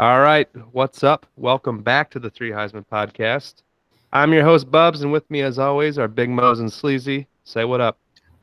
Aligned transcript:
All 0.00 0.22
right, 0.22 0.48
what's 0.72 1.04
up? 1.04 1.26
Welcome 1.36 1.82
back 1.82 2.10
to 2.12 2.18
the 2.18 2.30
Three 2.30 2.48
Highsmen 2.48 2.86
podcast. 2.90 3.56
I'm 4.14 4.32
your 4.32 4.44
host 4.44 4.70
Bubz, 4.70 5.02
and 5.02 5.12
with 5.12 5.30
me, 5.30 5.42
as 5.42 5.58
always, 5.58 5.98
are 5.98 6.08
Big 6.08 6.30
Moes 6.30 6.58
and 6.58 6.72
Sleazy. 6.72 7.26
Say 7.44 7.66
what 7.66 7.82
up. 7.82 7.98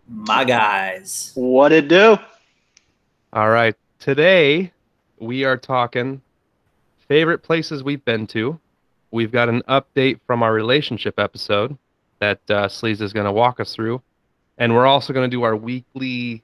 My 0.07 0.43
guys. 0.43 1.31
What 1.34 1.71
it 1.71 1.88
do? 1.88 2.16
All 3.34 3.49
right, 3.49 3.75
today 3.98 4.71
we 5.17 5.45
are 5.45 5.57
talking 5.57 6.21
favorite 7.07 7.39
places 7.39 7.84
we've 7.84 8.05
been 8.05 8.27
to. 8.27 8.59
We've 9.09 9.31
got 9.31 9.49
an 9.49 9.63
update 9.67 10.20
from 10.27 10.44
our 10.44 10.53
relationship 10.53 11.17
episode 11.17 11.76
that 12.20 12.39
uh, 12.52 12.67
Sleez 12.67 13.02
is 13.02 13.13
going 13.13 13.26
to 13.26 13.31
walk 13.31 13.59
us 13.59 13.73
through, 13.73 13.99
and 14.59 14.76
we're 14.76 14.85
also 14.85 15.12
going 15.12 15.27
to 15.27 15.35
do 15.35 15.41
our 15.41 15.55
weekly 15.55 16.44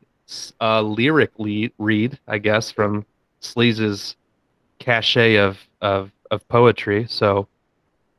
uh, 0.59 0.81
lyric 0.81 1.37
lead, 1.37 1.71
read, 1.77 2.17
I 2.27 2.39
guess, 2.39 2.71
from 2.71 3.05
Sleez's 3.41 4.15
cachet 4.79 5.37
of 5.37 5.57
of 5.81 6.11
of 6.31 6.47
poetry. 6.47 7.05
So 7.07 7.47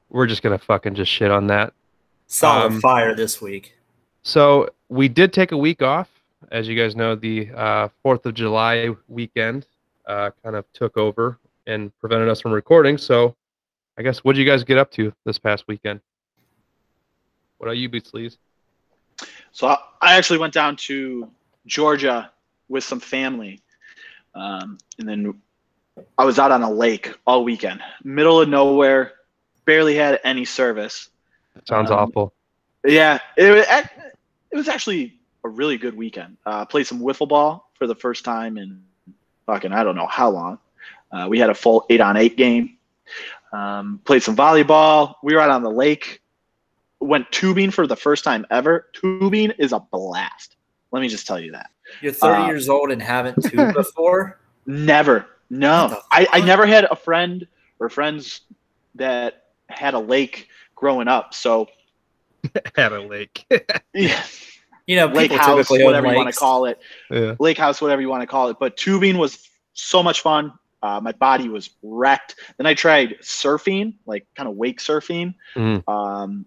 we're 0.08 0.26
just 0.26 0.42
gonna 0.42 0.58
fucking 0.58 0.94
just 0.94 1.10
shit 1.10 1.30
on 1.30 1.46
that. 1.48 1.72
Solid 2.26 2.66
Um, 2.66 2.80
fire 2.80 3.14
this 3.14 3.40
week. 3.40 3.74
So 4.22 4.70
we 4.88 5.08
did 5.08 5.32
take 5.32 5.52
a 5.52 5.56
week 5.56 5.82
off, 5.82 6.08
as 6.50 6.66
you 6.66 6.76
guys 6.80 6.96
know. 6.96 7.14
The 7.14 7.50
uh, 7.54 7.88
Fourth 8.02 8.24
of 8.26 8.34
July 8.34 8.94
weekend 9.08 9.66
uh, 10.06 10.30
kind 10.42 10.56
of 10.56 10.64
took 10.72 10.96
over 10.96 11.38
and 11.66 11.90
prevented 12.00 12.28
us 12.28 12.40
from 12.40 12.52
recording. 12.52 12.96
So 12.98 13.36
I 13.98 14.02
guess 14.02 14.24
what 14.24 14.34
did 14.34 14.40
you 14.40 14.46
guys 14.46 14.64
get 14.64 14.78
up 14.78 14.90
to 14.92 15.12
this 15.24 15.38
past 15.38 15.64
weekend? 15.68 16.00
What 17.58 17.68
are 17.68 17.74
you, 17.74 17.88
Beat 17.88 18.04
Sleez? 18.04 18.38
So 19.52 19.68
I, 19.68 19.78
I 20.00 20.16
actually 20.16 20.38
went 20.38 20.52
down 20.52 20.76
to 20.76 21.30
Georgia 21.66 22.30
with 22.68 22.84
some 22.84 23.00
family, 23.00 23.62
um, 24.34 24.78
and 24.98 25.08
then 25.08 25.40
I 26.18 26.24
was 26.24 26.38
out 26.38 26.50
on 26.50 26.62
a 26.62 26.70
lake 26.70 27.14
all 27.26 27.44
weekend, 27.44 27.80
middle 28.02 28.40
of 28.40 28.48
nowhere, 28.48 29.12
barely 29.64 29.94
had 29.94 30.20
any 30.24 30.44
service. 30.44 31.08
Sounds 31.68 31.90
Um, 31.90 31.98
awful. 31.98 32.32
Yeah, 32.84 33.18
it 33.36 33.50
was 33.50 33.64
it 34.50 34.56
was 34.56 34.68
actually 34.68 35.18
a 35.44 35.48
really 35.48 35.78
good 35.78 35.96
weekend. 35.96 36.36
Uh, 36.44 36.64
played 36.64 36.86
some 36.86 37.00
wiffle 37.00 37.28
ball 37.28 37.70
for 37.74 37.86
the 37.86 37.94
first 37.94 38.24
time 38.24 38.58
in 38.58 38.82
fucking 39.46 39.72
I 39.72 39.84
don't 39.84 39.96
know 39.96 40.06
how 40.06 40.30
long. 40.30 40.58
Uh, 41.10 41.26
we 41.28 41.38
had 41.38 41.50
a 41.50 41.54
full 41.54 41.86
eight 41.90 42.00
on 42.00 42.16
eight 42.16 42.36
game. 42.36 42.76
Um, 43.52 44.00
played 44.04 44.22
some 44.22 44.36
volleyball. 44.36 45.14
We 45.22 45.34
were 45.34 45.40
out 45.40 45.50
on 45.50 45.62
the 45.62 45.70
lake. 45.70 46.20
Went 47.00 47.30
tubing 47.30 47.70
for 47.70 47.86
the 47.86 47.96
first 47.96 48.24
time 48.24 48.46
ever. 48.50 48.88
Tubing 48.94 49.50
is 49.58 49.72
a 49.72 49.78
blast. 49.80 50.56
Let 50.90 51.00
me 51.00 51.08
just 51.08 51.26
tell 51.26 51.38
you 51.38 51.52
that. 51.52 51.70
You're 52.00 52.12
30 52.12 52.34
uh, 52.42 52.46
years 52.46 52.68
old 52.68 52.90
and 52.90 53.00
haven't 53.00 53.42
tubed 53.42 53.74
before. 53.74 54.38
Never. 54.66 55.26
What 55.54 55.90
No. 55.90 56.00
I, 56.10 56.26
I 56.32 56.40
never 56.40 56.66
had 56.66 56.84
a 56.90 56.96
friend 56.96 57.46
or 57.78 57.88
friends 57.88 58.42
that 58.96 59.44
had 59.68 59.94
a 59.94 59.98
lake 59.98 60.48
growing 60.74 61.08
up. 61.08 61.34
So 61.34 61.68
had 62.76 62.92
a 62.92 63.02
lake. 63.02 63.46
yeah. 63.94 64.22
You 64.86 64.96
know, 64.96 65.06
lake 65.06 65.32
house, 65.32 65.70
whatever 65.70 66.08
you 66.08 66.16
want 66.16 66.32
to 66.32 66.38
call 66.38 66.66
it, 66.66 66.78
yeah. 67.10 67.36
lake 67.38 67.56
house, 67.56 67.80
whatever 67.80 68.02
you 68.02 68.08
want 68.10 68.20
to 68.20 68.26
call 68.26 68.50
it. 68.50 68.58
But 68.60 68.76
tubing 68.76 69.16
was 69.16 69.48
so 69.72 70.02
much 70.02 70.20
fun. 70.20 70.52
Uh, 70.82 71.00
my 71.00 71.12
body 71.12 71.48
was 71.48 71.70
wrecked. 71.82 72.34
Then 72.58 72.66
I 72.66 72.74
tried 72.74 73.16
surfing, 73.22 73.94
like 74.04 74.26
kind 74.34 74.46
of 74.46 74.56
wake 74.56 74.80
surfing. 74.80 75.34
Mhm. 75.56 75.88
Um, 75.88 76.44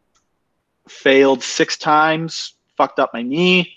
failed 0.88 1.42
six 1.42 1.78
times, 1.78 2.54
fucked 2.78 3.00
up 3.00 3.12
my 3.12 3.24
knee, 3.24 3.74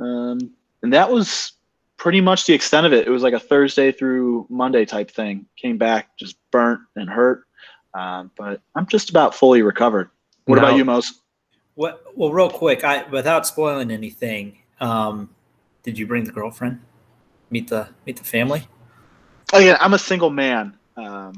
um, 0.00 0.50
and 0.82 0.92
that 0.92 1.12
was 1.12 1.52
pretty 1.98 2.20
much 2.22 2.46
the 2.46 2.54
extent 2.54 2.86
of 2.86 2.92
it. 2.94 3.06
It 3.06 3.10
was 3.10 3.22
like 3.22 3.34
a 3.34 3.40
Thursday 3.40 3.92
through 3.92 4.46
Monday 4.48 4.86
type 4.86 5.10
thing. 5.10 5.44
Came 5.56 5.76
back 5.76 6.16
just 6.16 6.36
burnt 6.50 6.80
and 6.96 7.10
hurt, 7.10 7.44
um, 7.92 8.30
but 8.38 8.62
I'm 8.74 8.86
just 8.86 9.10
about 9.10 9.34
fully 9.34 9.60
recovered. 9.60 10.08
What 10.46 10.56
Now- 10.56 10.62
about 10.68 10.76
you, 10.78 10.84
Moes? 10.86 11.20
What? 11.74 12.02
Well, 12.16 12.32
real 12.32 12.50
quick, 12.50 12.82
I 12.82 13.04
without 13.08 13.46
spoiling 13.46 13.90
anything, 13.90 14.58
um, 14.80 15.30
did 15.82 15.98
you 15.98 16.06
bring 16.06 16.24
the 16.24 16.32
girlfriend? 16.32 16.80
Meet 17.50 17.68
the 17.68 17.88
meet 18.06 18.16
the 18.16 18.24
family. 18.24 18.66
Oh 19.52 19.58
yeah, 19.58 19.76
I'm 19.80 19.94
a 19.94 19.98
single 19.98 20.30
man 20.30 20.76
um, 20.96 21.34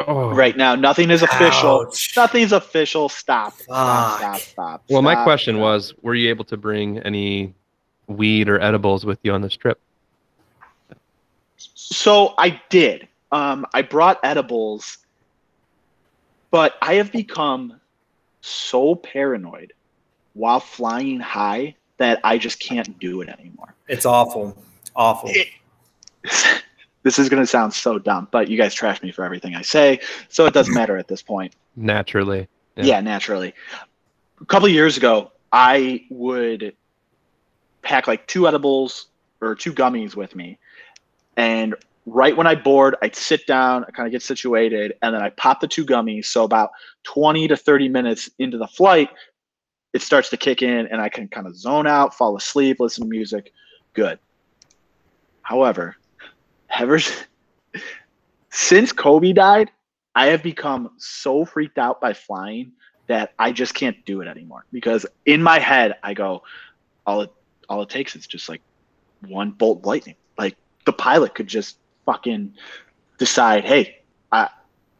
Oh. 0.00 0.30
right 0.34 0.56
now. 0.56 0.74
Nothing 0.74 1.10
is 1.10 1.22
official. 1.22 1.86
Ouch. 1.86 2.16
Nothing's 2.16 2.52
official. 2.52 3.08
Stop. 3.08 3.54
Stop. 3.54 4.10
Fuck. 4.10 4.18
Stop. 4.20 4.40
Stop. 4.40 4.84
Well, 4.88 5.02
my 5.02 5.22
question 5.24 5.56
stop. 5.56 5.62
was, 5.62 5.94
were 6.02 6.14
you 6.14 6.28
able 6.30 6.44
to 6.46 6.56
bring 6.56 6.98
any 7.00 7.54
weed 8.06 8.48
or 8.48 8.60
edibles 8.60 9.04
with 9.04 9.18
you 9.22 9.32
on 9.32 9.42
this 9.42 9.54
trip? 9.56 9.80
So 11.90 12.34
I 12.38 12.60
did. 12.70 13.08
Um, 13.30 13.66
I 13.74 13.82
brought 13.82 14.20
edibles, 14.22 14.98
but 16.50 16.74
I 16.82 16.94
have 16.94 17.10
become 17.12 17.80
so 18.40 18.94
paranoid 18.94 19.72
while 20.34 20.60
flying 20.60 21.20
high 21.20 21.74
that 21.98 22.20
I 22.24 22.38
just 22.38 22.60
can't 22.60 22.98
do 22.98 23.20
it 23.20 23.28
anymore. 23.28 23.74
It's 23.88 24.06
awful. 24.06 24.56
Awful. 24.94 25.30
It- 25.32 25.48
this 27.02 27.18
is 27.18 27.28
going 27.28 27.42
to 27.42 27.46
sound 27.46 27.72
so 27.74 27.98
dumb, 27.98 28.28
but 28.30 28.48
you 28.48 28.56
guys 28.56 28.74
trash 28.74 29.02
me 29.02 29.10
for 29.10 29.24
everything 29.24 29.56
I 29.56 29.62
say, 29.62 30.00
so 30.28 30.46
it 30.46 30.54
doesn't 30.54 30.74
matter 30.74 30.96
at 30.96 31.08
this 31.08 31.20
point. 31.22 31.54
Naturally. 31.74 32.48
Yeah. 32.76 32.84
Yeah, 32.84 33.00
naturally. 33.00 33.54
A 34.40 34.44
couple 34.46 34.66
of 34.66 34.72
years 34.72 34.96
ago, 34.96 35.32
I 35.52 36.04
would 36.10 36.76
pack 37.82 38.06
like 38.06 38.26
two 38.28 38.46
edibles 38.46 39.08
or 39.40 39.54
two 39.56 39.72
gummies 39.72 40.14
with 40.14 40.36
me. 40.36 40.58
And 41.36 41.74
right 42.06 42.36
when 42.36 42.46
I 42.46 42.54
board, 42.54 42.96
I'd 43.02 43.16
sit 43.16 43.46
down, 43.46 43.84
I 43.84 43.90
kind 43.90 44.06
of 44.06 44.12
get 44.12 44.22
situated, 44.22 44.94
and 45.02 45.14
then 45.14 45.22
I 45.22 45.30
pop 45.30 45.60
the 45.60 45.68
two 45.68 45.84
gummies. 45.84 46.26
So 46.26 46.44
about 46.44 46.70
20 47.04 47.48
to 47.48 47.56
30 47.56 47.88
minutes 47.88 48.30
into 48.38 48.58
the 48.58 48.66
flight, 48.66 49.10
it 49.92 50.02
starts 50.02 50.30
to 50.30 50.36
kick 50.36 50.62
in 50.62 50.86
and 50.86 51.00
I 51.00 51.08
can 51.08 51.28
kind 51.28 51.46
of 51.46 51.56
zone 51.56 51.86
out, 51.86 52.14
fall 52.14 52.36
asleep, 52.36 52.78
listen 52.80 53.04
to 53.04 53.10
music. 53.10 53.52
Good. 53.94 54.18
However, 55.42 55.96
ever 56.70 56.98
since 58.50 58.92
Kobe 58.92 59.32
died, 59.32 59.70
I 60.14 60.26
have 60.26 60.42
become 60.42 60.90
so 60.98 61.44
freaked 61.44 61.78
out 61.78 62.00
by 62.00 62.12
flying 62.12 62.72
that 63.06 63.32
I 63.38 63.52
just 63.52 63.74
can't 63.74 64.02
do 64.04 64.20
it 64.20 64.28
anymore 64.28 64.64
because 64.72 65.04
in 65.26 65.42
my 65.42 65.58
head 65.58 65.96
I 66.02 66.14
go, 66.14 66.42
all 67.06 67.22
it 67.22 67.32
all 67.68 67.82
it 67.82 67.88
takes 67.88 68.14
is 68.16 68.26
just 68.26 68.48
like 68.48 68.60
one 69.26 69.50
bolt 69.50 69.84
lightning. 69.84 70.16
Like 70.82 70.96
the 70.96 71.02
pilot 71.02 71.34
could 71.34 71.46
just 71.46 71.78
fucking 72.06 72.54
decide, 73.18 73.64
hey, 73.64 73.98
I 74.32 74.48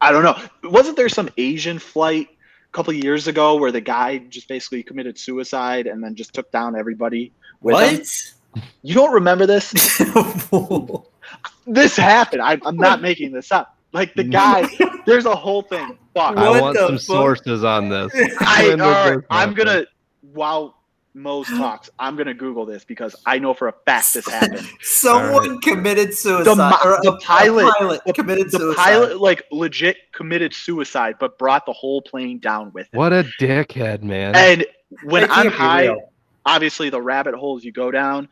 I 0.01 0.11
don't 0.11 0.23
know. 0.23 0.37
Wasn't 0.69 0.95
there 0.97 1.09
some 1.09 1.29
Asian 1.37 1.79
flight 1.79 2.27
a 2.29 2.71
couple 2.71 2.93
of 2.93 3.03
years 3.03 3.27
ago 3.27 3.55
where 3.55 3.71
the 3.71 3.81
guy 3.81 4.17
just 4.19 4.47
basically 4.47 4.83
committed 4.83 5.17
suicide 5.17 5.87
and 5.87 6.03
then 6.03 6.15
just 6.15 6.33
took 6.33 6.51
down 6.51 6.77
everybody 6.77 7.31
with 7.61 7.75
him? 7.79 7.99
What? 7.99 8.63
You 8.83 8.93
don't 8.93 9.13
remember 9.13 9.45
this? 9.45 9.71
this 11.67 11.95
happened. 11.97 12.41
I, 12.41 12.59
I'm 12.65 12.77
not 12.77 13.01
making 13.01 13.31
this 13.31 13.51
up. 13.51 13.75
Like 13.93 14.13
the 14.15 14.23
guy, 14.23 14.67
there's 15.05 15.25
a 15.25 15.35
whole 15.35 15.61
thing. 15.63 15.97
Fuck. 16.13 16.37
I 16.37 16.49
What 16.49 16.61
want 16.61 16.77
some 16.77 16.91
fuck? 16.97 17.01
sources 17.01 17.63
on 17.63 17.89
this. 17.89 18.11
I, 18.41 18.67
When 18.67 18.77
did 18.77 18.81
all 18.81 18.91
right, 18.91 19.15
this 19.17 19.25
I'm 19.29 19.49
happen? 19.49 19.65
gonna 19.65 19.85
while 20.33 20.82
Moes 21.15 21.47
talks, 21.57 21.89
I'm 21.99 22.15
gonna 22.15 22.33
Google 22.33 22.65
this 22.65 22.83
because 22.83 23.15
I 23.25 23.37
know 23.39 23.53
for 23.53 23.67
a 23.67 23.73
fact 23.85 24.13
this 24.13 24.27
happened. 24.29 24.67
Someone 24.81 25.61
committed 25.61 26.13
suicide. 26.13 26.43
The 26.45 26.55
mi- 26.55 26.77
or 26.83 26.95
a- 26.97 27.01
the 27.03 27.11
a 27.13 27.19
pilot- 27.19 28.01
committed 28.15 28.51
The 28.51 28.57
suicide. 28.59 28.81
pilot 28.83 29.21
like 29.21 29.43
legit 29.51 29.97
committed 30.11 30.53
suicide, 30.53 31.15
but 31.19 31.37
brought 31.37 31.65
the 31.65 31.73
whole 31.73 32.01
plane 32.01 32.39
down 32.39 32.71
with 32.73 32.87
him. 32.93 32.97
What 32.97 33.13
a 33.13 33.23
dickhead, 33.39 34.01
man. 34.01 34.35
And 34.35 34.65
when 35.03 35.29
I'm 35.29 35.49
high, 35.51 35.83
real. 35.83 36.11
obviously 36.45 36.89
the 36.89 37.01
rabbit 37.01 37.35
holes 37.35 37.63
you 37.63 37.71
go 37.71 37.91
down. 37.91 38.27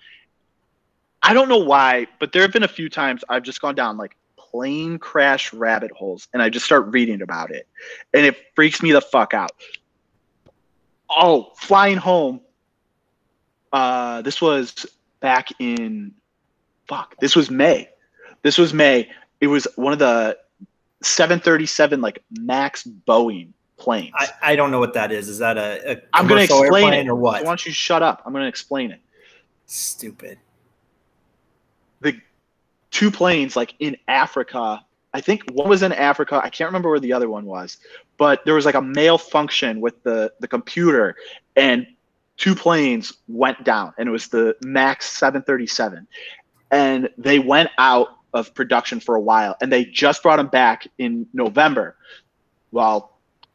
I 1.23 1.33
don't 1.35 1.49
know 1.49 1.59
why, 1.59 2.07
but 2.19 2.31
there 2.31 2.41
have 2.41 2.51
been 2.51 2.63
a 2.63 2.67
few 2.67 2.89
times 2.89 3.23
I've 3.29 3.43
just 3.43 3.61
gone 3.61 3.75
down 3.75 3.95
like 3.97 4.15
plane 4.37 4.97
crash 4.97 5.53
rabbit 5.53 5.91
holes 5.91 6.27
and 6.33 6.41
I 6.41 6.49
just 6.49 6.65
start 6.65 6.87
reading 6.87 7.21
about 7.21 7.51
it. 7.51 7.67
And 8.13 8.25
it 8.25 8.35
freaks 8.55 8.81
me 8.81 8.91
the 8.91 9.01
fuck 9.01 9.35
out. 9.35 9.51
Oh, 11.09 11.51
flying 11.57 11.97
home. 11.97 12.41
Uh 13.71 14.21
this 14.21 14.41
was 14.41 14.85
back 15.19 15.49
in 15.59 16.13
fuck, 16.87 17.15
this 17.19 17.35
was 17.35 17.49
May. 17.49 17.89
This 18.41 18.57
was 18.57 18.73
May. 18.73 19.09
It 19.39 19.47
was 19.47 19.67
one 19.75 19.93
of 19.93 19.99
the 19.99 20.37
737 21.01 22.01
like 22.01 22.23
Max 22.31 22.87
Boeing 23.07 23.49
planes. 23.77 24.13
I, 24.15 24.29
I 24.41 24.55
don't 24.55 24.71
know 24.71 24.79
what 24.79 24.93
that 24.93 25.11
is. 25.11 25.27
Is 25.27 25.39
that 25.39 25.57
a, 25.57 25.91
a 25.91 26.01
I'm 26.13 26.27
going 26.27 26.47
to 26.47 26.59
explain 26.59 26.93
it. 26.93 27.07
or 27.07 27.15
what? 27.15 27.41
Why 27.41 27.47
don't 27.47 27.65
you 27.65 27.71
shut 27.71 28.03
up? 28.03 28.21
I'm 28.25 28.31
going 28.31 28.43
to 28.43 28.47
explain 28.47 28.91
it. 28.91 28.99
Stupid. 29.65 30.37
the 32.01 32.19
two 32.91 33.09
planes 33.09 33.55
like 33.55 33.73
in 33.79 33.97
Africa. 34.07 34.85
I 35.13 35.21
think 35.21 35.43
one 35.51 35.67
was 35.67 35.83
in 35.83 35.91
Africa. 35.91 36.39
I 36.41 36.49
can't 36.49 36.69
remember 36.69 36.89
where 36.89 36.99
the 36.99 37.13
other 37.13 37.29
one 37.29 37.45
was, 37.45 37.77
but 38.17 38.45
there 38.45 38.53
was 38.53 38.65
like 38.65 38.75
a 38.75 38.81
malfunction 38.81 39.81
with 39.81 40.01
the 40.03 40.31
the 40.39 40.47
computer, 40.47 41.15
and 41.55 41.87
two 42.41 42.55
planes 42.55 43.13
went 43.27 43.63
down, 43.63 43.93
and 43.99 44.09
it 44.09 44.11
was 44.11 44.29
the 44.29 44.55
Max 44.63 45.11
737, 45.11 46.07
and 46.71 47.07
they 47.15 47.37
went 47.37 47.69
out 47.77 48.17
of 48.33 48.53
production 48.55 48.99
for 48.99 49.13
a 49.15 49.21
while, 49.21 49.55
and 49.61 49.71
they 49.71 49.85
just 49.85 50.23
brought 50.23 50.37
them 50.37 50.47
back 50.47 50.87
in 50.97 51.27
November. 51.33 51.95
Well, 52.71 53.09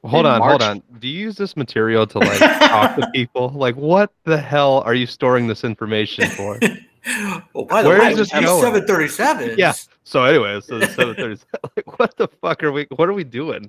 Hold 0.05 0.25
on, 0.25 0.39
March. 0.39 0.51
hold 0.51 0.63
on. 0.63 0.83
Do 1.01 1.09
you 1.09 1.19
use 1.19 1.37
this 1.37 1.57
material 1.57 2.07
to 2.07 2.19
like 2.21 2.39
talk 2.71 2.95
to 2.95 3.11
people? 3.13 3.49
Like, 3.49 3.75
what 3.75 4.13
the 4.23 4.39
hell 4.39 4.83
are 4.87 4.95
you 4.95 5.05
storing 5.05 5.49
this 5.49 5.65
information 5.65 6.29
for? 6.31 6.57
well, 7.53 7.65
by 7.65 7.83
the 7.83 7.89
Where 7.89 7.99
way, 7.99 8.13
is 8.13 8.19
this 8.19 8.31
these 8.31 8.45
going? 8.45 8.85
737s. 8.87 9.57
Yeah. 9.57 9.73
So, 10.05 10.23
anyway, 10.23 10.61
so 10.61 10.79
the 10.79 10.87
737. 10.87 11.45
Like, 11.77 11.99
what 11.99 12.17
the 12.19 12.29
fuck 12.41 12.63
are 12.63 12.71
we? 12.71 12.87
What 12.95 13.09
are 13.09 13.15
we 13.15 13.25
doing? 13.25 13.69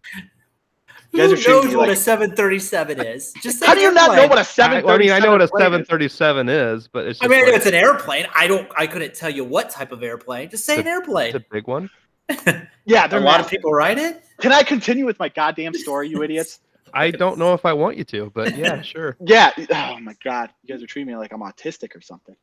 You 1.12 1.20
guys 1.20 1.30
Who 1.30 1.34
are 1.34 1.38
treating 1.38 1.64
knows 1.70 1.76
what 1.76 1.88
like- 1.88 1.98
a 1.98 2.02
737 2.02 3.00
is? 3.00 3.34
Just 3.42 3.64
how 3.64 3.74
do 3.74 3.82
you 3.82 3.94
not 3.94 4.16
know 4.16 4.28
what 4.28 4.38
a 4.38 4.42
I, 4.42 4.44
seven? 4.44 4.90
I 4.90 4.98
mean, 4.98 5.12
I 5.12 5.20
know 5.20 5.32
what 5.32 5.42
a 5.42 5.48
plane 5.48 5.74
is? 5.82 5.88
737 5.88 6.50
is, 6.50 6.88
but 6.88 7.06
it's 7.08 7.22
I 7.22 7.26
just 7.26 7.30
mean, 7.32 7.40
I 7.40 7.42
know 7.44 7.48
like, 7.52 7.58
it's 7.58 7.66
an 7.66 7.74
airplane. 7.74 8.28
I 8.36 8.48
don't. 8.48 8.70
I 8.78 8.88
couldn't 8.88 9.14
tell 9.16 9.30
you 9.30 9.44
what 9.44 9.70
type 9.70 9.92
of 9.92 10.04
airplane. 10.04 10.50
Just 10.50 10.66
say 10.66 10.80
an 10.80 10.88
airplane. 10.88 11.36
it's 11.36 11.46
a 11.46 11.50
big 11.52 11.68
one. 11.68 11.90
Yeah, 12.86 13.06
there 13.08 13.20
are 13.20 13.22
a 13.22 13.26
lot 13.26 13.42
of 13.42 13.50
people 13.50 13.74
ride 13.74 13.98
it. 13.98 14.24
Can 14.40 14.54
I 14.54 14.64
continue 14.64 15.06
with 15.06 15.20
my 15.20 15.28
goddamn 15.28 15.74
story, 15.74 16.08
you 16.08 16.24
idiots? 16.24 16.60
I 16.94 17.12
don't 17.12 17.38
know 17.38 17.54
if 17.54 17.66
I 17.66 17.74
want 17.74 17.98
you 17.98 18.06
to, 18.06 18.32
but 18.34 18.56
yeah, 18.56 18.82
sure. 18.94 19.18
Yeah. 19.20 19.52
Oh 19.72 20.00
my 20.00 20.16
god, 20.24 20.52
you 20.64 20.74
guys 20.74 20.82
are 20.82 20.88
treating 20.88 21.12
me 21.12 21.18
like 21.18 21.34
I'm 21.34 21.42
autistic 21.42 21.96
or 21.96 22.02
something. 22.02 22.36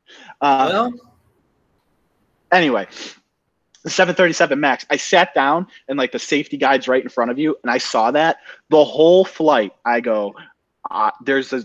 Uh, 0.43 0.69
well, 0.71 0.93
anyway, 2.53 2.87
the 3.85 3.91
737 3.91 4.59
Max. 4.59 4.85
I 4.91 4.97
sat 4.97 5.35
down 5.35 5.67
and 5.89 5.97
like 5.99 6.11
the 6.13 6.19
safety 6.19 6.57
guide's 6.57 6.89
right 6.89 7.03
in 7.03 7.09
front 7.09 7.31
of 7.31 7.39
you, 7.39 7.57
and 7.63 7.71
I 7.71 7.79
saw 7.79 8.11
that 8.11 8.39
the 8.71 8.85
whole 8.85 9.25
flight. 9.25 9.73
I 9.85 10.01
go, 10.01 10.35
uh, 10.91 11.11
there's 11.23 11.53
a 11.53 11.65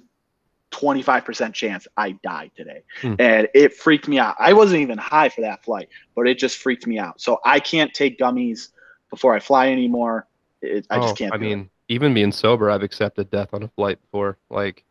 25% 0.71 1.54
chance 1.54 1.88
I 1.98 2.12
die 2.24 2.51
today, 2.56 2.83
Hmm. 3.01 3.16
and 3.19 3.48
it 3.56 3.74
freaked 3.74 4.07
me 4.07 4.19
out. 4.19 4.36
I 4.38 4.54
wasn't 4.54 4.81
even 4.81 4.98
high 4.98 5.30
for 5.30 5.42
that 5.42 5.63
flight, 5.63 5.89
but 6.16 6.27
it 6.27 6.38
just 6.38 6.57
freaked 6.57 6.86
me 6.86 7.00
out. 7.00 7.19
So 7.19 7.39
I 7.44 7.60
can't 7.60 7.94
take 7.94 8.19
gummies 8.19 8.69
before 9.10 9.33
I 9.33 9.39
fly 9.39 9.69
anymore. 9.69 10.27
It, 10.62 10.86
I 10.89 10.98
oh, 10.98 11.01
just 11.01 11.18
can't. 11.18 11.33
I 11.33 11.38
do 11.38 11.45
it. 11.45 11.50
mean, 11.50 11.69
even 11.88 12.13
being 12.13 12.31
sober, 12.31 12.69
I've 12.69 12.83
accepted 12.83 13.31
death 13.31 13.54
on 13.54 13.63
a 13.63 13.68
flight 13.69 14.00
before. 14.01 14.38
Like, 14.51 14.83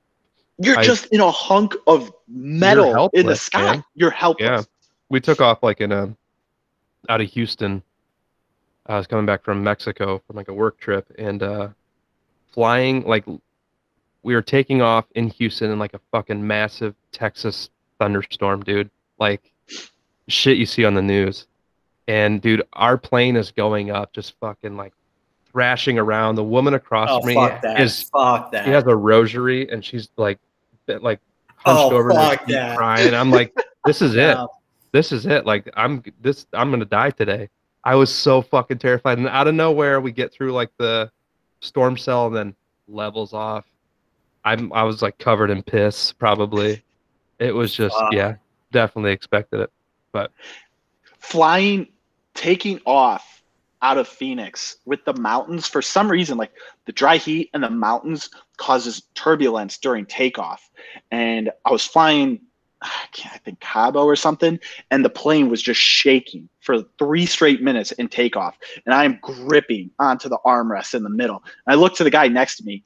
you're 0.59 0.79
I- 0.79 0.83
just 0.83 1.07
in 1.13 1.21
a 1.21 1.31
hunk 1.31 1.75
of 1.87 2.11
metal 2.27 3.11
in 3.13 3.27
the 3.27 3.37
sky. 3.37 3.61
man. 3.63 3.85
You're 3.95 4.11
helpless. 4.11 4.49
yeah 4.49 4.63
we 5.11 5.21
took 5.21 5.41
off 5.41 5.63
like 5.63 5.81
in 5.81 5.91
a 5.91 6.15
out 7.09 7.21
of 7.21 7.31
Houston. 7.33 7.83
I 8.87 8.97
was 8.97 9.07
coming 9.07 9.27
back 9.27 9.45
from 9.45 9.63
Mexico 9.63 10.23
from 10.27 10.37
like 10.37 10.49
a 10.49 10.55
work 10.55 10.79
trip 10.79 11.07
and 11.19 11.43
uh 11.43 11.69
flying 12.53 13.03
like 13.05 13.25
we 14.23 14.35
were 14.35 14.43
taking 14.43 14.83
off 14.83 15.05
in 15.15 15.29
Houston 15.29 15.71
in 15.71 15.79
like 15.79 15.95
a 15.95 16.01
fucking 16.11 16.45
massive 16.47 16.95
Texas 17.13 17.71
thunderstorm, 17.99 18.63
dude. 18.63 18.91
Like 19.19 19.53
shit 20.29 20.57
you 20.59 20.67
see 20.67 20.85
on 20.85 20.95
the 20.95 21.03
news. 21.03 21.47
And 22.09 22.41
dude, 22.41 22.63
our 22.73 22.97
plane 22.97 23.37
is 23.37 23.51
going 23.51 23.91
up 23.91 24.13
just 24.13 24.35
fucking 24.41 24.77
like 24.77 24.95
thrashing 25.53 25.99
around. 25.99 26.37
The 26.37 26.45
woman 26.45 26.75
across 26.75 27.09
oh 27.11 27.21
from 27.21 27.29
me 27.29 27.35
fuck 27.35 27.63
is 27.79 28.03
fuck 28.11 28.53
that. 28.53 28.65
she 28.65 28.71
has 28.71 28.85
a 28.87 28.97
rosary 28.97 29.71
and 29.71 29.85
she's 29.85 30.09
like 30.17 30.39
like 30.87 31.21
hunched 31.57 31.93
Oh, 31.93 31.95
over 31.97 32.11
in 32.11 32.17
fuck 32.17 32.47
that. 32.47 32.77
crying. 32.79 33.13
I'm 33.15 33.31
like, 33.31 33.55
this 33.85 34.01
is 34.03 34.15
it 34.17 34.35
No. 34.35 34.49
This 34.93 35.13
is 35.13 35.27
it. 35.27 35.47
Like 35.47 35.71
I'm 35.75 36.03
this 36.21 36.47
I'm 36.53 36.71
gonna 36.71 36.85
die 36.85 37.11
today. 37.11 37.49
I 37.85 37.95
was 37.95 38.15
so 38.15 38.43
fucking 38.43 38.79
terrified. 38.79 39.19
And 39.19 39.29
out 39.29 39.49
of 39.49 39.55
nowhere 39.55 40.01
we 40.01 40.13
get 40.13 40.33
through 40.33 40.53
like 40.53 40.71
the 40.79 41.11
storm 41.61 41.97
cell 41.97 42.27
and 42.27 42.37
then 42.37 42.55
levels 42.87 43.33
off. 43.33 43.65
I'm 44.45 44.73
I 44.73 44.83
was 44.83 45.03
like 45.03 45.19
covered 45.19 45.51
in 45.51 45.63
piss 45.63 46.13
probably. 46.13 46.83
It 47.39 47.55
was 47.55 47.73
just 47.73 47.97
Fuck. 47.97 48.13
yeah, 48.13 48.37
definitely 48.73 49.13
expected 49.13 49.61
it. 49.61 49.71
But 50.13 50.33
flying, 51.19 51.89
taking 52.35 52.81
off 52.87 53.43
out 53.83 53.99
of 53.99 54.09
Phoenix 54.09 54.77
with 54.87 55.05
the 55.05 55.15
mountains 55.15 55.69
for 55.69 55.83
some 55.83 56.11
reason, 56.11 56.37
like 56.37 56.53
the 56.87 56.93
dry 56.93 57.17
heat 57.17 57.51
and 57.55 57.63
the 57.63 57.71
mountains 57.71 58.31
causes 58.57 59.03
turbulence 59.15 59.79
during 59.79 60.05
takeoff. 60.07 60.69
And 61.11 61.51
I 61.65 61.71
was 61.71 61.85
flying, 61.85 62.41
I 62.83 63.07
can't 63.13 63.35
I 63.35 63.39
think 63.39 63.61
Cabo 63.61 64.05
or 64.05 64.17
something, 64.17 64.59
and 64.91 65.05
the 65.05 65.11
plane 65.11 65.49
was 65.49 65.63
just 65.63 65.81
shaking 65.81 66.49
for 66.61 66.83
three 66.99 67.27
straight 67.27 67.63
minutes 67.63 67.93
in 67.93 68.09
takeoff. 68.09 68.57
And 68.85 68.95
I'm 68.95 69.19
gripping 69.21 69.91
onto 69.99 70.29
the 70.29 70.39
armrest 70.45 70.95
in 70.95 71.03
the 71.03 71.11
middle. 71.11 71.43
And 71.67 71.75
I 71.75 71.75
look 71.75 71.95
to 71.97 72.05
the 72.05 72.11
guy 72.11 72.29
next 72.29 72.57
to 72.59 72.65
me, 72.65 72.85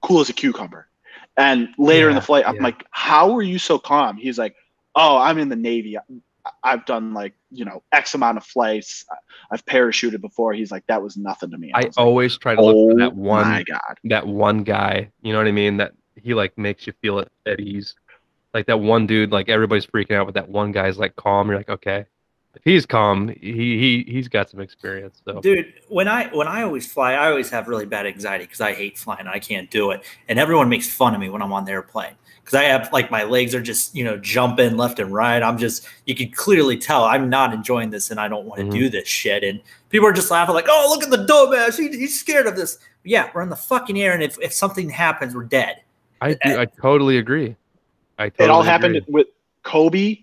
cool 0.00 0.20
as 0.20 0.28
a 0.28 0.32
cucumber. 0.32 0.88
And 1.36 1.68
later 1.78 2.08
in 2.08 2.14
the 2.14 2.20
flight, 2.20 2.46
I'm 2.46 2.56
yeah. 2.56 2.62
like, 2.62 2.84
"How 2.90 3.34
are 3.34 3.42
you 3.42 3.58
so 3.58 3.78
calm?" 3.78 4.16
He's 4.16 4.38
like, 4.38 4.54
"Oh, 4.94 5.16
I'm 5.16 5.38
in 5.38 5.48
the 5.48 5.56
Navy. 5.56 5.96
I've 6.62 6.84
done 6.84 7.14
like 7.14 7.34
you 7.50 7.64
know 7.64 7.82
X 7.92 8.14
amount 8.14 8.36
of 8.36 8.44
flights. 8.44 9.04
I've 9.50 9.64
parachuted 9.64 10.20
before." 10.20 10.52
He's 10.52 10.70
like, 10.70 10.86
"That 10.88 11.02
was 11.02 11.16
nothing 11.16 11.50
to 11.50 11.58
me." 11.58 11.72
I 11.72 11.80
like, 11.80 11.92
always 11.96 12.36
try 12.36 12.54
to 12.54 12.62
look 12.62 12.76
"Oh 12.76 12.90
for 12.90 12.98
that 12.98 13.14
one 13.14 13.48
my 13.48 13.64
god!" 13.64 13.98
that 14.04 14.26
one 14.26 14.62
guy, 14.62 15.10
you 15.22 15.32
know 15.32 15.38
what 15.38 15.48
I 15.48 15.52
mean? 15.52 15.78
That 15.78 15.92
he 16.16 16.34
like 16.34 16.56
makes 16.58 16.86
you 16.86 16.92
feel 17.00 17.24
at 17.46 17.60
ease. 17.60 17.94
Like 18.54 18.66
that 18.66 18.80
one 18.80 19.06
dude, 19.06 19.32
like 19.32 19.48
everybody's 19.48 19.86
freaking 19.86 20.12
out, 20.16 20.26
but 20.26 20.34
that 20.34 20.48
one 20.48 20.72
guy's 20.72 20.98
like 20.98 21.16
calm. 21.16 21.48
You're 21.48 21.56
like, 21.56 21.70
okay. 21.70 22.06
If 22.54 22.62
he's 22.64 22.84
calm, 22.84 23.28
he 23.28 23.78
he 23.78 24.04
he's 24.06 24.28
got 24.28 24.50
some 24.50 24.60
experience. 24.60 25.22
So 25.24 25.40
Dude, 25.40 25.72
when 25.88 26.06
I 26.06 26.26
when 26.34 26.46
I 26.46 26.62
always 26.62 26.90
fly, 26.90 27.14
I 27.14 27.30
always 27.30 27.48
have 27.48 27.66
really 27.66 27.86
bad 27.86 28.06
anxiety 28.06 28.44
because 28.44 28.60
I 28.60 28.74
hate 28.74 28.98
flying. 28.98 29.26
I 29.26 29.38
can't 29.38 29.70
do 29.70 29.90
it, 29.90 30.02
and 30.28 30.38
everyone 30.38 30.68
makes 30.68 30.86
fun 30.86 31.14
of 31.14 31.20
me 31.20 31.30
when 31.30 31.40
I'm 31.40 31.52
on 31.54 31.64
the 31.64 31.72
airplane 31.72 32.14
because 32.44 32.52
I 32.54 32.64
have 32.64 32.92
like 32.92 33.10
my 33.10 33.24
legs 33.24 33.54
are 33.54 33.62
just 33.62 33.96
you 33.96 34.04
know 34.04 34.18
jumping 34.18 34.76
left 34.76 34.98
and 34.98 35.10
right. 35.10 35.42
I'm 35.42 35.56
just 35.56 35.88
you 36.04 36.14
can 36.14 36.30
clearly 36.30 36.76
tell 36.76 37.04
I'm 37.04 37.30
not 37.30 37.54
enjoying 37.54 37.88
this, 37.88 38.10
and 38.10 38.20
I 38.20 38.28
don't 38.28 38.44
want 38.44 38.60
to 38.60 38.66
Mhm. 38.66 38.72
do 38.72 38.90
this 38.90 39.08
shit. 39.08 39.42
And 39.44 39.62
people 39.88 40.06
are 40.06 40.12
just 40.12 40.30
laughing 40.30 40.54
like, 40.54 40.66
"Oh, 40.68 40.88
look 40.90 41.02
at 41.02 41.10
the 41.10 41.24
dumbass. 41.24 41.78
He, 41.78 41.88
he's 41.96 42.20
scared 42.20 42.46
of 42.46 42.54
this." 42.54 42.76
Yeah, 43.02 43.30
we're 43.34 43.42
in 43.42 43.48
the 43.48 43.56
fucking 43.56 43.98
air, 43.98 44.12
and 44.12 44.22
if, 44.22 44.38
if 44.42 44.52
something 44.52 44.90
happens, 44.90 45.34
we're 45.34 45.44
dead. 45.44 45.80
I 46.20 46.34
do, 46.34 46.60
I 46.60 46.66
totally 46.66 47.16
agree. 47.16 47.56
I 48.18 48.28
totally 48.28 48.48
It 48.48 48.50
all 48.50 48.62
happened 48.62 48.96
agree. 48.96 49.12
with 49.12 49.26
Kobe. 49.62 50.18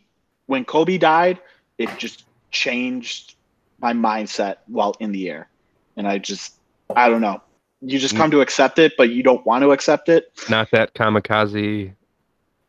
When 0.45 0.65
Kobe 0.65 0.97
died, 0.97 1.39
it 1.77 1.89
just 1.97 2.25
changed 2.51 3.35
my 3.79 3.93
mindset 3.93 4.57
while 4.67 4.95
in 4.99 5.11
the 5.11 5.29
air, 5.29 5.49
and 5.95 6.07
I 6.07 6.17
just 6.17 6.55
I 6.95 7.09
don't 7.09 7.21
know. 7.21 7.41
You 7.81 7.97
just 7.99 8.15
come 8.15 8.29
to 8.31 8.41
accept 8.41 8.77
it, 8.79 8.93
but 8.97 9.09
you 9.11 9.23
don't 9.23 9.45
want 9.45 9.61
to 9.63 9.71
accept 9.71 10.09
it. 10.09 10.33
Not 10.49 10.69
that 10.71 10.93
kamikaze 10.93 11.93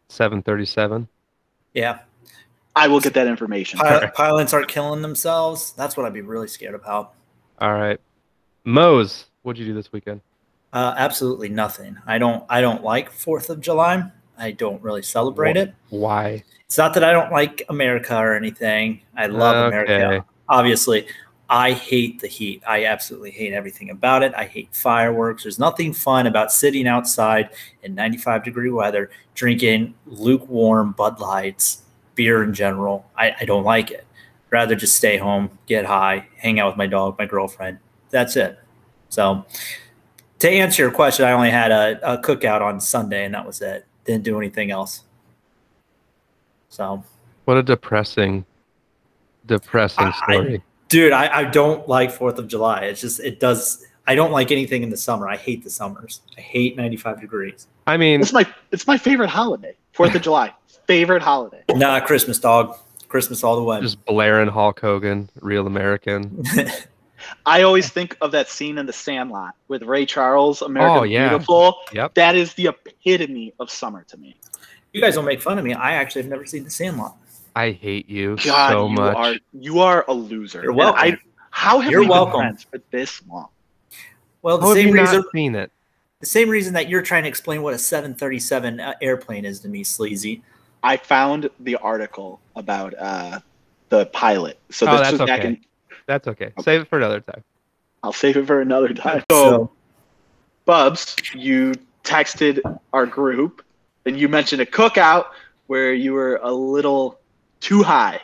737. 0.08 1.08
Yeah, 1.75 2.00
I 2.76 2.87
will 2.88 3.00
get 3.00 3.14
that 3.14 3.26
information. 3.26 3.80
Pilot, 3.80 4.14
pilots 4.14 4.52
aren't 4.52 4.68
killing 4.68 5.02
themselves. 5.02 5.73
That's 5.73 5.97
what 5.97 6.06
I'd 6.06 6.12
be 6.12 6.21
really 6.21 6.49
scared 6.49 6.75
about. 6.75 7.14
All 7.61 7.73
right. 7.73 7.99
Moes, 8.64 9.25
what'd 9.42 9.59
you 9.59 9.66
do 9.66 9.75
this 9.75 9.92
weekend? 9.92 10.21
Uh, 10.73 10.94
absolutely 10.97 11.49
nothing. 11.49 11.97
I 12.06 12.18
don't. 12.18 12.44
I 12.49 12.61
don't 12.61 12.85
like 12.85 13.11
Fourth 13.11 13.50
of 13.50 13.61
July. 13.61 14.11
I 14.40 14.52
don't 14.52 14.82
really 14.82 15.02
celebrate 15.02 15.56
it. 15.56 15.75
Why? 15.90 16.42
It's 16.64 16.78
not 16.78 16.94
that 16.94 17.04
I 17.04 17.12
don't 17.12 17.30
like 17.30 17.62
America 17.68 18.16
or 18.16 18.35
anything. 18.35 19.02
I 19.16 19.26
love 19.26 19.73
Okay. 19.73 19.85
America. 19.97 20.25
Obviously, 20.49 21.06
I 21.49 21.73
hate 21.73 22.20
the 22.20 22.28
heat. 22.28 22.62
I 22.66 22.85
absolutely 22.85 23.32
hate 23.32 23.52
everything 23.52 23.90
about 23.90 24.23
it. 24.23 24.32
I 24.37 24.44
hate 24.44 24.75
fireworks. 24.75 25.42
There's 25.42 25.59
nothing 25.59 25.92
fun 25.92 26.26
about 26.26 26.52
sitting 26.52 26.87
outside 26.87 27.50
in 27.82 27.94
95 27.94 28.44
degree 28.44 28.70
weather, 28.70 29.11
drinking 29.35 29.94
lukewarm 30.06 30.92
Bud 30.92 31.18
Lights, 31.20 31.82
beer 32.14 32.42
in 32.44 32.54
general. 32.54 33.04
I, 33.16 33.35
I 33.40 33.44
don't 33.44 33.64
like 33.64 33.90
it. 33.90 34.06
Rather 34.50 34.75
just 34.75 34.97
stay 34.97 35.16
home, 35.16 35.50
get 35.66 35.85
high, 35.85 36.28
hang 36.37 36.59
out 36.61 36.68
with 36.68 36.76
my 36.76 36.87
dog, 36.87 37.18
my 37.18 37.26
girlfriend. 37.26 37.78
That's 38.11 38.37
it. 38.37 38.59
So, 39.09 39.44
to 40.40 40.49
answer 40.49 40.82
your 40.82 40.90
question, 40.92 41.25
I 41.25 41.32
only 41.32 41.50
had 41.50 41.70
a, 41.73 42.14
a 42.14 42.18
cookout 42.18 42.61
on 42.61 42.80
Sunday, 42.80 43.25
and 43.25 43.35
that 43.35 43.47
was 43.47 43.61
it. 43.61 43.87
Didn't 44.11 44.25
do 44.25 44.38
anything 44.38 44.73
else. 44.73 45.05
So, 46.69 47.05
What 47.45 47.57
a 47.59 47.62
depressing, 47.62 48.45
depressing 49.47 50.07
I- 50.07 50.09
I- 50.26 50.33
story. 50.35 50.62
dude, 50.88 51.12
I, 51.12 51.38
I 51.43 51.45
don't 51.45 51.88
like 51.88 52.11
Fourth 52.11 52.37
of 52.40 52.49
July. 52.49 52.87
It's 52.87 53.00
just 53.00 53.21
it 53.21 53.38
does. 53.38 53.87
I 54.09 54.17
don't 54.17 54.33
like 54.33 54.50
anything 54.50 54.83
in 54.83 54.90
the 54.90 54.97
summer. 54.97 55.29
I 55.29 55.37
hate 55.37 55.62
the 55.62 55.71
summers. 55.71 56.23
I 56.37 56.40
hate 56.40 56.76
95 56.76 57.21
degrees. 57.21 57.69
I 57.87 57.97
mean, 57.99 58.21
It's 58.21 58.33
my 58.33 58.45
it's 58.73 58.88
my 58.88 58.99
favorite 58.99 59.31
holiday. 59.31 59.76
Fourth 59.93 60.12
of 60.12 60.23
July, 60.23 60.52
favorite 60.88 61.23
holiday. 61.23 61.62
Nah, 61.71 62.00
Christmas 62.00 62.40
dog. 62.40 62.76
Christmas 63.07 63.45
all 63.45 63.55
the 63.55 63.62
way. 63.62 63.81
just 63.81 64.05
blaring 64.07 64.49
Hulk 64.49 64.81
Hogan, 64.81 65.29
real 65.40 65.69
American. 65.69 66.43
I 67.46 67.62
always 67.62 67.88
think 67.90 68.16
of 68.20 68.32
that 68.32 68.48
scene 68.48 68.78
in 68.78 68.86
The 68.86 68.92
Sandlot 68.92 69.54
with 69.68 69.82
Ray 69.82 70.06
Charles, 70.06 70.62
American 70.62 70.98
Oh, 70.98 71.02
yeah. 71.04 71.28
Beautiful. 71.30 71.76
Yep. 71.92 72.14
That 72.14 72.36
is 72.36 72.54
the 72.54 72.68
epitome 72.68 73.52
of 73.60 73.70
summer 73.70 74.04
to 74.08 74.16
me. 74.16 74.36
you 74.92 75.00
guys 75.00 75.14
don't 75.14 75.24
make 75.24 75.40
fun 75.42 75.58
of 75.58 75.64
me. 75.64 75.72
I 75.74 75.92
actually 75.92 76.22
have 76.22 76.30
never 76.30 76.46
seen 76.46 76.64
The 76.64 76.70
Sandlot. 76.70 77.16
I 77.56 77.72
hate 77.72 78.08
you 78.08 78.36
God, 78.44 78.70
so 78.70 78.86
you 78.88 78.94
much. 78.94 79.16
are 79.16 79.34
you 79.52 79.80
are 79.80 80.04
a 80.08 80.12
loser. 80.12 80.62
You're 80.62 80.72
welcome. 80.72 81.00
I, 81.02 81.18
how 81.50 81.80
have 81.80 81.90
You're 81.90 82.00
we 82.00 82.06
been 82.06 82.10
welcome. 82.10 82.40
friends 82.40 82.62
for 82.62 82.80
this 82.92 83.20
long? 83.28 83.48
Well, 84.42 84.56
the 84.58 84.62
How 84.62 84.68
have 84.68 84.76
same 84.76 84.88
you 84.88 84.94
reason. 84.94 85.16
not 85.16 85.24
seen 85.32 85.54
it? 85.56 85.72
The 86.20 86.26
same 86.26 86.48
reason 86.48 86.74
that 86.74 86.88
you're 86.88 87.02
trying 87.02 87.24
to 87.24 87.28
explain 87.28 87.62
what 87.62 87.74
a 87.74 87.78
737 87.78 88.78
uh, 88.80 88.94
airplane 89.02 89.44
is 89.44 89.58
to 89.60 89.68
me, 89.68 89.82
sleazy. 89.84 90.42
I 90.82 90.96
found 90.96 91.50
the 91.58 91.76
article 91.76 92.40
about 92.56 92.94
uh, 92.98 93.40
the 93.88 94.06
pilot. 94.06 94.58
So 94.70 94.86
Oh, 94.86 94.92
this 94.92 95.00
that's 95.08 95.12
was 95.18 95.26
back 95.28 95.40
okay. 95.40 95.48
in. 95.48 95.60
That's 96.11 96.26
okay. 96.26 96.52
Save 96.62 96.81
it 96.81 96.88
for 96.88 96.99
another 96.99 97.21
time. 97.21 97.45
I'll 98.02 98.12
save 98.12 98.37
it 98.37 98.45
for 98.45 98.61
another 98.61 98.93
time. 98.93 99.23
So, 99.31 99.71
Bubz, 100.67 101.40
you 101.40 101.73
texted 102.02 102.61
our 102.93 103.07
group, 103.07 103.64
and 104.05 104.19
you 104.19 104.29
mentioned 104.29 104.61
a 104.61 104.67
cookout 104.67 105.26
where 105.69 105.93
you 105.93 106.12
were 106.12 106.40
a 106.43 106.50
little 106.50 107.21
too 107.61 107.85
high. 107.85 108.21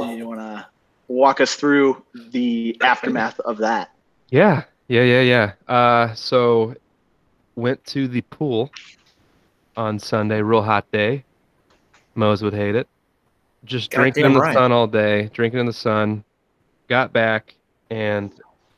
You 0.00 0.26
want 0.26 0.40
to 0.40 0.66
walk 1.06 1.40
us 1.40 1.54
through 1.54 2.02
the 2.12 2.76
aftermath 2.82 3.38
of 3.38 3.58
that? 3.58 3.92
Yeah, 4.30 4.64
yeah, 4.88 5.02
yeah, 5.02 5.20
yeah. 5.20 5.52
Uh, 5.72 6.14
so 6.14 6.74
went 7.54 7.84
to 7.84 8.08
the 8.08 8.22
pool 8.22 8.72
on 9.76 10.00
Sunday, 10.00 10.42
real 10.42 10.62
hot 10.62 10.90
day. 10.90 11.22
Moes 12.16 12.42
would 12.42 12.52
hate 12.52 12.74
it. 12.74 12.88
Just 13.64 13.92
drinking 13.92 14.24
in 14.24 14.32
the 14.32 14.40
right. 14.40 14.54
sun 14.54 14.72
all 14.72 14.88
day, 14.88 15.30
drinking 15.32 15.60
in 15.60 15.66
the 15.66 15.72
sun. 15.72 16.24
Got 16.92 17.14
back 17.14 17.54
and 17.88 18.30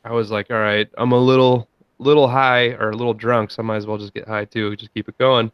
I 0.05 0.13
was 0.13 0.31
like, 0.31 0.49
all 0.49 0.55
right, 0.55 0.87
I'm 0.97 1.11
a 1.11 1.19
little 1.19 1.67
little 1.99 2.29
high 2.29 2.67
or 2.67 2.91
a 2.91 2.95
little 2.95 3.13
drunk, 3.13 3.51
so 3.51 3.61
I 3.61 3.65
might 3.65 3.75
as 3.75 3.85
well 3.85 3.97
just 3.97 4.13
get 4.13 4.25
high 4.25 4.45
too, 4.45 4.73
just 4.77 4.93
keep 4.93 5.09
it 5.09 5.17
going. 5.17 5.51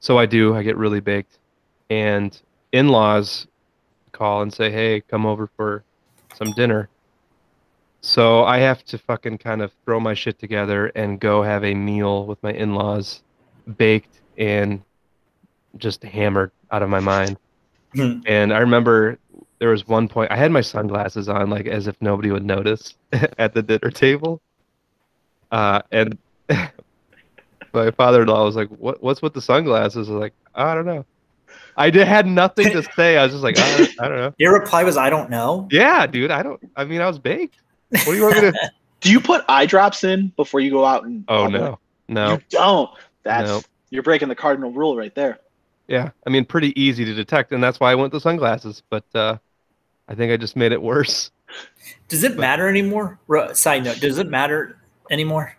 So 0.00 0.18
I 0.18 0.26
do, 0.26 0.54
I 0.54 0.62
get 0.62 0.76
really 0.76 1.00
baked. 1.00 1.38
And 1.88 2.38
in-laws 2.72 3.46
call 4.12 4.42
and 4.42 4.52
say, 4.52 4.70
"Hey, 4.70 5.00
come 5.00 5.24
over 5.24 5.48
for 5.56 5.82
some 6.34 6.52
dinner." 6.52 6.90
So 8.02 8.44
I 8.44 8.58
have 8.58 8.84
to 8.84 8.98
fucking 8.98 9.38
kind 9.38 9.62
of 9.62 9.72
throw 9.86 9.98
my 9.98 10.12
shit 10.12 10.38
together 10.38 10.88
and 10.88 11.18
go 11.18 11.42
have 11.42 11.64
a 11.64 11.72
meal 11.74 12.26
with 12.26 12.42
my 12.42 12.52
in-laws, 12.52 13.22
baked 13.78 14.20
and 14.36 14.82
just 15.78 16.02
hammered 16.02 16.50
out 16.70 16.82
of 16.82 16.90
my 16.90 17.00
mind. 17.00 17.38
And 18.26 18.52
I 18.52 18.58
remember 18.58 19.18
there 19.64 19.70
was 19.70 19.88
one 19.88 20.08
point 20.08 20.30
I 20.30 20.36
had 20.36 20.50
my 20.52 20.60
sunglasses 20.60 21.26
on, 21.26 21.48
like 21.48 21.66
as 21.66 21.86
if 21.86 21.96
nobody 22.02 22.30
would 22.30 22.44
notice 22.44 22.96
at 23.38 23.54
the 23.54 23.62
dinner 23.62 23.90
table. 23.90 24.42
Uh, 25.50 25.80
and 25.90 26.18
my 27.72 27.90
father-in-law 27.92 28.44
was 28.44 28.56
like, 28.56 28.68
"What? 28.68 29.02
What's 29.02 29.22
with 29.22 29.32
the 29.32 29.40
sunglasses?" 29.40 30.10
I 30.10 30.12
was 30.12 30.20
like, 30.20 30.34
"I 30.54 30.74
don't 30.74 30.84
know." 30.84 31.06
I 31.78 31.88
did, 31.88 32.06
had 32.06 32.26
nothing 32.26 32.72
to 32.72 32.82
say. 32.94 33.16
I 33.16 33.22
was 33.22 33.32
just 33.32 33.42
like, 33.42 33.58
I 33.58 33.78
don't, 33.78 34.02
I 34.02 34.08
don't 34.08 34.18
know. 34.18 34.34
Your 34.38 34.52
reply 34.52 34.84
was, 34.84 34.98
"I 34.98 35.08
don't 35.08 35.30
know." 35.30 35.66
Yeah, 35.70 36.06
dude. 36.06 36.30
I 36.30 36.42
don't. 36.42 36.60
I 36.76 36.84
mean, 36.84 37.00
I 37.00 37.06
was 37.06 37.18
baked. 37.18 37.56
What 37.88 38.04
do 38.04 38.16
you 38.16 38.22
want 38.24 38.34
me 38.34 38.40
to? 38.42 38.70
Do 39.00 39.10
you 39.10 39.18
put 39.18 39.46
eye 39.48 39.64
drops 39.64 40.04
in 40.04 40.30
before 40.36 40.60
you 40.60 40.70
go 40.72 40.84
out 40.84 41.04
and? 41.04 41.24
Oh 41.28 41.46
no, 41.46 41.78
no. 42.08 42.32
You 42.32 42.40
don't. 42.50 42.90
That's 43.22 43.48
No. 43.48 43.62
you're 43.88 44.02
breaking 44.02 44.28
the 44.28 44.34
cardinal 44.34 44.72
rule 44.72 44.94
right 44.94 45.14
there. 45.14 45.38
Yeah, 45.88 46.10
I 46.26 46.28
mean, 46.28 46.44
pretty 46.44 46.78
easy 46.78 47.06
to 47.06 47.14
detect, 47.14 47.52
and 47.52 47.64
that's 47.64 47.80
why 47.80 47.92
I 47.92 47.94
went 47.94 48.12
the 48.12 48.20
sunglasses. 48.20 48.82
But 48.90 49.04
uh, 49.14 49.38
I 50.08 50.14
think 50.14 50.32
I 50.32 50.36
just 50.36 50.56
made 50.56 50.72
it 50.72 50.82
worse. 50.82 51.30
Does 52.08 52.24
it 52.24 52.36
matter 52.36 52.68
anymore? 52.68 53.18
Ru- 53.26 53.54
Side 53.54 53.84
note: 53.84 54.00
Does 54.00 54.18
it 54.18 54.28
matter 54.28 54.78
anymore? 55.10 55.56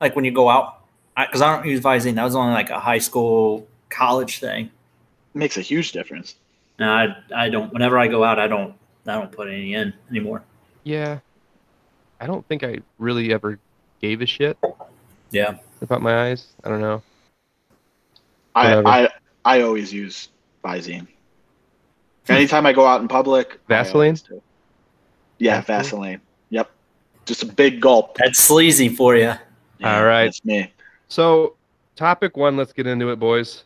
Like 0.00 0.16
when 0.16 0.24
you 0.24 0.32
go 0.32 0.48
out, 0.48 0.80
because 1.16 1.40
I, 1.42 1.54
don't 1.56 1.66
use 1.66 1.80
Visine. 1.80 2.14
That 2.16 2.24
was 2.24 2.34
only 2.34 2.52
like 2.52 2.70
a 2.70 2.78
high 2.80 2.98
school, 2.98 3.66
college 3.90 4.38
thing. 4.40 4.70
makes 5.34 5.56
a 5.56 5.60
huge 5.60 5.92
difference. 5.92 6.36
No, 6.78 6.90
I, 6.90 7.16
I 7.34 7.48
don't. 7.48 7.72
Whenever 7.72 7.98
I 7.98 8.08
go 8.08 8.24
out, 8.24 8.38
I 8.38 8.48
don't. 8.48 8.74
I 9.06 9.14
don't 9.14 9.30
put 9.30 9.48
any 9.48 9.74
in 9.74 9.92
anymore. 10.10 10.42
Yeah, 10.82 11.18
I 12.20 12.26
don't 12.26 12.46
think 12.48 12.64
I 12.64 12.78
really 12.98 13.32
ever 13.32 13.58
gave 14.00 14.20
a 14.22 14.26
shit 14.26 14.58
Yeah. 15.30 15.56
about 15.82 16.02
my 16.02 16.28
eyes. 16.30 16.48
I 16.64 16.68
don't 16.68 16.80
know. 16.80 17.02
I, 18.54 18.74
I 19.04 19.08
I 19.44 19.60
always 19.62 19.92
use 19.92 20.28
Visine. 20.64 21.06
Anytime 22.28 22.66
I 22.66 22.72
go 22.72 22.86
out 22.86 23.00
in 23.00 23.08
public, 23.08 23.60
I 23.68 23.68
Vaseline? 23.68 24.16
Yeah, 25.38 25.60
Vaseline? 25.60 25.64
Vaseline. 25.66 26.20
Yep. 26.50 26.70
Just 27.26 27.42
a 27.42 27.46
big 27.46 27.80
gulp. 27.80 28.16
That's 28.16 28.38
sleazy 28.38 28.88
for 28.88 29.16
you. 29.16 29.32
Yeah, 29.78 29.96
All 29.98 30.04
right. 30.04 30.24
That's 30.24 30.44
me. 30.44 30.72
So, 31.08 31.56
topic 31.96 32.36
one. 32.36 32.56
Let's 32.56 32.72
get 32.72 32.86
into 32.86 33.10
it, 33.10 33.16
boys. 33.18 33.64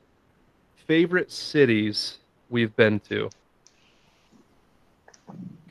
Favorite 0.87 1.31
cities 1.31 2.19
we've 2.51 2.75
been 2.77 2.99
to. 3.01 3.31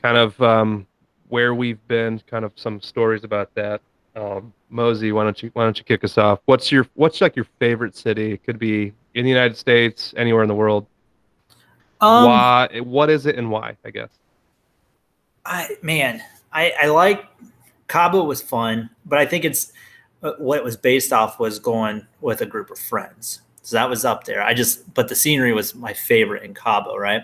Kind 0.02 0.16
of 0.16 0.40
um, 0.40 0.86
where 1.28 1.54
we've 1.54 1.86
been. 1.88 2.20
Kind 2.26 2.44
of 2.44 2.52
some 2.56 2.80
stories 2.80 3.24
about 3.24 3.54
that. 3.54 3.80
Um, 4.16 4.52
Mosey, 4.70 5.12
why 5.12 5.24
don't 5.24 5.42
you 5.42 5.50
why 5.52 5.64
don't 5.64 5.78
you 5.78 5.84
kick 5.84 6.04
us 6.04 6.18
off? 6.18 6.40
What's 6.46 6.72
your 6.72 6.86
what's 6.94 7.20
like 7.20 7.36
your 7.36 7.46
favorite 7.58 7.96
city? 7.96 8.32
It 8.32 8.44
could 8.44 8.58
be 8.58 8.92
in 9.14 9.24
the 9.24 9.30
United 9.30 9.56
States, 9.56 10.14
anywhere 10.16 10.42
in 10.42 10.48
the 10.48 10.54
world. 10.54 10.86
Um, 12.00 12.24
why? 12.26 12.80
What 12.82 13.10
is 13.10 13.26
it 13.26 13.36
and 13.36 13.50
why? 13.50 13.76
I 13.84 13.90
guess. 13.90 14.10
I 15.44 15.76
man, 15.82 16.22
I, 16.52 16.72
I 16.82 16.86
like 16.86 17.24
Cabo 17.88 18.24
was 18.24 18.42
fun, 18.42 18.90
but 19.06 19.18
I 19.18 19.26
think 19.26 19.44
it's 19.44 19.72
uh, 20.22 20.32
what 20.38 20.58
it 20.58 20.64
was 20.64 20.76
based 20.76 21.12
off 21.12 21.38
was 21.38 21.58
going 21.58 22.06
with 22.20 22.40
a 22.40 22.46
group 22.46 22.70
of 22.70 22.78
friends. 22.78 23.42
So 23.62 23.76
that 23.76 23.88
was 23.88 24.04
up 24.04 24.24
there. 24.24 24.42
I 24.42 24.54
just, 24.54 24.94
but 24.94 25.08
the 25.08 25.14
scenery 25.14 25.52
was 25.52 25.74
my 25.74 25.92
favorite 25.92 26.42
in 26.42 26.54
Cabo, 26.54 26.96
right? 26.96 27.22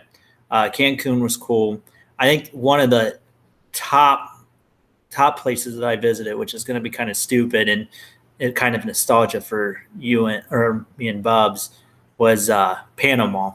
Uh, 0.50 0.68
Cancun 0.68 1.20
was 1.20 1.36
cool. 1.36 1.80
I 2.18 2.26
think 2.26 2.50
one 2.50 2.80
of 2.80 2.90
the 2.90 3.18
top 3.72 4.30
top 5.10 5.38
places 5.38 5.76
that 5.76 5.88
I 5.88 5.96
visited, 5.96 6.36
which 6.36 6.54
is 6.54 6.64
going 6.64 6.74
to 6.74 6.80
be 6.80 6.90
kind 6.90 7.08
of 7.08 7.16
stupid 7.16 7.68
and 7.68 7.86
it 8.40 8.56
kind 8.56 8.74
of 8.74 8.84
nostalgia 8.84 9.40
for 9.40 9.80
you 9.98 10.26
and 10.26 10.44
or 10.50 10.84
me 10.96 11.08
and 11.08 11.24
Bubz, 11.24 11.70
was 12.18 12.50
uh, 12.50 12.78
Panama 12.96 13.52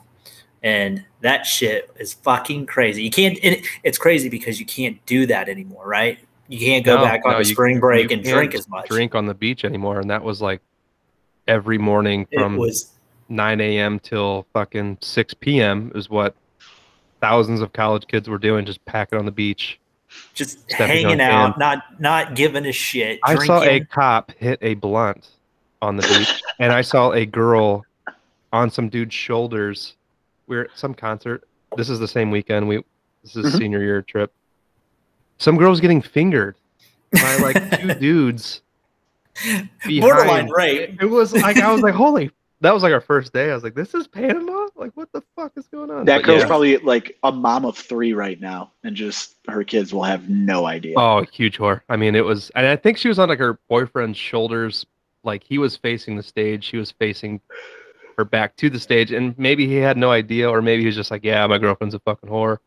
and 0.63 1.04
that 1.22 1.46
shit 1.46 1.89
is 2.00 2.13
fucking 2.13 2.66
crazy. 2.66 3.04
You 3.04 3.10
can't. 3.12 3.38
It, 3.44 3.66
it's 3.84 3.98
crazy 3.98 4.30
because 4.30 4.60
you 4.60 4.66
can't 4.66 5.04
do 5.06 5.25
that 5.28 5.50
anymore, 5.50 5.88
right? 5.88 6.20
You 6.48 6.60
can't 6.60 6.84
go 6.84 6.98
No, 6.98 7.04
back 7.04 7.22
on 7.25 7.32
no, 7.34 7.38
the 7.39 7.48
you- 7.48 7.54
spring 7.54 7.80
break 7.80 8.12
and 8.12 8.24
drink 8.24 8.56
as 8.56 8.68
much. 8.68 8.88
Drink 8.88 9.16
on 9.16 9.25
the 9.25 9.34
beach 9.34 9.63
anymore, 9.66 10.00
and 10.00 10.10
that 10.10 10.24
was 10.24 10.42
like 10.42 10.62
every 11.48 11.78
morning 11.78 12.28
it 12.32 12.39
from 12.39 12.58
was 12.58 12.92
9 13.30 13.62
a.m. 13.62 14.00
till 14.00 14.46
fucking 14.54 14.98
6 15.01 15.34
p.m. 15.36 15.92
is 15.96 16.10
what 16.10 16.36
thousands 17.22 17.62
of 17.62 17.74
college 17.74 18.08
kids 18.08 18.28
were 18.30 18.38
doing, 18.38 18.66
just 18.66 18.84
packing 18.86 19.20
on 19.20 19.25
the 19.25 19.32
beach. 19.32 19.80
just 20.34 20.72
hanging 20.72 21.22
out, 21.22 21.50
sand. 21.51 21.54
not 21.58 21.84
not 22.01 22.36
giving 22.36 22.66
a 22.66 22.72
shit. 22.72 23.20
I 23.24 23.36
saw 23.46 23.62
a 23.62 23.82
cop 23.82 24.32
hit 24.39 24.58
a 24.63 24.74
blunt 24.74 25.28
on 25.84 25.98
the 25.98 26.04
beach, 26.04 26.42
and 26.60 26.74
I 26.74 26.82
saw 26.82 27.12
a 27.12 27.25
girl 27.28 27.86
on 28.51 28.72
some 28.72 28.89
dude's 28.89 29.13
shoulders. 29.13 29.96
We 30.50 30.58
are 30.58 30.62
at 30.65 30.72
some 30.77 30.94
concert. 30.94 31.48
This 31.77 31.89
is 31.89 32.00
the 32.00 32.08
same 32.08 32.32
weekend. 32.32 32.68
We 32.68 32.84
this 33.24 33.36
is 33.38 33.53
Mhm. 33.53 33.58
senior 33.58 33.82
year 33.84 34.01
trip. 34.01 34.34
Some 35.38 35.58
girl's 35.58 35.79
getting 35.79 36.01
fingered 36.01 36.56
by 37.13 37.38
like 37.38 37.79
two 37.82 37.94
dudes. 37.96 38.62
borderline 39.86 40.48
behind. 40.48 40.51
rape. 40.51 41.01
It 41.01 41.06
was 41.06 41.34
like 41.34 41.58
I 41.58 41.72
was 41.72 41.82
like, 41.82 41.94
holy. 41.94 42.32
That 42.62 42.74
was 42.74 42.84
like 42.84 42.91
our 42.91 43.00
first 43.00 43.32
day. 43.32 43.51
I 43.51 43.53
was 43.53 43.63
like, 43.63 43.74
this 43.75 43.94
is 43.94 44.06
Panama. 44.06 44.68
Like, 44.75 44.91
what 44.96 45.10
the 45.13 45.22
fuck 45.34 45.53
is 45.56 45.65
going 45.68 45.89
on? 45.89 46.03
That 46.03 46.18
But 46.18 46.25
girl's 46.25 46.41
yeah. 46.41 46.48
probably 46.48 46.77
like 46.77 47.18
a 47.24 47.32
mom 47.32 47.63
of 47.63 47.77
three 47.77 48.12
right 48.12 48.38
now, 48.41 48.74
and 48.84 48.98
just 48.98 49.36
her 49.48 49.63
kids 49.63 49.94
will 49.94 50.03
have 50.03 50.27
no 50.29 50.65
idea. 50.65 50.96
Oh, 50.98 51.24
huge 51.32 51.58
whore. 51.58 51.79
I 51.88 51.96
mean, 51.96 52.15
it 52.15 52.25
was, 52.25 52.50
and 52.56 52.65
I 52.65 52.75
think 52.75 52.98
she 52.98 53.08
was 53.08 53.18
on 53.18 53.29
like 53.29 53.39
her 53.39 53.60
boyfriend's 53.70 54.18
shoulders. 54.18 54.86
Like 55.24 55.41
he 55.44 55.58
was 55.58 55.77
facing 55.77 56.18
the 56.18 56.24
stage, 56.24 56.65
she 56.65 56.75
was 56.75 56.91
facing 56.91 57.39
her 58.19 58.25
back 58.25 58.55
to 58.57 58.69
the 58.69 58.79
stage, 58.79 59.11
and 59.11 59.38
maybe 59.39 59.65
he 59.65 59.75
had 59.77 59.97
no 59.97 60.11
idea, 60.11 60.49
or 60.49 60.61
maybe 60.61 60.81
he 60.83 60.88
was 60.88 60.95
just 60.95 61.09
like, 61.09 61.23
"Yeah, 61.23 61.47
my 61.47 61.57
girlfriend's 61.57 61.95
a 61.95 61.99
fucking 61.99 62.29
whore." 62.29 62.57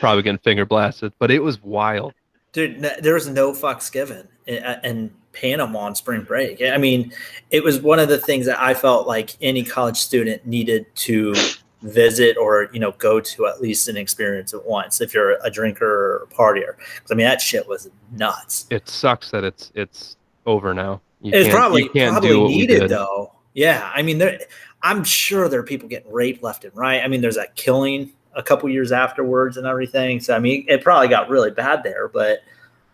Probably 0.00 0.22
getting 0.24 0.38
finger 0.38 0.64
blasted, 0.64 1.12
but 1.20 1.30
it 1.30 1.40
was 1.42 1.62
wild. 1.62 2.12
Dude, 2.52 2.80
there 3.00 3.14
was 3.14 3.28
no 3.28 3.52
fucks 3.52 3.92
given 3.92 4.26
in, 4.46 4.64
in 4.82 5.14
Panama 5.32 5.80
on 5.80 5.94
spring 5.94 6.22
break. 6.22 6.60
I 6.62 6.78
mean, 6.78 7.12
it 7.50 7.62
was 7.62 7.80
one 7.80 7.98
of 8.00 8.08
the 8.08 8.18
things 8.18 8.46
that 8.46 8.58
I 8.60 8.72
felt 8.74 9.06
like 9.06 9.36
any 9.40 9.62
college 9.62 9.98
student 9.98 10.46
needed 10.46 10.86
to 10.96 11.34
visit 11.82 12.36
or 12.38 12.68
you 12.72 12.80
know 12.80 12.92
go 12.92 13.20
to 13.20 13.46
at 13.46 13.60
least 13.60 13.86
and 13.86 13.96
experience 13.98 14.52
at 14.54 14.64
once 14.66 15.00
if 15.02 15.12
you're 15.14 15.36
a 15.44 15.50
drinker 15.50 15.86
or 15.86 16.16
a 16.30 16.34
partier. 16.34 16.76
'Cause, 16.78 17.10
I 17.12 17.14
mean, 17.14 17.26
that 17.26 17.40
shit 17.42 17.68
was 17.68 17.90
nuts. 18.12 18.66
It 18.70 18.88
sucks 18.88 19.30
that 19.30 19.44
it's 19.44 19.70
it's 19.74 20.16
over 20.46 20.72
now. 20.74 21.02
You 21.20 21.32
It's 21.34 21.44
can't- 21.48 21.56
probably 21.56 21.82
you 21.84 21.90
can't 21.90 22.12
probably 22.12 22.28
do 22.30 22.40
what 22.40 22.48
we 22.48 22.56
needed 22.56 22.80
did. 22.80 22.90
though. 22.90 23.32
Yeah, 23.56 23.90
I 23.94 24.02
mean, 24.02 24.18
there. 24.18 24.38
I'm 24.82 25.02
sure 25.02 25.48
there 25.48 25.58
are 25.58 25.64
people 25.64 25.88
getting 25.88 26.12
raped 26.12 26.42
left 26.42 26.64
and 26.64 26.76
right. 26.76 27.02
I 27.02 27.08
mean, 27.08 27.22
there's 27.22 27.36
that 27.36 27.56
killing 27.56 28.12
a 28.34 28.42
couple 28.42 28.68
years 28.68 28.92
afterwards 28.92 29.56
and 29.56 29.66
everything. 29.66 30.20
So 30.20 30.36
I 30.36 30.38
mean, 30.38 30.66
it 30.68 30.84
probably 30.84 31.08
got 31.08 31.30
really 31.30 31.50
bad 31.50 31.82
there. 31.82 32.08
But 32.08 32.40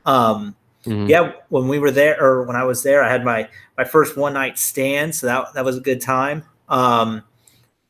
um, 0.07 0.55
Mhm. 0.87 1.09
yeah, 1.09 1.33
when 1.49 1.67
we 1.67 1.81
were 1.81 1.91
there 1.91 2.21
or 2.23 2.45
when 2.45 2.55
I 2.55 2.63
was 2.63 2.83
there, 2.85 3.03
I 3.03 3.11
had 3.11 3.25
my 3.25 3.49
my 3.77 3.85
first 3.85 4.17
one 4.17 4.35
night 4.35 4.57
stand, 4.57 5.15
so 5.15 5.27
that 5.27 5.53
that 5.55 5.65
was 5.65 5.77
a 5.77 5.81
good 5.81 6.01
time. 6.01 6.45
Um, 6.69 7.25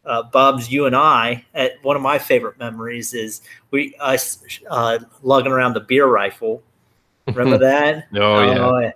uh, 0.06 0.22
Bubz, 0.30 0.70
you 0.70 0.86
and 0.86 0.96
I, 0.96 1.44
at 1.54 1.72
one 1.82 1.94
of 1.94 2.02
my 2.02 2.18
favorite 2.18 2.58
memories 2.58 3.12
is 3.12 3.42
we 3.70 3.94
us 4.00 4.42
uh, 4.70 4.98
lugging 5.22 5.52
around 5.52 5.74
the 5.74 5.80
beer 5.80 6.06
rifle. 6.06 6.62
Remember 7.26 7.58
that? 7.66 8.06
Oh 8.14 8.42
yeah. 8.42 8.80
yeah. 8.80 8.92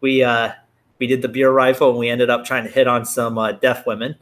We 0.00 0.24
uh 0.24 0.52
we 1.00 1.06
did 1.06 1.22
the 1.22 1.28
beer 1.28 1.50
rifle 1.50 1.88
and 1.90 1.98
we 1.98 2.08
ended 2.10 2.30
up 2.30 2.44
trying 2.44 2.62
to 2.64 2.70
hit 2.70 2.86
on 2.86 3.04
some 3.04 3.38
uh, 3.38 3.52
deaf 3.52 3.86
women. 3.86 4.14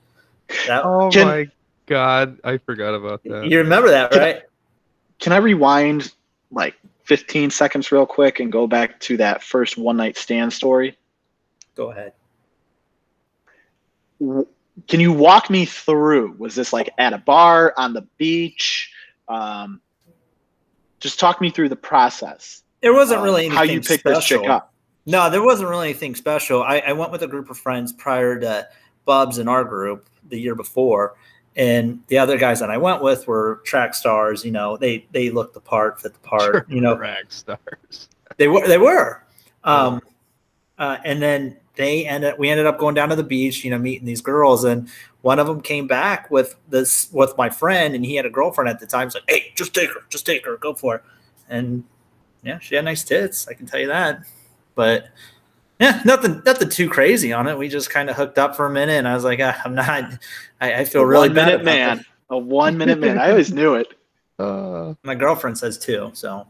That, 0.67 0.85
Oh 0.85 1.11
Can- 1.13 1.27
my 1.27 1.47
god, 1.87 2.39
I 2.45 2.57
forgot 2.59 2.95
about 2.95 3.23
that. 3.25 3.47
you 3.49 3.59
remember 3.59 3.91
that, 3.91 4.13
Can 4.13 4.21
I- 4.21 4.25
right? 4.25 4.43
can 5.19 5.33
I 5.33 5.39
rewind 5.39 6.13
like 6.53 6.75
15 7.05 7.51
seconds 7.51 7.91
real 7.91 8.07
quick 8.07 8.39
and 8.41 8.53
go 8.53 8.67
back 8.67 9.01
to 9.01 9.17
that 9.19 9.43
first 9.43 9.77
one 9.77 9.97
night 9.97 10.17
stand 10.17 10.53
story? 10.53 10.97
Go 11.75 11.91
ahead. 11.91 12.13
Can 14.21 15.01
you 15.01 15.13
walk 15.13 15.51
me 15.51 15.65
through? 15.65 16.37
Was 16.39 16.55
this 16.55 16.73
like 16.73 16.91
at 16.99 17.13
a 17.13 17.19
bar 17.19 17.75
on 17.77 17.93
the 17.93 18.03
beach? 18.17 18.93
Um, 19.29 19.81
just 21.01 21.19
talk 21.21 21.41
me 21.41 21.51
through 21.51 21.69
the 21.69 21.77
process. 21.77 22.63
There 22.81 22.93
wasn't 22.95 23.19
um, 23.19 23.25
really 23.25 23.43
anything 23.47 23.57
how 23.57 23.63
you 23.65 23.81
picked 23.81 24.05
this 24.05 24.25
chick 24.25 24.49
up. 24.49 24.73
No, 25.09 25.31
there 25.31 25.43
wasn't 25.43 25.71
really 25.71 25.89
anything 25.89 26.15
special. 26.15 26.63
I, 26.63 26.81
I 26.81 26.93
went 26.93 27.11
with 27.11 27.23
a 27.23 27.27
group 27.27 27.49
of 27.49 27.57
friends 27.57 27.95
prior 27.95 28.39
to 28.41 28.69
Bubz 29.07 29.39
in 29.39 29.49
our 29.49 29.65
group 29.65 30.07
the 30.29 30.39
year 30.39 30.55
before, 30.55 31.15
and 31.57 32.01
the 32.09 32.19
other 32.19 32.37
guys 32.37 32.61
that 32.61 32.71
I 32.71 32.77
went 32.77 33.03
with 33.03 33.27
were 33.27 33.63
track 33.65 33.95
stars. 33.95 34.45
You 34.45 34.51
know, 34.51 34.77
they 34.77 35.07
they 35.13 35.31
looked 35.31 35.55
the 35.55 35.61
part, 35.61 35.99
fit 35.99 36.13
the 36.13 36.19
part. 36.19 36.69
You 36.69 36.83
know, 36.83 36.95
track 36.95 37.25
stars. 37.33 38.11
they 38.37 38.49
were 38.49 38.69
they 38.69 38.77
were, 38.77 39.23
um, 39.65 40.03
uh, 40.79 40.99
and 41.07 41.23
then 41.23 41.57
they 41.77 42.05
ended. 42.05 42.35
We 42.39 42.51
ended 42.51 42.67
up 42.67 42.79
going 42.79 42.95
down 42.95 43.09
to 43.09 43.17
the 43.17 43.23
beach. 43.23 43.65
You 43.65 43.71
know, 43.71 43.79
meeting 43.79 44.05
these 44.05 44.21
girls, 44.21 44.65
and 44.65 44.91
one 45.23 45.39
of 45.39 45.47
them 45.47 45.63
came 45.63 45.87
back 45.87 46.31
with 46.31 46.55
this 46.69 47.09
with 47.13 47.35
my 47.39 47.49
friend, 47.49 47.95
and 47.95 48.05
he 48.05 48.17
had 48.17 48.27
a 48.27 48.31
girlfriend 48.31 48.69
at 48.69 48.79
the 48.79 48.87
time. 48.87 49.07
He's 49.07 49.15
like, 49.15 49.25
"Hey, 49.27 49.53
just 49.55 49.73
take 49.73 49.89
her, 49.89 50.03
just 50.11 50.27
take 50.27 50.45
her, 50.45 50.59
go 50.59 50.75
for 50.75 50.97
it." 50.97 51.03
And 51.49 51.85
yeah, 52.43 52.59
she 52.59 52.75
had 52.75 52.85
nice 52.85 53.05
tits. 53.05 53.49
I 53.49 53.55
can 53.55 53.65
tell 53.65 53.81
you 53.81 53.87
that. 53.87 54.21
But 54.79 55.09
yeah, 55.81 56.01
nothing, 56.05 56.41
nothing 56.47 56.69
too 56.69 56.89
crazy 56.89 57.33
on 57.33 57.49
it. 57.49 57.59
We 57.59 57.69
just 57.69 57.91
kind 57.91 58.09
of 58.09 58.15
hooked 58.15 58.39
up 58.39 58.55
for 58.55 58.65
a 58.67 58.71
minute, 58.71 58.93
and 58.93 59.09
I 59.09 59.15
was 59.15 59.25
like, 59.25 59.41
ah, 59.43 59.61
I'm 59.65 59.75
not. 59.75 60.05
I, 60.61 60.73
I 60.75 60.85
feel 60.85 61.03
really 61.05 61.27
one 61.29 61.35
bad. 61.35 61.47
minute 61.47 61.65
man. 61.65 61.97
this. 61.97 62.07
A 62.31 62.39
one 62.39 62.79
minute 62.79 63.01
man. 63.01 63.19
I 63.19 63.31
always 63.31 63.53
knew 63.53 63.75
it. 63.75 63.89
Uh, 64.41 64.95
My 65.03 65.17
girlfriend 65.17 65.59
says 65.59 65.77
too. 65.79 66.13
So, 66.15 66.47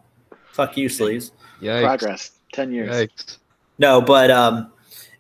fuck 0.52 0.76
you, 0.76 0.90
sleeves. 0.90 1.32
yikes. 1.62 1.86
Progress. 1.86 2.32
10 2.52 2.70
years. 2.70 2.94
Yikes. 2.94 3.38
No, 3.78 4.02
but 4.02 4.30
um, 4.30 4.70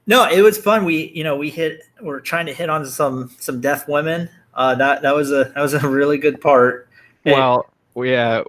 no, 0.06 0.28
it 0.28 0.42
was 0.42 0.58
fun. 0.58 0.84
We, 0.84 1.10
you 1.14 1.24
know, 1.24 1.34
we 1.34 1.48
hit. 1.48 1.80
We're 2.02 2.20
trying 2.20 2.44
to 2.44 2.52
hit 2.52 2.68
on 2.68 2.84
some 2.84 3.30
some 3.38 3.62
deaf 3.62 3.88
women. 3.88 4.28
Uh, 4.52 4.74
that 4.74 5.00
that 5.00 5.14
was 5.14 5.32
a 5.32 5.44
that 5.54 5.62
was 5.62 5.72
a 5.72 5.88
really 5.88 6.18
good 6.18 6.42
part. 6.42 6.90
And- 7.24 7.36
Well, 7.36 7.70
yeah. 7.96 8.42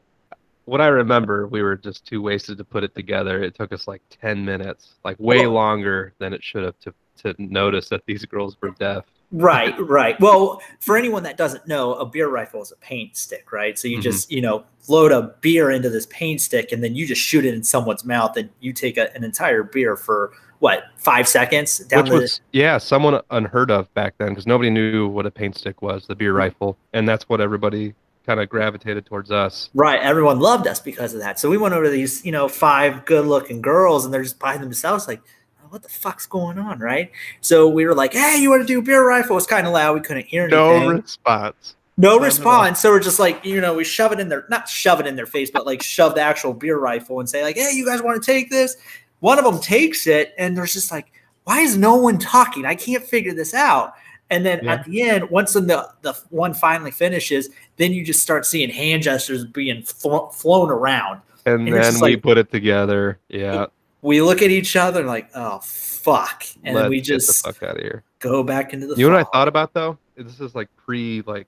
What 0.70 0.82
I 0.82 0.88
remember, 0.88 1.48
we 1.48 1.64
were 1.64 1.76
just 1.76 2.06
too 2.06 2.22
wasted 2.22 2.60
to 2.60 2.64
put 2.64 2.84
it 2.84 2.94
together. 2.94 3.42
It 3.42 3.56
took 3.56 3.74
us 3.74 3.88
like 3.88 4.04
ten 4.10 4.46
minutes, 4.46 4.94
like 5.04 5.18
way 5.20 5.42
Well- 5.42 5.52
longer 5.52 6.14
than 6.20 6.32
it 6.34 6.44
should 6.44 6.64
have 6.64 6.80
to 6.82 6.94
to 7.24 7.36
notice 7.38 7.90
that 7.90 8.02
these 8.06 8.24
girls 8.24 8.56
were 8.62 8.70
deaf. 8.80 9.04
Right, 9.32 9.76
right. 9.80 10.18
Well, 10.22 10.62
for 10.80 10.96
anyone 10.96 11.22
that 11.24 11.36
doesn't 11.36 11.68
know, 11.68 11.96
a 11.96 12.06
beer 12.06 12.30
rifle 12.30 12.62
is 12.62 12.72
a 12.72 12.78
paint 12.78 13.18
stick, 13.18 13.52
right? 13.52 13.78
So 13.78 13.90
you 13.90 13.98
Mhm. 13.98 14.04
just, 14.04 14.32
you 14.32 14.40
know, 14.40 14.64
load 14.88 15.12
a 15.12 15.36
beer 15.42 15.70
into 15.70 15.90
this 15.90 16.06
paint 16.06 16.40
stick 16.40 16.72
and 16.72 16.82
then 16.82 16.96
you 16.96 17.06
just 17.06 17.22
shoot 17.22 17.44
it 17.44 17.54
in 17.54 17.62
someone's 17.62 18.06
mouth 18.06 18.38
and 18.38 18.50
you 18.62 18.72
take 18.72 18.98
a, 18.98 19.14
an 19.18 19.26
entire 19.26 19.64
beer 19.64 19.98
for 19.98 20.32
what, 20.60 20.86
five 20.96 21.28
seconds 21.28 21.80
down 21.80 22.04
Which 22.04 22.12
the 22.12 22.18
was 22.20 22.42
yeah, 22.54 22.78
someone 22.78 23.20
unheard 23.32 23.70
of 23.70 23.94
back 23.94 24.14
then 24.18 24.30
because 24.30 24.48
nobody 24.48 24.70
knew 24.70 25.10
what 25.10 25.26
a 25.26 25.32
paint 25.32 25.58
stick 25.58 25.82
was, 25.82 26.08
the 26.08 26.16
beer 26.16 26.32
rifle, 26.34 26.78
and 26.94 27.06
that's 27.08 27.28
what 27.28 27.42
everybody 27.42 27.94
kind 28.26 28.40
of 28.40 28.50
gravitated 28.50 29.06
towards 29.06 29.32
us. 29.32 29.70
Right. 29.74 30.00
Everyone 30.02 30.40
loved 30.40 30.68
us 30.68 30.80
because 30.80 31.14
of 31.14 31.20
that. 31.22 31.40
So 31.40 31.50
we 31.50 31.58
went 31.58 31.74
over 31.74 31.86
to 31.86 31.90
these, 31.90 32.24
you 32.26 32.32
know, 32.32 32.48
five 32.48 33.06
good 33.06 33.26
looking 33.26 33.62
girls 33.62 34.06
and 34.06 34.14
they're 34.14 34.24
just 34.24 34.40
by 34.40 34.58
themselves, 34.58 35.08
like, 35.08 35.22
oh, 35.64 35.68
what 35.70 35.82
the 35.82 35.90
fuck's 35.90 36.26
going 36.26 36.60
on? 36.60 36.80
Right. 36.80 37.12
So 37.42 37.68
we 37.68 37.86
were 37.86 37.96
like, 37.96 38.14
hey, 38.14 38.38
you 38.40 38.50
want 38.50 38.62
to 38.62 38.68
do 38.68 38.82
beer 38.82 39.08
rifle? 39.08 39.38
It's 39.38 39.46
kind 39.48 39.66
of 39.66 39.74
loud. 39.74 39.96
We 39.96 40.02
couldn't 40.02 40.28
hear 40.28 40.44
anything. 40.44 40.60
No 40.60 40.90
response. 40.90 41.76
No 41.98 42.18
no. 42.18 42.24
response. 42.24 42.80
So 42.80 42.92
we're 42.92 43.00
just 43.00 43.20
like, 43.20 43.44
you 43.44 43.60
know, 43.62 43.74
we 43.74 43.84
shove 43.84 44.12
it 44.12 44.20
in 44.20 44.30
their, 44.30 44.46
not 44.50 44.70
shove 44.70 45.00
it 45.00 45.08
in 45.08 45.16
their 45.16 45.26
face, 45.26 45.50
but 45.52 45.66
like 45.66 45.82
shove 45.82 46.16
the 46.16 46.22
actual 46.22 46.54
beer 46.54 46.78
rifle 46.78 47.20
and 47.20 47.30
say, 47.30 47.44
like, 47.44 47.56
hey, 47.56 47.72
you 47.74 47.86
guys 47.86 48.02
want 48.02 48.22
to 48.22 48.26
take 48.26 48.50
this? 48.50 48.78
One 49.20 49.38
of 49.38 49.46
them 49.46 49.60
takes 49.60 50.08
it 50.08 50.34
and 50.38 50.56
there's 50.56 50.74
just 50.74 50.92
like, 50.92 51.12
why 51.46 51.62
is 51.62 51.76
no 51.78 51.96
one 51.96 52.20
talking? 52.20 52.66
I 52.66 52.76
can't 52.76 53.04
figure 53.04 53.34
this 53.34 53.54
out. 53.54 53.94
And 54.30 54.46
then 54.46 54.60
Yeah. 54.64 54.74
at 54.74 54.86
the 54.86 55.02
end, 55.02 55.30
once 55.30 55.54
the, 55.54 55.90
the 56.02 56.14
one 56.30 56.54
finally 56.54 56.92
finishes, 56.92 57.50
then 57.80 57.94
you 57.94 58.04
just 58.06 58.22
start 58.22 58.46
seeing 58.46 58.70
hand 58.70 59.02
gestures 59.02 59.44
being 59.46 59.82
flo- 59.84 60.28
flown 60.28 60.70
around. 60.70 61.22
And 61.46 61.68
And 61.68 61.76
then 61.78 61.94
we 61.96 62.00
like- 62.14 62.22
put 62.22 62.38
it 62.38 62.52
together. 62.52 63.18
Yeah. 63.30 63.66
We 64.02 64.22
look 64.22 64.42
at 64.42 64.52
each 64.52 64.76
other 64.76 65.04
like, 65.04 65.30
oh, 65.36 65.60
fuck. 65.64 66.44
And 66.64 66.76
then 66.76 66.84
let's 66.84 66.90
we 66.90 67.02
just 67.02 67.44
fuck 67.46 67.64
out 67.64 67.78
of 67.78 67.82
here. 67.82 68.04
go 68.20 68.44
back 68.44 68.72
into 68.74 68.88
the 68.88 68.96
You 68.96 69.08
know 69.10 69.16
what 69.16 69.28
I 69.28 69.30
thought 69.32 69.48
about 69.48 69.74
though? 69.74 69.98
This 70.16 70.40
is 70.40 70.54
like 70.56 70.70
pre 70.78 71.24
like 71.26 71.48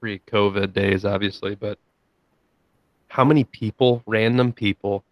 pre 0.00 0.18
COVID 0.20 0.72
days, 0.72 1.04
obviously, 1.04 1.54
but 1.54 1.78
how 3.08 3.24
many 3.24 3.44
people, 3.44 4.02
random 4.06 4.52
people, 4.52 5.04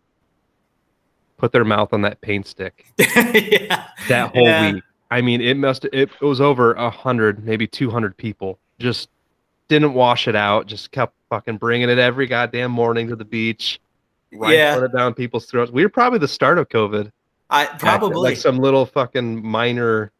put 1.37 1.53
their 1.53 1.65
mouth 1.65 1.93
on 1.93 2.03
that 2.03 2.21
paint 2.21 2.47
stick 2.47 2.87
yeah. 2.99 3.89
that 4.09 4.31
whole 4.35 4.45
Yeah. 4.47 4.73
week? 4.73 4.85
I 5.11 5.21
mean, 5.23 5.41
it 5.41 5.57
must 5.57 5.85
it, 5.87 5.95
it 5.95 6.21
was 6.23 6.41
over 6.41 6.73
a 6.75 6.89
hundred, 6.91 7.45
maybe 7.45 7.67
two 7.67 7.91
hundred 7.91 8.17
people. 8.17 8.59
Just 8.79 9.09
didn't 9.71 9.95
wash 9.95 10.29
it 10.29 10.37
out. 10.37 10.67
Just 10.67 10.91
kept 10.91 11.15
fucking 11.31 11.57
bringing 11.57 11.89
it 11.89 11.99
every 11.99 12.27
goddamn 12.27 12.73
morning 12.73 13.09
to 13.09 13.17
the 13.17 13.25
beach. 13.25 13.81
Right 14.33 14.55
Yeah. 14.55 14.85
it 14.85 14.93
down 14.93 15.15
people's 15.15 15.47
throats. 15.47 15.71
We 15.73 15.83
were 15.83 15.89
probably 15.89 16.19
the 16.19 16.29
start 16.29 16.59
of 16.59 16.69
COVID. 16.69 17.11
I 17.49 17.67
probably. 17.67 18.31
like 18.31 18.37
some 18.37 18.59
little 18.59 18.85
fucking 18.85 19.45
minor 19.45 20.13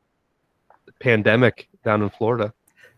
pandemic 1.01 1.69
down 1.85 2.03
in 2.03 2.11
Florida. 2.11 2.53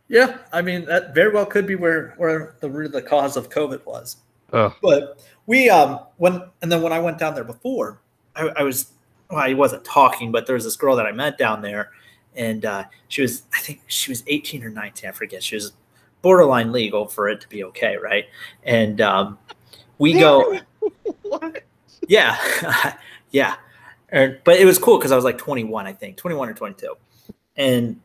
Yeah, 0.09 0.38
I 0.53 0.62
mean 0.62 0.85
that 0.87 1.15
very 1.15 1.33
well 1.33 1.47
could 1.47 1.67
be 1.67 1.75
where 1.75 2.15
where 2.19 2.57
the 2.61 2.69
root 2.69 2.87
of 2.87 2.93
the 2.93 3.03
cause 3.03 3.37
of 3.37 3.49
COVID 3.49 3.85
was. 3.87 4.19
Ugh. 4.53 4.73
But 4.83 5.25
we 5.47 5.71
um 5.71 6.01
when 6.19 6.43
and 6.61 6.71
then 6.71 6.83
when 6.83 6.93
I 6.93 6.99
went 6.99 7.19
down 7.19 7.35
there 7.35 7.45
before, 7.45 8.01
I, 8.37 8.49
I 8.57 8.62
was 8.62 8.93
well, 9.31 9.41
I 9.41 9.55
wasn't 9.55 9.85
talking, 9.85 10.33
but 10.33 10.47
there 10.47 10.55
was 10.55 10.65
this 10.65 10.77
girl 10.77 10.97
that 10.97 11.07
I 11.07 11.12
met 11.12 11.38
down 11.38 11.62
there, 11.62 11.91
and 12.37 12.65
uh, 12.65 12.85
she 13.09 13.23
was 13.23 13.43
I 13.55 13.61
think 13.61 13.83
she 13.87 14.11
was 14.11 14.23
eighteen 14.27 14.62
or 14.65 14.71
nineteen, 14.71 15.09
I 15.09 15.12
forget. 15.12 15.43
She 15.43 15.57
was 15.57 15.73
borderline 16.22 16.72
legal 16.72 17.06
for 17.06 17.28
it 17.28 17.40
to 17.42 17.48
be 17.48 17.64
okay, 17.64 17.96
right? 17.96 18.26
And 18.64 19.00
um, 19.00 19.38
we 19.98 20.14
go, 20.14 20.58
what? 21.22 21.62
yeah, 22.08 22.96
yeah. 23.30 23.56
Er, 24.14 24.40
but 24.44 24.56
it 24.56 24.64
was 24.64 24.78
cool 24.78 24.98
because 24.98 25.12
I 25.12 25.16
was 25.16 25.24
like 25.24 25.38
21, 25.38 25.87
I 25.87 25.92
think, 25.92 26.16
21 26.16 26.48
or 26.48 26.54
22. 26.54 26.94
And 27.56 28.00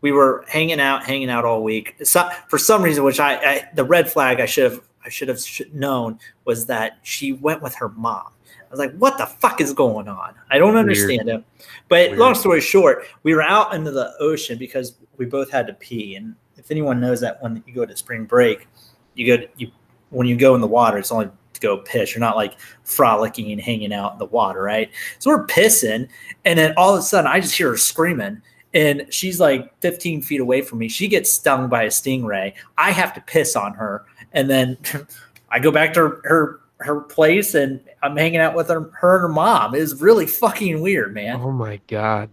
we 0.00 0.12
were 0.12 0.44
hanging 0.48 0.80
out, 0.80 1.04
hanging 1.04 1.30
out 1.30 1.44
all 1.44 1.62
week. 1.62 1.96
So, 2.02 2.28
for 2.48 2.58
some 2.58 2.82
reason, 2.82 3.04
which 3.04 3.20
I, 3.20 3.36
I 3.36 3.68
the 3.74 3.84
red 3.84 4.10
flag 4.10 4.40
I 4.40 4.46
should 4.46 4.64
have 4.64 4.80
I 5.04 5.08
should 5.08 5.28
have 5.28 5.40
known 5.72 6.18
was 6.44 6.66
that 6.66 6.98
she 7.02 7.32
went 7.32 7.62
with 7.62 7.74
her 7.76 7.88
mom. 7.90 8.26
I 8.70 8.70
was 8.70 8.78
like, 8.78 8.96
what 8.98 9.18
the 9.18 9.26
fuck 9.26 9.60
is 9.60 9.72
going 9.72 10.06
on? 10.06 10.34
I 10.48 10.58
don't 10.58 10.76
understand 10.76 11.28
it. 11.28 11.42
But 11.88 12.10
Weird. 12.10 12.18
long 12.20 12.34
story 12.36 12.60
short, 12.60 13.04
we 13.24 13.34
were 13.34 13.42
out 13.42 13.74
into 13.74 13.90
the 13.90 14.12
ocean 14.20 14.58
because 14.58 14.94
we 15.16 15.26
both 15.26 15.50
had 15.50 15.66
to 15.66 15.72
pee. 15.74 16.14
And 16.14 16.36
if 16.60 16.70
anyone 16.70 17.00
knows 17.00 17.20
that 17.20 17.42
when 17.42 17.62
you 17.66 17.74
go 17.74 17.86
to 17.86 17.96
spring 17.96 18.24
break, 18.24 18.68
you 19.14 19.26
go 19.26 19.42
to, 19.42 19.48
you 19.56 19.70
when 20.10 20.26
you 20.26 20.36
go 20.36 20.54
in 20.54 20.60
the 20.60 20.66
water, 20.66 20.98
it's 20.98 21.10
only 21.10 21.30
to 21.54 21.60
go 21.60 21.78
piss. 21.78 22.14
You're 22.14 22.20
not 22.20 22.36
like 22.36 22.60
frolicking 22.84 23.50
and 23.50 23.60
hanging 23.60 23.92
out 23.92 24.12
in 24.12 24.18
the 24.18 24.26
water, 24.26 24.62
right? 24.62 24.90
So 25.18 25.30
we're 25.30 25.46
pissing, 25.46 26.08
and 26.44 26.58
then 26.58 26.74
all 26.76 26.94
of 26.94 27.00
a 27.00 27.02
sudden, 27.02 27.30
I 27.30 27.40
just 27.40 27.56
hear 27.56 27.70
her 27.70 27.76
screaming, 27.76 28.42
and 28.74 29.06
she's 29.10 29.40
like 29.40 29.72
15 29.80 30.22
feet 30.22 30.40
away 30.40 30.62
from 30.62 30.78
me. 30.78 30.88
She 30.88 31.08
gets 31.08 31.32
stung 31.32 31.68
by 31.68 31.84
a 31.84 31.88
stingray. 31.88 32.54
I 32.76 32.90
have 32.90 33.14
to 33.14 33.20
piss 33.22 33.56
on 33.56 33.74
her, 33.74 34.04
and 34.32 34.50
then 34.50 34.76
I 35.50 35.58
go 35.58 35.70
back 35.70 35.94
to 35.94 36.00
her 36.00 36.20
her, 36.24 36.60
her 36.78 37.00
place, 37.00 37.54
and 37.54 37.80
I'm 38.02 38.16
hanging 38.16 38.40
out 38.40 38.54
with 38.54 38.68
her, 38.68 38.90
her 39.00 39.16
and 39.16 39.22
her 39.22 39.28
mom. 39.28 39.74
It 39.74 39.80
was 39.80 40.00
really 40.00 40.26
fucking 40.26 40.80
weird, 40.80 41.14
man. 41.14 41.40
Oh 41.40 41.52
my 41.52 41.80
god. 41.86 42.30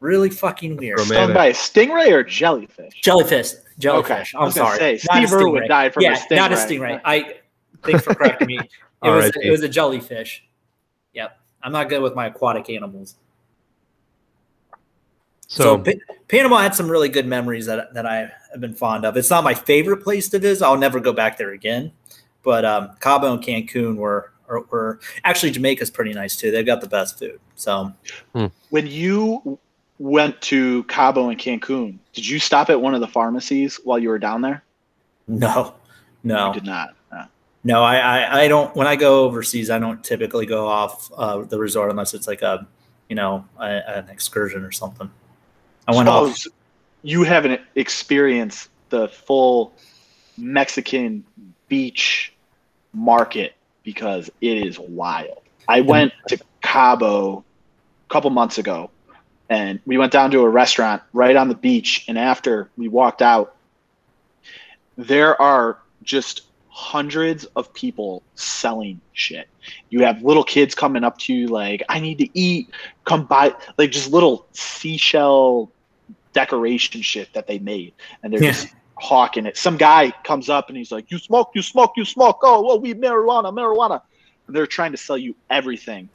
Really 0.00 0.30
fucking 0.30 0.76
weird. 0.76 0.98
Romantic. 0.98 1.16
Stung 1.16 1.34
by 1.34 1.46
a 1.46 1.52
stingray 1.52 2.10
or 2.12 2.24
jellyfish? 2.24 3.00
Jellyfish. 3.02 3.52
Jellyfish. 3.78 4.34
I 4.34 4.38
I'm 4.38 4.44
was 4.46 4.54
sorry. 4.54 4.78
say, 4.78 4.96
Steve 4.98 5.32
Irwin 5.32 5.62
stingray. 5.64 5.68
died 5.68 5.94
from 5.94 6.04
a 6.04 6.08
stingray. 6.08 6.26
yeah, 6.30 6.36
not 6.36 6.52
a 6.52 6.56
stingray. 6.56 7.00
stingray. 7.00 7.00
I 7.04 7.34
thanks 7.82 8.02
for 8.04 8.14
correcting 8.14 8.46
me. 8.48 8.58
It 9.02 9.08
All 9.08 9.14
was 9.16 9.24
right, 9.34 9.46
it 9.46 9.50
was 9.50 9.62
a 9.62 9.68
jellyfish. 9.68 10.44
Yep. 11.14 11.38
I'm 11.62 11.72
not 11.72 11.88
good 11.88 12.02
with 12.02 12.14
my 12.14 12.26
aquatic 12.26 12.68
animals. 12.68 13.14
So, 15.48 15.62
So, 15.62 15.78
Pa- 15.78 16.14
Panama 16.28 16.58
had 16.58 16.74
some 16.74 16.90
really 16.90 17.08
good 17.08 17.26
memories 17.26 17.64
that 17.64 17.94
that 17.94 18.04
I 18.04 18.30
have 18.52 18.60
been 18.60 18.74
fond 18.74 19.06
of. 19.06 19.16
It's 19.16 19.30
not 19.30 19.42
my 19.42 19.54
favorite 19.54 20.02
place 20.04 20.28
to 20.30 20.38
visit. 20.38 20.62
I'll 20.64 20.76
never 20.76 21.00
go 21.00 21.14
back 21.14 21.38
there 21.38 21.52
again. 21.52 21.92
But 22.42 22.66
um, 22.66 22.90
Cabo 23.00 23.32
and 23.32 23.42
Cancun 23.42 23.96
were, 23.96 24.32
were 24.48 24.66
were 24.70 25.00
actually 25.24 25.52
Jamaica's 25.52 25.90
pretty 25.90 26.12
nice 26.12 26.36
too. 26.36 26.50
They've 26.50 26.66
got 26.66 26.82
the 26.82 26.86
best 26.88 27.18
food. 27.18 27.40
So 27.56 27.92
When 28.68 28.86
you 28.86 29.58
went 30.00 30.40
to 30.40 30.82
Cabo 30.84 31.28
and 31.28 31.38
Cancun, 31.38 31.98
did 32.14 32.26
you 32.26 32.38
stop 32.38 32.70
at 32.70 32.80
one 32.80 32.94
of 32.94 33.00
the 33.00 33.06
pharmacies 33.06 33.78
while 33.84 33.98
you 33.98 34.08
were 34.08 34.18
down 34.18 34.40
there? 34.40 34.64
no, 35.28 35.74
no. 36.24 36.48
You 36.48 36.54
did 36.54 36.64
not. 36.64 36.96
No. 37.12 37.24
No, 37.62 37.82
I, 37.82 37.96
I, 37.96 38.40
I 38.40 38.48
don't. 38.48 38.74
When 38.74 38.86
I 38.86 38.96
go 38.96 39.24
overseas, 39.24 39.68
I 39.68 39.78
don't 39.78 40.02
typically 40.02 40.46
go 40.46 40.66
off 40.66 41.12
uh, 41.16 41.42
the 41.42 41.58
resort 41.58 41.90
unless 41.90 42.14
it's 42.14 42.26
like 42.26 42.40
a, 42.40 42.66
you 43.10 43.14
know, 43.14 43.44
a, 43.58 43.98
an 43.98 44.08
excursion 44.08 44.64
or 44.64 44.72
something. 44.72 45.10
I 45.86 45.94
went 45.94 46.08
off. 46.08 46.34
Suppose 46.34 46.48
you 47.02 47.22
haven't 47.22 47.60
experienced 47.74 48.70
the 48.88 49.08
full 49.08 49.74
Mexican 50.38 51.24
beach 51.68 52.32
market 52.94 53.54
because 53.82 54.30
it 54.40 54.66
is 54.66 54.78
wild. 54.78 55.42
I 55.68 55.82
went 55.82 56.12
to 56.28 56.38
Cabo 56.62 57.44
a 58.08 58.12
couple 58.12 58.30
months 58.30 58.56
ago 58.56 58.90
and 59.50 59.80
we 59.84 59.98
went 59.98 60.12
down 60.12 60.30
to 60.30 60.40
a 60.40 60.48
restaurant 60.48 61.02
right 61.12 61.36
on 61.36 61.48
the 61.48 61.54
beach 61.54 62.04
and 62.08 62.18
after 62.18 62.70
we 62.76 62.88
walked 62.88 63.20
out 63.20 63.56
there 64.96 65.40
are 65.40 65.78
just 66.02 66.42
hundreds 66.68 67.44
of 67.56 67.72
people 67.74 68.22
selling 68.34 69.00
shit. 69.12 69.48
You 69.90 70.04
have 70.04 70.22
little 70.22 70.44
kids 70.44 70.74
coming 70.74 71.04
up 71.04 71.18
to 71.18 71.34
you 71.34 71.48
like, 71.48 71.82
I 71.88 72.00
need 72.00 72.18
to 72.18 72.38
eat, 72.38 72.70
come 73.04 73.26
buy 73.26 73.54
like 73.76 73.90
just 73.90 74.10
little 74.10 74.46
seashell 74.52 75.72
decoration 76.32 77.02
shit 77.02 77.32
that 77.34 77.46
they 77.46 77.58
made. 77.58 77.94
And 78.22 78.32
they're 78.32 78.42
Yeah. 78.42 78.52
just 78.52 78.68
hawking 78.98 79.46
it. 79.46 79.56
Some 79.56 79.76
guy 79.76 80.12
comes 80.24 80.48
up 80.48 80.68
and 80.68 80.76
he's 80.76 80.92
like, 80.92 81.10
You 81.10 81.18
smoke, 81.18 81.50
you 81.54 81.62
smoke, 81.62 81.92
you 81.96 82.04
smoke. 82.04 82.38
Oh, 82.42 82.62
well, 82.62 82.80
we 82.80 82.94
marijuana, 82.94 83.52
marijuana. 83.52 84.00
And 84.46 84.56
they're 84.56 84.66
trying 84.66 84.92
to 84.92 84.98
sell 84.98 85.18
you 85.18 85.36
everything. 85.50 86.08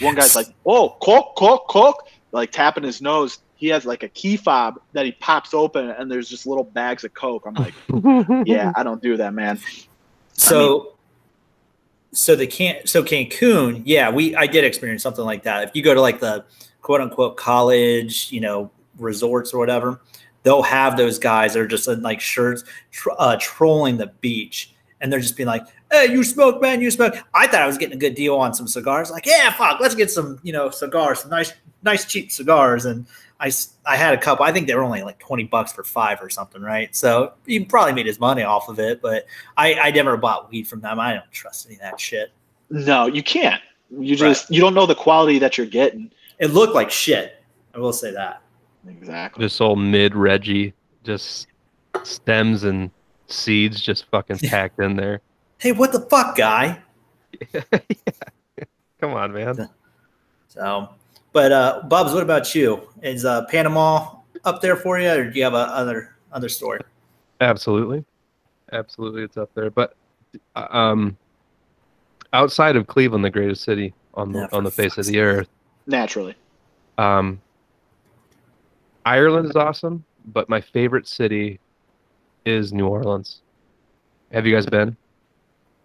One 0.00 0.14
guy's 0.14 0.36
like, 0.36 0.48
Oh, 0.66 0.96
coke, 1.00 1.36
coke, 1.36 1.68
coke, 1.68 2.02
like 2.32 2.52
tapping 2.52 2.84
his 2.84 3.00
nose. 3.00 3.38
He 3.56 3.68
has 3.68 3.84
like 3.84 4.02
a 4.02 4.08
key 4.08 4.36
fob 4.36 4.80
that 4.92 5.04
he 5.04 5.12
pops 5.12 5.52
open 5.52 5.90
and 5.90 6.10
there's 6.10 6.28
just 6.28 6.46
little 6.46 6.64
bags 6.64 7.04
of 7.04 7.12
coke. 7.14 7.44
I'm 7.46 7.54
like, 7.54 7.74
Yeah, 8.46 8.72
I 8.74 8.82
don't 8.82 9.02
do 9.02 9.16
that, 9.18 9.34
man. 9.34 9.58
So, 10.32 10.94
so 12.12 12.34
the 12.34 12.46
can 12.46 12.86
so 12.86 13.02
Cancun, 13.02 13.82
yeah, 13.84 14.10
we 14.10 14.34
I 14.34 14.46
did 14.46 14.64
experience 14.64 15.02
something 15.02 15.24
like 15.24 15.42
that. 15.42 15.64
If 15.64 15.70
you 15.74 15.82
go 15.82 15.94
to 15.94 16.00
like 16.00 16.20
the 16.20 16.44
quote 16.80 17.00
unquote 17.00 17.36
college, 17.36 18.32
you 18.32 18.40
know, 18.40 18.70
resorts 18.98 19.52
or 19.52 19.58
whatever, 19.58 20.00
they'll 20.42 20.62
have 20.62 20.96
those 20.96 21.18
guys 21.18 21.54
that 21.54 21.60
are 21.60 21.66
just 21.66 21.86
in 21.88 22.02
like 22.02 22.20
shirts 22.20 22.64
tr- 22.90 23.10
uh, 23.18 23.36
trolling 23.40 23.98
the 23.98 24.08
beach, 24.20 24.74
and 25.00 25.12
they're 25.12 25.20
just 25.20 25.36
being 25.36 25.46
like, 25.46 25.66
"Hey, 25.90 26.10
you 26.10 26.24
smoke, 26.24 26.60
man, 26.60 26.80
you 26.80 26.90
smoke." 26.90 27.14
I 27.34 27.46
thought 27.46 27.62
I 27.62 27.66
was 27.66 27.78
getting 27.78 27.96
a 27.96 28.00
good 28.00 28.14
deal 28.14 28.36
on 28.36 28.54
some 28.54 28.68
cigars. 28.68 29.10
Like, 29.10 29.26
yeah, 29.26 29.52
fuck, 29.52 29.80
let's 29.80 29.94
get 29.94 30.10
some, 30.10 30.38
you 30.42 30.52
know, 30.52 30.70
cigars, 30.70 31.20
some 31.20 31.30
nice, 31.30 31.52
nice 31.82 32.04
cheap 32.04 32.30
cigars, 32.32 32.84
and. 32.84 33.06
I, 33.42 33.50
I 33.86 33.96
had 33.96 34.12
a 34.12 34.18
couple. 34.18 34.44
I 34.44 34.52
think 34.52 34.66
they 34.66 34.74
were 34.74 34.82
only 34.82 35.02
like 35.02 35.18
20 35.18 35.44
bucks 35.44 35.72
for 35.72 35.82
five 35.82 36.20
or 36.20 36.28
something, 36.28 36.60
right? 36.60 36.94
So 36.94 37.32
he 37.46 37.64
probably 37.64 37.94
made 37.94 38.04
his 38.04 38.20
money 38.20 38.42
off 38.42 38.68
of 38.68 38.78
it, 38.78 39.00
but 39.00 39.24
I, 39.56 39.72
I 39.76 39.90
never 39.92 40.18
bought 40.18 40.50
weed 40.50 40.68
from 40.68 40.82
them. 40.82 41.00
I 41.00 41.14
don't 41.14 41.32
trust 41.32 41.64
any 41.64 41.76
of 41.76 41.80
that 41.80 41.98
shit. 41.98 42.32
No, 42.68 43.06
you 43.06 43.22
can't. 43.22 43.62
You 43.98 44.14
just 44.14 44.50
you 44.50 44.60
don't 44.60 44.74
know 44.74 44.84
the 44.84 44.94
quality 44.94 45.38
that 45.38 45.56
you're 45.56 45.66
getting. 45.66 46.10
It 46.38 46.48
looked 46.48 46.74
like 46.74 46.90
shit. 46.90 47.42
I 47.74 47.78
will 47.78 47.92
say 47.92 48.12
that. 48.12 48.42
Exactly. 48.88 49.44
this 49.44 49.60
old 49.60 49.78
mid 49.78 50.14
Reggie, 50.14 50.72
just 51.04 51.48
stems 52.02 52.64
and 52.64 52.90
seeds 53.26 53.80
just 53.80 54.06
fucking 54.10 54.38
packed 54.48 54.78
in 54.80 54.96
there. 54.96 55.20
Hey, 55.60 55.72
what 55.72 55.92
the 55.92 56.00
fuck, 56.00 56.36
guy? 56.36 56.80
Come 59.00 59.14
on, 59.14 59.32
man. 59.32 59.68
So, 60.48 60.88
but 61.32 61.52
uh, 61.52 61.82
Bubz, 61.86 62.12
what 62.14 62.22
about 62.22 62.54
you? 62.54 62.88
Is 63.02 63.24
uh, 63.24 63.44
Panama 63.46 64.16
up 64.44 64.60
there 64.62 64.76
for 64.76 64.98
you, 64.98 65.10
or 65.10 65.30
do 65.30 65.38
you 65.38 65.44
have 65.44 65.54
a 65.54 65.56
other 65.58 66.16
other 66.32 66.48
story? 66.48 66.80
Absolutely, 67.40 68.04
absolutely, 68.72 69.22
it's 69.22 69.36
up 69.36 69.50
there. 69.54 69.70
But 69.70 69.94
uh, 70.56 70.66
um, 70.70 71.16
outside 72.32 72.76
of 72.76 72.86
Cleveland, 72.86 73.24
the 73.24 73.30
greatest 73.30 73.62
city 73.62 73.94
on 74.14 74.32
the 74.32 74.40
Yeah, 74.40 74.48
on 74.52 74.64
the 74.64 74.70
face 74.70 74.98
of 74.98 75.06
the 75.06 75.20
earth, 75.20 75.48
Naturally. 75.86 76.34
um, 76.98 77.40
Ireland 79.04 79.48
is 79.48 79.56
awesome. 79.56 80.04
But 80.26 80.50
my 80.50 80.60
favorite 80.60 81.08
city 81.08 81.58
is 82.44 82.74
New 82.74 82.86
Orleans. 82.86 83.40
Have 84.32 84.46
you 84.46 84.54
guys 84.54 84.66
been? 84.66 84.94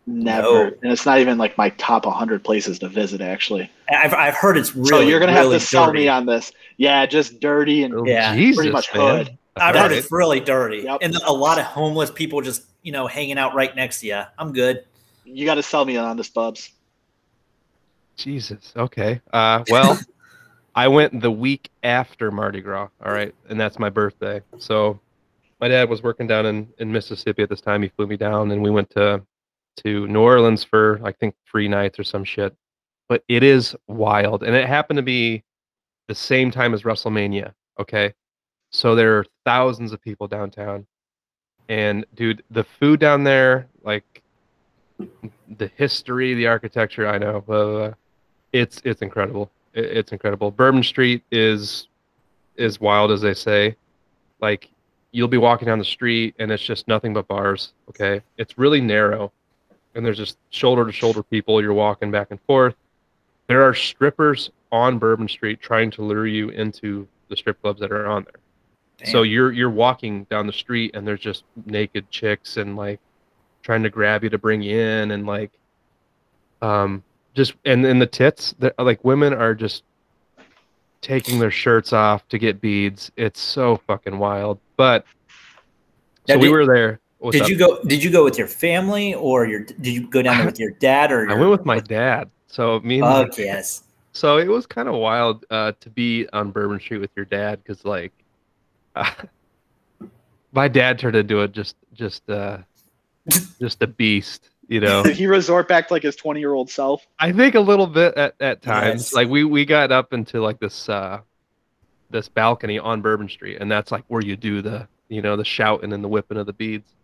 Never. 0.08 0.41
No. 0.72 0.78
And 0.84 0.91
it's 0.91 1.06
not 1.06 1.20
even 1.20 1.38
like 1.38 1.58
my 1.58 1.70
top 1.72 2.06
100 2.06 2.44
places 2.44 2.78
to 2.80 2.88
visit, 2.89 3.22
actually. 3.22 3.70
I've, 3.89 4.13
I've 4.13 4.36
heard 4.36 4.56
it's 4.58 4.76
really. 4.76 4.89
so 4.89 5.00
you're 5.00 5.20
going 5.20 5.34
to 5.34 5.39
really 5.39 5.54
have 5.54 5.62
to 5.62 5.68
sell 5.68 5.88
dirty. 5.88 6.00
me 6.02 6.08
on 6.10 6.26
this. 6.28 6.52
Yeah, 6.78 7.06
just 7.08 7.39
dirty 7.39 7.84
and 7.84 7.94
Oh, 7.96 8.06
Yeah, 8.06 8.36
Jesus, 8.36 8.58
pretty 8.58 8.72
much 8.72 8.94
man. 8.94 9.18
hood. 9.26 9.38
I've 9.56 9.76
All 9.76 9.82
heard 9.84 9.91
right. 9.91 9.98
it's 9.98 10.12
really 10.12 10.39
dirty, 10.41 10.80
Yep. 10.84 11.00
and 11.02 11.15
a 11.15 11.32
lot 11.34 11.58
of 11.58 11.63
homeless 11.65 12.12
people 12.12 12.41
just 12.41 12.63
you 12.84 12.91
know 12.91 13.08
hanging 13.08 13.38
out 13.38 13.56
right 13.56 13.74
next 13.76 14.02
to 14.02 14.08
you. 14.08 14.22
I'm 14.38 14.52
good. 14.52 14.84
You 15.24 15.46
got 15.46 15.56
to 15.56 15.63
sell 15.63 15.86
me 15.86 15.96
on 15.98 16.18
this, 16.18 16.28
Bubs. 16.30 16.72
Jesus. 18.18 18.74
Okay. 18.76 19.22
Uh, 19.34 19.63
well, 19.70 19.98
I 20.76 20.88
went 20.89 21.22
the 21.22 21.32
week 21.32 21.70
after 21.84 22.32
Mardi 22.32 22.62
Gras. 22.62 22.89
All 23.04 23.12
right, 23.12 23.34
and 23.50 23.60
that's 23.60 23.80
my 23.80 23.89
birthday. 23.89 24.41
So, 24.60 25.00
my 25.62 25.68
dad 25.70 25.89
was 25.89 26.04
working 26.04 26.28
down 26.28 26.46
in, 26.46 26.68
in 26.78 26.91
Mississippi 26.91 27.41
at 27.44 27.50
this 27.50 27.62
time. 27.62 27.82
He 27.82 27.88
flew 27.89 28.08
me 28.08 28.18
down, 28.18 28.52
and 28.52 28.62
we 28.62 28.70
went 28.70 28.89
to 28.91 29.22
to 29.84 30.08
New 30.08 30.22
Orleans 30.22 30.64
for 30.64 31.00
I 31.04 31.12
think 31.12 31.36
three 31.50 31.68
nights 31.68 32.00
or 32.00 32.04
some 32.04 32.24
shit. 32.24 32.56
But 33.08 33.24
it 33.28 33.44
is 33.44 33.76
wild, 33.88 34.44
and 34.44 34.56
it 34.56 34.68
happened 34.68 34.98
to 34.98 35.04
be 35.04 35.44
the 36.08 36.16
same 36.16 36.52
time 36.52 36.74
as 36.74 36.84
WrestleMania. 36.84 37.54
Okay, 37.80 38.14
so 38.72 38.96
there 38.96 39.18
are 39.18 39.26
thousands 39.46 39.92
of 39.92 40.02
people 40.02 40.28
downtown, 40.28 40.88
and 41.70 42.06
dude, 42.16 42.44
the 42.50 42.64
food 42.64 43.00
down 43.00 43.24
there, 43.24 43.68
like 43.84 44.24
the 45.58 45.70
history, 45.76 46.34
the 46.34 46.48
architecture. 46.48 47.08
I 47.08 47.18
know, 47.18 47.42
blah, 47.42 47.64
blah, 47.64 47.88
blah. 47.88 47.94
it's 48.54 48.82
it's 48.84 49.02
incredible. 49.02 49.52
It, 49.74 49.86
it's 49.86 50.12
incredible. 50.12 50.52
Bourbon 50.52 50.84
Street 50.84 51.24
is 51.32 51.88
is 52.56 52.80
wild 52.80 53.12
as 53.12 53.22
they 53.22 53.34
say. 53.34 53.76
Like 54.42 54.70
you'll 55.12 55.28
be 55.28 55.38
walking 55.38 55.66
down 55.66 55.80
the 55.80 55.86
street 55.86 56.36
and 56.40 56.52
it's 56.52 56.64
just 56.64 56.88
nothing 56.88 57.14
but 57.14 57.28
bars. 57.28 57.74
Okay, 57.90 58.22
it's 58.38 58.58
really 58.58 58.82
narrow, 58.82 59.32
and 59.95 60.05
there's 60.05 60.17
just 60.17 60.38
shoulder 60.49 60.86
to 60.86 60.91
shoulder 60.91 61.23
people. 61.23 61.62
You're 61.62 61.73
walking 61.73 62.12
back 62.12 62.27
and 62.31 62.39
forth. 62.41 62.75
There 63.47 63.63
are 63.63 63.73
strippers 63.73 64.51
on 64.71 64.99
Bourbon 64.99 65.27
Street 65.27 65.62
trying 65.62 65.91
to 65.91 66.01
lure 66.03 66.27
you 66.27 66.49
into 66.49 67.08
the 67.29 67.38
strip 67.38 67.62
clubs 67.62 67.79
that 67.81 67.91
are 67.91 68.08
on 68.08 68.25
there. 68.25 68.41
So 69.12 69.23
you're 69.23 69.51
you're 69.51 69.69
walking 69.69 70.23
down 70.25 70.47
the 70.47 70.53
street 70.53 70.91
and 70.95 71.05
there's 71.08 71.19
just 71.19 71.43
naked 71.65 72.10
chicks 72.10 72.58
and 72.58 72.75
like 72.75 72.99
trying 73.62 73.84
to 73.84 73.89
grab 73.89 74.23
you 74.23 74.29
to 74.29 74.38
bring 74.38 74.62
you 74.62 74.79
in 74.79 75.12
and 75.12 75.25
like 75.25 75.51
um 76.62 77.03
just 77.34 77.55
and 77.65 77.86
and 77.86 78.01
the 78.01 78.08
tits 78.08 78.55
they're- 78.58 78.73
like 78.79 79.03
women 79.03 79.34
are 79.34 79.53
just 79.53 79.84
taking 81.01 81.39
their 81.39 81.51
shirts 81.51 81.93
off 81.93 82.27
to 82.29 82.38
get 82.39 82.62
beads. 82.62 83.12
It's 83.15 83.39
so 83.39 83.77
fucking 83.86 84.17
wild. 84.17 84.60
But 84.77 85.05
so 86.27 86.38
we 86.38 86.49
were 86.49 86.65
there. 86.65 86.99
What's 87.26 87.38
did 87.38 87.44
up? 87.44 87.50
you 87.50 87.58
go? 87.58 87.82
Did 87.84 88.04
you 88.04 88.12
go 88.12 88.24
with 88.24 88.38
your 88.38 88.48
family, 88.48 89.16
or 89.16 89.48
your? 89.48 89.62
Did 89.62 89.88
you 89.88 90.08
go 90.08 90.22
down 90.22 90.38
there 90.38 90.46
with 90.46 90.60
your 90.60 90.72
dad, 90.72 91.12
or? 91.12 91.22
I 91.30 91.34
your- 91.34 91.40
went 91.40 91.52
with 91.52 91.66
my 91.66 91.80
dad. 91.80 92.30
So 92.46 92.80
me 92.82 92.96
and 92.96 93.02
my 93.02 93.26
Fuck 93.26 93.38
yes. 93.40 93.84
So 94.14 94.38
it 94.38 94.48
was 94.48 94.68
kind 94.68 94.88
of 94.88 94.94
wild 94.94 95.44
uh, 95.50 95.72
to 95.80 95.90
be 95.90 96.28
on 96.32 96.52
Bourbon 96.52 96.80
Street 96.80 97.00
with 97.00 97.10
your 97.16 97.26
dad 97.26 97.64
because, 97.64 97.84
like, 97.84 98.14
uh, 98.96 99.12
my 100.54 100.68
dad 100.68 101.00
turned 101.00 101.16
into 101.16 101.42
a 101.42 101.48
just, 101.48 101.76
just, 101.94 102.30
uh, 102.30 102.60
just 103.60 103.82
a 103.82 103.88
beast. 103.88 104.52
You 104.68 104.80
know, 104.80 105.04
Did 105.04 105.18
he 105.18 105.26
resort 105.26 105.68
back 105.68 105.88
to 105.88 105.94
like 105.94 106.04
his 106.04 106.16
20 106.16 106.40
year 106.40 106.54
old 106.54 106.70
self? 106.70 107.06
I 107.18 107.32
think 107.32 107.56
a 107.56 107.60
little 107.60 107.88
bit 107.88 108.16
at, 108.16 108.36
at 108.40 108.62
times. 108.62 109.02
Yes. 109.02 109.14
Like 109.14 109.30
we 109.30 109.44
we 109.44 109.66
got 109.66 109.92
up 109.92 110.14
into 110.14 110.42
like 110.42 110.60
this 110.60 110.90
uh, 110.90 111.22
this 112.10 112.30
balcony 112.30 112.80
on 112.80 113.02
Bourbon 113.02 113.30
Street, 113.30 113.58
and 113.60 113.70
that's 113.70 113.92
like 113.92 114.04
where 114.08 114.24
you 114.24 114.36
do 114.36 114.62
the 114.64 114.88
you 115.08 115.22
know 115.22 115.36
the 115.36 115.46
shouting 115.46 115.94
and 115.94 116.04
the 116.04 116.08
whipping 116.08 116.38
of 116.38 116.48
the 116.48 116.54
beads. 116.54 116.96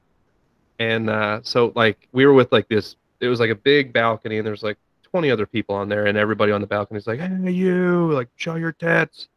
And 0.81 1.11
uh, 1.11 1.41
so 1.43 1.71
like 1.75 2.07
we 2.11 2.25
were 2.25 2.33
with 2.33 2.51
like 2.51 2.67
this, 2.67 2.95
it 3.19 3.27
was 3.27 3.39
like 3.39 3.51
a 3.51 3.55
big 3.55 3.93
balcony, 3.93 4.39
and 4.39 4.47
there's 4.47 4.63
like 4.63 4.79
20 5.03 5.29
other 5.29 5.45
people 5.45 5.75
on 5.75 5.89
there, 5.89 6.07
and 6.07 6.17
everybody 6.17 6.51
on 6.51 6.59
the 6.59 6.65
balcony 6.65 6.97
is 6.97 7.05
like, 7.05 7.19
"Hey, 7.19 7.51
you! 7.51 8.11
Like, 8.11 8.29
show 8.35 8.55
your 8.55 8.71
tits!" 8.71 9.27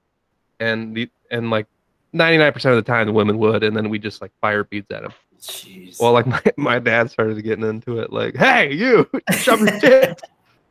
And 0.59 0.97
the 0.97 1.11
and 1.31 1.51
like 1.51 1.67
99% 2.15 2.55
of 2.65 2.77
the 2.77 2.83
time 2.83 3.07
the 3.07 3.13
women 3.13 3.37
would, 3.37 3.63
and 3.63 3.77
then 3.77 3.91
we 3.91 3.99
just 3.99 4.23
like 4.23 4.31
fire 4.41 4.65
beads 4.65 4.91
at 4.91 5.03
them. 5.03 5.13
Jeez. 5.39 6.01
Well, 6.01 6.13
like 6.13 6.27
my, 6.27 6.41
my 6.57 6.79
dad 6.79 7.11
started 7.11 7.45
getting 7.45 7.67
into 7.67 7.99
it, 7.99 8.11
like, 8.11 8.37
"Hey, 8.37 8.73
you, 8.73 9.07
shove 9.33 9.61
your 9.61 9.79
tits," 9.81 10.23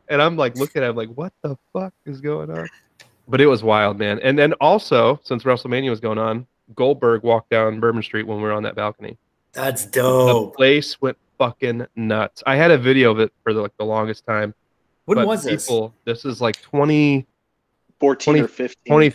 and 0.08 0.20
I'm 0.20 0.36
like 0.36 0.56
looking 0.56 0.82
at 0.82 0.90
him 0.90 0.96
like, 0.96 1.10
"What 1.10 1.32
the 1.42 1.56
fuck 1.72 1.94
is 2.04 2.20
going 2.20 2.50
on?" 2.50 2.66
But 3.28 3.40
it 3.40 3.46
was 3.46 3.62
wild, 3.62 3.96
man. 3.96 4.18
And 4.24 4.36
then 4.36 4.54
also, 4.54 5.20
since 5.22 5.44
WrestleMania 5.44 5.90
was 5.90 6.00
going 6.00 6.18
on, 6.18 6.48
Goldberg 6.74 7.22
walked 7.22 7.50
down 7.50 7.78
Bourbon 7.78 8.02
Street 8.02 8.26
when 8.26 8.38
we 8.38 8.42
were 8.42 8.52
on 8.52 8.64
that 8.64 8.74
balcony. 8.74 9.16
That's 9.54 9.86
dope. 9.86 10.52
The 10.52 10.56
place 10.56 11.00
went 11.00 11.16
fucking 11.38 11.86
nuts. 11.96 12.42
I 12.46 12.56
had 12.56 12.70
a 12.70 12.78
video 12.78 13.10
of 13.10 13.20
it 13.20 13.32
for 13.42 13.52
the, 13.52 13.62
like 13.62 13.76
the 13.78 13.84
longest 13.84 14.26
time. 14.26 14.54
When 15.04 15.16
but 15.16 15.26
was 15.26 15.44
this? 15.44 15.66
people, 15.66 15.94
this? 16.04 16.24
is 16.24 16.40
like 16.40 16.60
20, 16.62 17.26
14 18.00 18.34
20 18.34 18.40
or 18.40 18.48
15. 18.48 18.90
20 18.90 19.12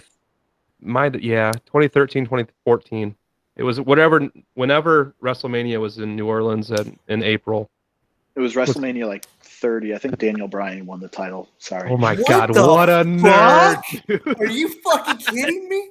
my 0.81 1.11
yeah 1.19 1.51
2013 1.51 2.23
2014 2.23 3.15
it 3.57 3.63
was 3.63 3.81
whatever 3.81 4.29
whenever 4.53 5.13
wrestlemania 5.21 5.79
was 5.79 5.97
in 5.97 6.15
new 6.15 6.25
orleans 6.25 6.71
in, 6.71 6.97
in 7.09 7.21
april 7.21 7.69
It 8.35 8.39
was 8.39 8.55
WrestleMania 8.55 9.05
like 9.05 9.25
30. 9.41 9.93
I 9.93 9.97
think 9.97 10.17
Daniel 10.19 10.47
Bryan 10.47 10.85
won 10.85 11.01
the 11.01 11.09
title. 11.09 11.49
Sorry. 11.57 11.89
oh 11.91 11.97
my 11.97 12.15
What 12.15 12.27
god 12.27 12.49
what 12.55 12.87
a 12.87 13.03
nerd 13.03 13.81
dude. 14.07 14.39
Are 14.39 14.45
you 14.45 14.69
fucking 14.85 15.17
kidding 15.17 15.67
me? 15.67 15.89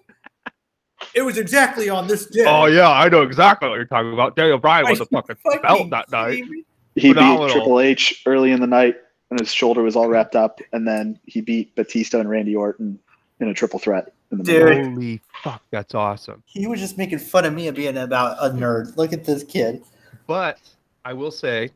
It 1.15 1.23
was 1.23 1.39
exactly 1.39 1.89
on 1.89 2.07
this 2.07 2.27
day. 2.27 2.45
oh 2.47 2.67
yeah 2.67 2.91
i 2.91 3.09
know 3.09 3.23
exactly 3.23 3.69
what 3.69 3.77
you're 3.77 3.85
talking 3.85 4.13
about 4.13 4.37
daniel 4.37 4.59
bryan 4.59 4.89
was 4.89 5.01
a 5.01 5.07
fucking 5.07 5.37
belt 5.63 5.91
that 5.91 6.11
night 6.11 6.35
kidding 6.35 6.51
me? 6.51 6.65
He 7.01 7.13
beat 7.13 7.53
Triple 7.53 7.81
H 7.81 8.23
early 8.27 8.53
in 8.53 8.61
the 8.61 8.67
night, 8.67 8.97
and 9.31 9.39
his 9.39 9.53
shoulder 9.53 9.83
was 9.83 9.97
all 9.97 10.09
wrapped 10.09 10.37
up, 10.37 10.61
and 10.73 10.87
then 10.87 11.19
he 11.27 11.41
beat 11.41 11.75
Batista 11.75 12.19
and 12.19 12.29
Randy 12.29 12.57
Orton 12.57 12.99
in 13.41 13.49
a 13.49 13.55
triple 13.55 13.79
threat. 13.79 14.13
In 14.31 14.39
the 14.39 14.45
Dude. 14.45 14.87
Holy 14.87 15.21
fuck, 15.43 15.63
that's 15.71 15.95
awesome. 15.95 16.43
He 16.47 16.67
was 16.67 16.81
just 16.81 16.99
making 16.99 17.19
fun 17.19 17.45
of 17.45 17.55
me 17.55 17.69
of 17.69 17.75
being 17.75 17.97
about 17.97 18.37
a 18.41 18.51
nerd. 18.51 18.97
Look 18.97 19.13
at 19.13 19.25
this 19.25 19.43
kid. 19.43 19.83
But 20.27 20.59
I 21.05 21.15
will 21.15 21.31
say, 21.31 21.71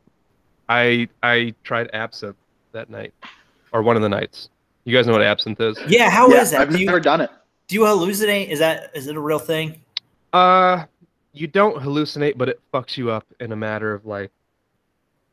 I 0.69 1.07
I 1.23 1.55
tried 1.63 1.89
absinthe 1.93 2.35
that 2.73 2.89
night, 2.89 3.13
or 3.71 3.81
one 3.81 3.95
of 3.95 4.01
the 4.01 4.09
nights. 4.09 4.49
You 4.83 4.95
guys 4.95 5.07
know 5.07 5.13
what 5.13 5.23
absinthe 5.23 5.61
is? 5.61 5.79
Yeah, 5.87 6.09
how 6.09 6.27
is 6.27 6.51
yeah, 6.51 6.59
that? 6.59 6.67
I've 6.67 6.73
do, 6.73 6.79
you, 6.79 6.85
never 6.85 6.99
done 6.99 7.21
it. 7.21 7.31
Do 7.67 7.75
you 7.75 7.81
hallucinate? 7.81 8.49
Is 8.49 8.59
that 8.59 8.91
is 8.93 9.07
it 9.07 9.15
a 9.15 9.19
real 9.19 9.39
thing? 9.39 9.79
Uh, 10.31 10.85
you 11.33 11.47
don't 11.47 11.81
hallucinate, 11.81 12.37
but 12.37 12.49
it 12.49 12.59
fucks 12.73 12.97
you 12.97 13.09
up 13.11 13.25
in 13.39 13.51
a 13.51 13.55
matter 13.55 13.93
of 13.93 14.05
like 14.05 14.31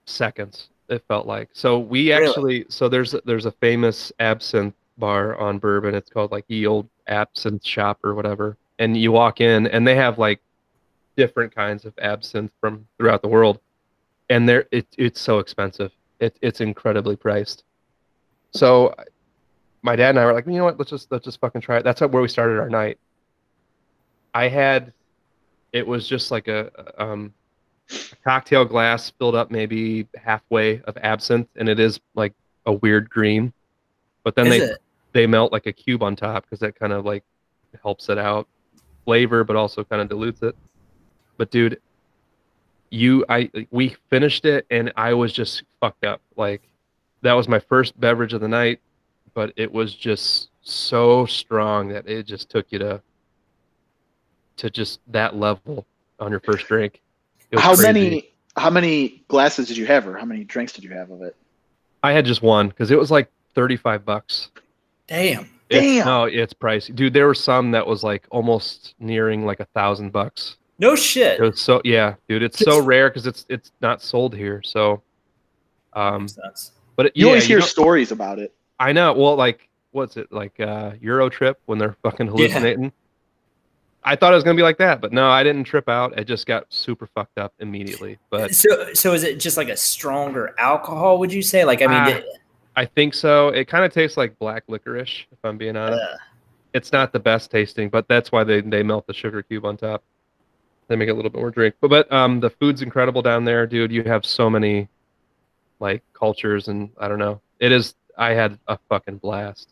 seconds. 0.07 0.69
It 0.89 1.05
felt 1.07 1.27
like. 1.27 1.51
So 1.53 1.79
we 1.79 2.13
Really? 2.13 2.27
actually, 2.29 2.67
so 2.69 2.89
there's 2.89 3.15
there's 3.25 3.47
a 3.47 3.53
famous 3.53 4.13
absinthe 4.19 4.75
bar 4.99 5.37
on 5.39 5.59
Bourbon. 5.59 5.95
It's 5.95 6.11
called 6.11 6.33
like 6.33 6.47
the 6.49 6.67
old 6.67 6.89
absinthe 7.07 7.65
shop 7.65 7.99
or 8.05 8.15
whatever. 8.15 8.57
And 8.79 8.97
you 8.97 9.13
walk 9.13 9.41
in, 9.41 9.67
and 9.69 9.87
they 9.87 9.95
have 9.95 10.19
like 10.19 10.41
different 11.17 11.55
kinds 11.55 11.85
of 11.85 11.93
absinthe 11.99 12.51
from 12.61 12.87
throughout 12.97 13.23
the 13.23 13.29
world, 13.29 13.61
and 14.31 14.49
they're 14.49 14.67
it, 14.71 14.87
it's 14.97 15.21
so 15.21 15.39
expensive. 15.39 15.93
It, 16.19 16.37
it's 16.43 16.61
incredibly 16.61 17.17
priced. 17.17 17.65
So 18.53 18.95
my 19.83 19.97
dad 19.97 20.11
and 20.11 20.19
I 20.19 20.25
were 20.25 20.33
like, 20.33 20.47
you 20.47 20.53
know 20.53 20.65
what? 20.65 20.79
Let's 20.79 20.91
just 20.91 21.11
let's 21.11 21.25
just 21.25 21.41
fucking 21.41 21.61
try 21.61 21.79
it. 21.79 21.85
That's 21.85 22.01
where 22.01 22.23
we 22.23 22.29
started 22.29 22.59
our 22.59 22.69
night. 22.69 22.99
I 24.35 24.49
had, 24.49 24.93
it 25.73 25.87
was 25.87 26.07
just 26.07 26.31
like 26.31 26.47
a, 26.47 26.71
um, 27.03 27.33
a 27.91 28.17
cocktail 28.25 28.65
glass 28.65 29.11
filled 29.11 29.35
up 29.35 29.51
maybe 29.51 30.07
halfway 30.17 30.81
of 30.83 30.97
absinthe, 30.99 31.49
and 31.57 31.69
it 31.69 31.81
is 31.81 32.01
like 32.15 32.35
a 32.67 32.73
weird 32.73 33.11
green. 33.11 33.53
But 34.23 34.37
then 34.37 34.47
Is 34.47 34.59
they 34.59 34.65
it? 34.67 34.79
they 35.13 35.27
melt 35.27 35.53
like 35.53 35.67
a 35.67 35.73
cube 35.73 36.03
on 36.03 36.15
top 36.15 36.45
because 36.45 36.61
that 36.61 36.79
kind 36.79 36.93
of 36.93 37.05
like 37.05 37.25
helps 37.83 38.09
it 38.09 38.19
out 38.19 38.47
flavor, 39.05 39.45
but 39.45 39.57
also 39.57 39.83
kind 39.83 40.03
of 40.03 40.09
dilutes 40.09 40.43
it. 40.43 40.55
But 41.37 41.51
dude, 41.51 41.81
you 42.91 43.25
I 43.29 43.51
we 43.71 43.97
finished 44.11 44.45
it 44.45 44.67
and 44.71 44.93
I 44.97 45.15
was 45.15 45.33
just 45.33 45.63
fucked 45.81 46.05
up. 46.05 46.21
Like 46.37 46.63
that 47.23 47.33
was 47.33 47.49
my 47.49 47.59
first 47.59 47.99
beverage 47.99 48.33
of 48.33 48.41
the 48.41 48.49
night, 48.49 48.81
but 49.35 49.53
it 49.57 49.71
was 49.71 49.95
just 49.95 50.49
so 50.63 51.27
strong 51.27 51.89
that 51.89 52.07
it 52.09 52.25
just 52.27 52.51
took 52.51 52.67
you 52.71 52.79
to 52.79 53.01
to 54.59 54.71
just 54.71 55.01
that 55.09 55.37
level 55.37 55.87
on 56.19 56.31
your 56.31 56.41
first 56.41 56.67
drink. 56.67 57.01
How 57.57 57.75
crazy. 57.75 57.83
many 57.93 58.31
how 58.57 58.71
many 58.71 59.23
glasses 59.29 59.69
did 59.69 59.77
you 59.77 59.87
have, 59.87 60.07
or 60.07 60.17
how 60.17 60.25
many 60.25 60.45
drinks 60.45 60.73
did 60.73 60.85
you 60.85 60.91
have 60.91 61.11
of 61.11 61.23
it? 61.23 61.35
I 62.03 62.13
had 62.13 62.25
just 62.25 62.43
one 62.43 62.69
because 62.69 62.91
it 62.91 62.99
was 62.99 63.11
like 63.11 63.31
thirty 63.55 63.77
five 63.77 64.05
bucks. 64.05 64.51
Damn. 65.07 65.49
It's- 65.69 65.83
Damn. 65.85 66.05
no, 66.07 66.25
it's 66.25 66.53
pricey, 66.53 66.95
dude. 66.95 67.13
There 67.13 67.27
were 67.29 67.35
some 67.35 67.71
that 67.71 67.87
was 67.87 68.03
like 68.03 68.27
almost 68.31 68.95
nearing 68.99 69.47
like 69.47 69.61
a 69.61 69.67
thousand 69.67 70.11
bucks. 70.11 70.57
No 70.81 70.97
shit. 70.97 71.39
It 71.39 71.43
was 71.43 71.61
so 71.61 71.81
yeah, 71.85 72.15
dude. 72.29 72.43
It's 72.43 72.59
so 72.59 72.83
rare 72.83 73.09
because 73.09 73.27
it's 73.27 73.47
it's 73.49 73.71
not 73.81 74.03
sold 74.03 74.35
here. 74.35 74.63
So, 74.65 75.01
um, 75.93 76.23
Makes 76.23 76.35
sense. 76.35 76.73
but 76.97 77.07
it, 77.07 77.13
You 77.17 77.27
yeah, 77.27 77.31
always 77.31 77.45
hear 77.45 77.59
don't- 77.61 77.69
stories 77.69 78.11
about 78.13 78.39
it. 78.41 78.53
I 78.81 78.93
know. 78.93 79.13
Well, 79.13 79.37
like 79.37 79.69
what's 79.93 80.17
it 80.17 80.33
like? 80.33 80.59
Uh, 80.59 80.93
Euro 81.01 81.29
trip 81.29 81.61
when 81.67 81.79
they're 81.79 81.97
fucking 82.03 82.27
hallucinating. 82.27 82.93
I 84.03 84.17
thought 84.17 84.33
it 84.33 84.37
was 84.37 84.45
gonna 84.45 84.57
be 84.57 84.63
like 84.63 84.79
that, 84.79 85.01
but 85.03 85.13
no, 85.13 85.29
I 85.29 85.43
didn't 85.43 85.65
trip 85.65 85.89
out. 85.89 86.19
I 86.19 86.25
just 86.25 86.47
got 86.47 86.65
super 86.71 87.07
fucked 87.07 87.39
up 87.39 87.53
immediately. 87.59 88.19
But 88.31 88.55
So 88.55 88.93
so 88.95 89.13
is 89.13 89.23
it 89.25 89.39
just 89.39 89.57
like 89.59 89.69
a 89.69 89.77
stronger 89.77 90.55
alcohol? 90.59 91.19
Would 91.19 91.33
you 91.33 91.43
say? 91.43 91.65
Like 91.65 91.83
I 91.83 91.87
mean, 91.87 91.97
Ah, 91.97 92.05
the- 92.07 92.25
I 92.77 92.87
think 92.87 93.13
so. 93.15 93.49
It 93.49 93.69
kind 93.69 93.85
of 93.85 93.93
tastes 93.93 94.17
like 94.17 94.39
black 94.39 94.63
licorice, 94.69 95.27
if 95.31 95.39
I'm 95.45 95.59
being 95.59 95.77
honest. 95.77 96.01
uh, 96.03 96.17
it's 96.73 96.93
not 96.93 97.13
the 97.13 97.19
best 97.19 97.51
tasting, 97.51 97.89
but 97.91 98.07
that's 98.09 98.31
why 98.33 98.45
they, 98.45 98.61
they 98.61 98.83
melt 98.85 99.07
the 99.09 99.13
sugar 99.13 99.43
cube 99.43 99.65
on 99.67 99.77
top. 99.77 100.05
They 100.87 100.95
make 100.97 101.09
it 101.09 101.13
a 101.13 101.15
little 101.15 101.31
bit 101.31 101.41
more 101.41 101.51
drink. 101.51 101.75
But 101.81 101.89
but 101.89 102.11
um 102.13 102.41
the 102.41 102.49
food's 102.51 102.81
incredible 102.81 103.21
down 103.23 103.45
there, 103.45 103.67
dude. 103.67 103.93
You 103.93 104.03
have 104.05 104.25
so 104.25 104.49
many 104.49 104.89
like 105.79 106.03
cultures 106.15 106.69
and 106.69 106.91
I 106.99 107.07
don't 107.09 107.19
know. 107.19 107.41
It 107.59 107.71
is 107.73 107.95
I 108.21 108.35
had 108.35 108.59
a 108.69 108.79
fucking 108.89 109.17
blast. 109.17 109.71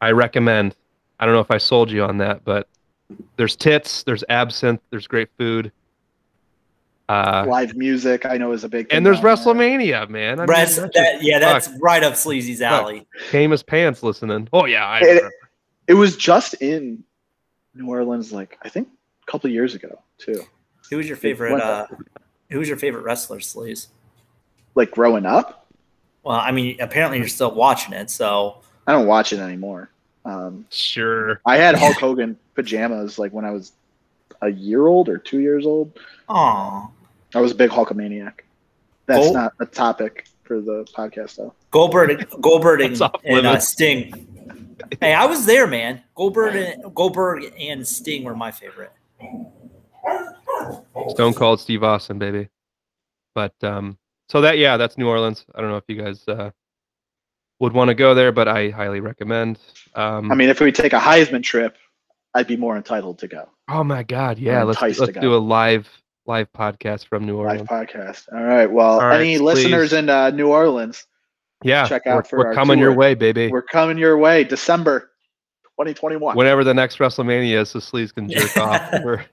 I 0.00 0.10
recommend. 0.12 0.74
I 1.20 1.26
don't 1.26 1.34
know 1.34 1.40
if 1.40 1.50
I 1.50 1.58
sold 1.58 1.90
you 1.90 2.02
on 2.02 2.18
that, 2.18 2.44
but 2.44 2.66
there's 3.36 3.54
tits, 3.56 4.02
there's 4.04 4.24
absinthe, 4.28 4.80
there's 4.90 5.06
great 5.06 5.28
food. 5.38 5.70
Uh 7.08 7.44
Live 7.48 7.74
music, 7.74 8.26
I 8.26 8.36
know, 8.36 8.52
is 8.52 8.64
a 8.64 8.68
big. 8.68 8.88
thing 8.90 8.96
and 8.98 9.06
there's 9.06 9.20
down 9.20 9.24
there. 9.24 9.36
WrestleMania, 9.54 10.08
man. 10.10 10.40
I 10.40 10.46
mean, 10.46 10.48
Res- 10.50 10.76
that's 10.76 10.94
that, 10.94 11.22
yeah, 11.22 11.40
fuck. 11.40 11.62
that's 11.64 11.80
right 11.80 12.02
up 12.02 12.14
Sleazy's 12.14 12.60
alley. 12.60 13.06
just 13.18 13.30
came 13.30 13.52
as 13.52 13.62
pants 13.62 14.02
listening. 14.02 14.48
Oh 14.52 14.66
yeah, 14.66 14.86
I 14.86 14.98
It- 15.00 15.04
remember. 15.06 15.32
It 15.86 15.94
was 15.94 16.16
just 16.18 16.52
in 16.60 17.02
New 17.74 17.86
Orleans, 17.88 18.30
like 18.32 18.58
I 18.62 18.68
think 18.68 18.88
a 19.26 19.30
couple 19.30 19.48
years 19.50 19.74
ago 19.74 20.00
too. 20.18 20.42
Who 20.90 20.98
was 20.98 21.08
your 21.08 21.16
favorite? 21.16 21.52
What 21.52 21.62
Uh, 21.62 21.86
who 22.50 22.58
was 22.58 22.68
your 22.68 22.76
favorite 22.76 23.02
wrestler, 23.04 23.38
Sleez? 23.38 23.86
Like 24.74 24.90
growing 24.90 25.24
up, 25.24 25.66
Well, 26.28 26.38
I 26.38 26.52
mean, 26.52 26.76
apparently 26.78 27.16
you're 27.16 27.26
still 27.26 27.54
watching 27.54 27.94
it, 27.94 28.10
so 28.10 28.58
I 28.86 28.92
don't 28.92 29.06
watch 29.06 29.32
it 29.32 29.38
anymore. 29.38 29.88
Um, 30.26 30.66
Sure. 30.68 31.40
I 31.46 31.56
had 31.56 31.74
Hulk 31.74 31.96
Hogan 31.96 32.36
pajamas 32.54 33.18
like 33.18 33.32
when 33.32 33.46
I 33.46 33.50
was 33.50 33.72
a 34.42 34.50
year 34.50 34.86
old 34.86 35.08
or 35.08 35.16
two 35.16 35.38
years 35.40 35.64
old. 35.64 35.98
oh, 36.28 36.90
I 37.34 37.40
was 37.40 37.52
a 37.52 37.54
big 37.54 37.70
Hulkamaniac. 37.70 38.40
That's 39.06 39.20
Gold- 39.24 39.32
not 39.36 39.54
a 39.58 39.64
topic 39.64 40.26
for 40.44 40.60
the 40.60 40.86
podcast 40.94 41.36
though. 41.36 41.54
Goldberg, 41.70 42.28
Goldberg, 42.42 42.82
and, 42.82 42.94
That's 42.94 43.14
and 43.24 43.46
uh. 43.46 43.58
Sting. 43.58 44.76
Hey, 45.00 45.14
I 45.14 45.24
was 45.24 45.46
there, 45.46 45.66
man. 45.66 46.02
Goldberg 46.14 46.56
and 46.56 46.94
Goldberg 46.94 47.54
and 47.58 47.88
Sting 47.88 48.22
were 48.24 48.36
my 48.36 48.50
favorite. 48.50 48.92
Stone 51.08 51.32
Cold 51.32 51.58
Steve 51.58 51.82
Austin, 51.82 52.18
baby. 52.18 52.50
But 53.34 53.54
um, 53.62 53.96
so 54.28 54.40
that 54.42 54.58
yeah, 54.58 54.76
that's 54.76 54.98
New 54.98 55.08
Orleans. 55.08 55.44
I 55.54 55.60
don't 55.60 55.70
know 55.70 55.76
if 55.76 55.84
you 55.88 55.96
guys 56.02 56.22
uh, 56.28 56.50
would 57.60 57.72
want 57.72 57.88
to 57.88 57.94
go 57.94 58.14
there, 58.14 58.32
but 58.32 58.48
I 58.48 58.70
highly 58.70 59.00
recommend. 59.00 59.58
Um, 59.94 60.30
I 60.30 60.34
mean, 60.34 60.48
if 60.48 60.60
we 60.60 60.70
take 60.72 60.92
a 60.92 60.98
Highsmen 61.00 61.42
trip, 61.42 61.76
I'd 62.34 62.46
be 62.46 62.56
more 62.56 62.76
entitled 62.76 63.18
to 63.20 63.28
go. 63.28 63.48
oh 63.68 63.82
my 63.84 64.02
God, 64.02 64.38
yeah, 64.38 64.62
let's 64.62 64.80
let's 64.80 65.12
do 65.18 65.34
a 65.34 65.38
live 65.38 65.88
live 66.26 66.52
podcast 66.52 67.06
from 67.08 67.24
New 67.26 67.36
Orleans. 67.38 67.68
Live 67.70 67.88
podcast. 67.88 68.24
All 68.32 68.42
right. 68.44 68.70
Well, 68.70 69.00
All 69.00 69.06
right, 69.06 69.20
any 69.20 69.38
listeners 69.38 69.92
in 69.94 70.08
uh, 70.10 70.28
New 70.30 70.48
Orleans, 70.48 71.06
Yeah, 71.64 71.86
check 71.88 72.06
out 72.06 72.16
we're, 72.16 72.22
for 72.24 72.38
we're 72.40 72.46
our 72.48 72.54
coming 72.54 72.78
your 72.78 72.94
way, 72.94 73.14
baby. 73.14 73.48
we're 73.48 73.62
coming 73.62 73.96
your 73.98 74.18
way, 74.18 74.44
December 74.44 75.10
2021. 75.78 76.36
Whenever 76.36 76.64
the 76.64 76.74
next 76.74 76.98
WrestleMania 76.98 77.62
is, 77.62 77.70
so 77.70 77.78
Sleez 77.78 78.14
can 78.14 78.28
jerk 78.28 78.56
off. 78.58 78.92
We're- 79.04 79.24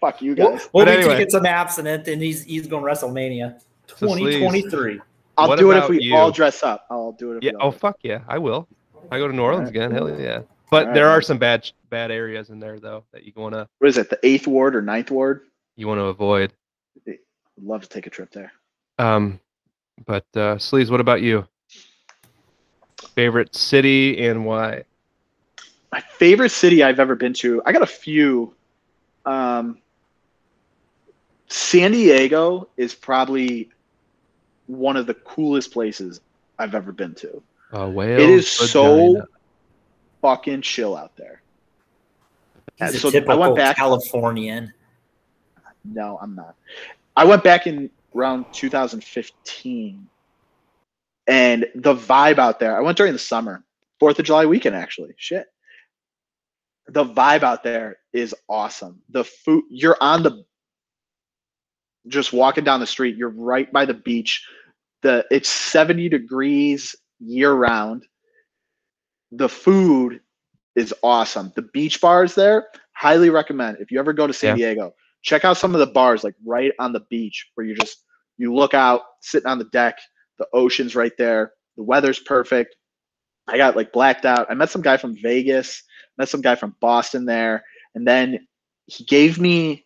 Fuck 0.00 0.20
you 0.20 0.34
We'll, 0.34 0.50
guys. 0.52 0.68
we'll 0.72 0.84
But 0.84 0.90
be 0.90 0.96
anyway. 0.98 1.14
taking 1.18 1.30
some 1.30 1.46
absinthe, 1.46 2.08
and 2.08 2.20
he's 2.20 2.42
he's 2.42 2.66
going 2.66 2.82
WrestleMania 2.82 3.60
So 3.60 3.60
Sleez. 3.60 3.75
2023. 3.88 5.00
I'll 5.38 5.48
What 5.48 5.58
do 5.58 5.70
it 5.72 5.76
if 5.78 5.88
we 5.88 6.00
you? 6.00 6.14
all 6.16 6.30
dress 6.30 6.62
up. 6.62 6.86
I'll 6.90 7.12
do 7.12 7.32
it 7.32 7.36
if 7.38 7.42
yeah. 7.42 7.52
we 7.52 7.56
all 7.56 7.68
Oh 7.68 7.70
dress 7.70 7.80
fuck 7.80 7.98
yeah, 8.02 8.20
I 8.28 8.38
will. 8.38 8.66
I 9.10 9.18
go 9.18 9.28
to 9.28 9.34
New 9.34 9.42
Orleans 9.42 9.68
Alright. 9.68 9.76
again. 9.76 9.90
Hell 9.92 10.08
yeah. 10.20 10.40
But 10.70 10.82
Alright. 10.82 10.94
there 10.94 11.08
are 11.08 11.20
some 11.22 11.38
bad 11.38 11.70
bad 11.90 12.10
areas 12.10 12.50
in 12.50 12.58
there 12.58 12.78
though 12.80 13.04
that 13.12 13.24
you 13.24 13.32
wanna 13.36 13.68
What 13.78 13.88
is 13.88 13.98
it? 13.98 14.10
The 14.10 14.18
eighth 14.24 14.46
ward 14.46 14.74
or 14.74 14.82
ninth 14.82 15.10
ward? 15.10 15.42
you 15.76 15.86
want 15.86 15.98
to 15.98 16.04
avoid. 16.04 16.52
I'd 17.06 17.18
love 17.62 17.82
to 17.82 17.88
take 17.88 18.06
a 18.06 18.10
trip 18.10 18.30
there. 18.30 18.50
Um, 18.98 19.38
but 20.06 20.24
uh, 20.34 20.56
Sleez, 20.56 20.90
what 20.90 21.00
about 21.00 21.20
you? 21.20 21.46
Favorite 23.14 23.54
city 23.54 24.26
and 24.26 24.46
why? 24.46 24.84
My 25.92 26.00
favorite 26.00 26.48
city 26.50 26.82
I've 26.82 26.98
ever 26.98 27.14
been 27.14 27.34
to. 27.34 27.62
I 27.66 27.72
got 27.72 27.82
a 27.82 27.86
few. 27.86 28.54
Um, 29.26 29.78
San 31.48 31.92
Diego 31.92 32.68
is 32.78 32.94
probably 32.94 33.68
one 34.66 34.96
of 34.96 35.06
the 35.06 35.14
coolest 35.14 35.72
places 35.72 36.20
I've 36.58 36.74
ever 36.74 36.92
been 36.92 37.14
to. 37.16 37.42
Uh, 37.72 37.88
whale. 37.88 38.20
It 38.20 38.30
is 38.30 38.48
so 38.48 39.12
vagina. 39.12 39.26
fucking 40.22 40.62
chill 40.62 40.96
out 40.96 41.16
there. 41.16 41.42
He's 42.76 42.94
a 42.94 43.10
so 43.10 43.24
I 43.28 43.34
went 43.34 43.56
back- 43.56 43.76
Californian. 43.76 44.72
No, 45.84 46.18
I'm 46.20 46.34
not. 46.34 46.54
I 47.16 47.24
went 47.24 47.42
back 47.42 47.66
in 47.66 47.90
around 48.14 48.46
2015, 48.52 50.08
and 51.26 51.66
the 51.74 51.94
vibe 51.94 52.38
out 52.38 52.58
there. 52.60 52.76
I 52.76 52.80
went 52.80 52.96
during 52.98 53.12
the 53.12 53.18
summer, 53.18 53.64
Fourth 53.98 54.18
of 54.18 54.24
July 54.24 54.46
weekend, 54.46 54.74
actually. 54.76 55.14
Shit, 55.16 55.46
the 56.88 57.04
vibe 57.04 57.42
out 57.42 57.62
there 57.62 57.98
is 58.12 58.34
awesome. 58.48 59.00
The 59.10 59.24
food, 59.24 59.64
you're 59.70 59.96
on 60.00 60.22
the, 60.22 60.44
just 62.08 62.32
walking 62.32 62.64
down 62.64 62.80
the 62.80 62.86
street. 62.86 63.16
You're 63.16 63.30
right 63.30 63.70
by 63.72 63.84
the 63.84 63.94
beach. 63.94 64.46
The 65.02 65.24
it's 65.30 65.48
70 65.48 66.08
degrees 66.08 66.94
year 67.20 67.52
round. 67.52 68.06
The 69.32 69.48
food 69.48 70.20
is 70.74 70.94
awesome. 71.02 71.52
The 71.56 71.62
beach 71.62 72.00
bars 72.00 72.34
there, 72.34 72.68
highly 72.92 73.30
recommend. 73.30 73.78
If 73.80 73.90
you 73.90 73.98
ever 73.98 74.12
go 74.12 74.26
to 74.26 74.32
San 74.32 74.58
Yeah. 74.58 74.68
Diego, 74.74 74.94
check 75.22 75.44
out 75.44 75.56
some 75.56 75.74
of 75.74 75.80
the 75.80 75.86
bars 75.86 76.22
like 76.22 76.34
right 76.44 76.72
on 76.78 76.92
the 76.92 77.00
beach 77.10 77.50
where 77.54 77.66
you're 77.66 77.76
just 77.76 78.04
You 78.38 78.54
look 78.54 78.74
out, 78.74 79.02
sitting 79.22 79.48
on 79.48 79.58
the 79.58 79.64
deck, 79.64 79.98
the 80.38 80.46
ocean's 80.52 80.94
right 80.94 81.12
there, 81.16 81.52
the 81.76 81.82
weather's 81.82 82.18
perfect. 82.18 82.76
I 83.48 83.56
got 83.56 83.76
like 83.76 83.92
blacked 83.92 84.26
out. 84.26 84.46
I 84.50 84.54
met 84.54 84.70
some 84.70 84.82
guy 84.82 84.98
from 84.98 85.16
Vegas, 85.22 85.82
met 86.18 86.28
some 86.28 86.42
guy 86.42 86.54
from 86.54 86.76
Boston 86.80 87.24
there, 87.24 87.64
and 87.94 88.06
then 88.06 88.46
he 88.86 89.04
gave 89.04 89.40
me 89.40 89.85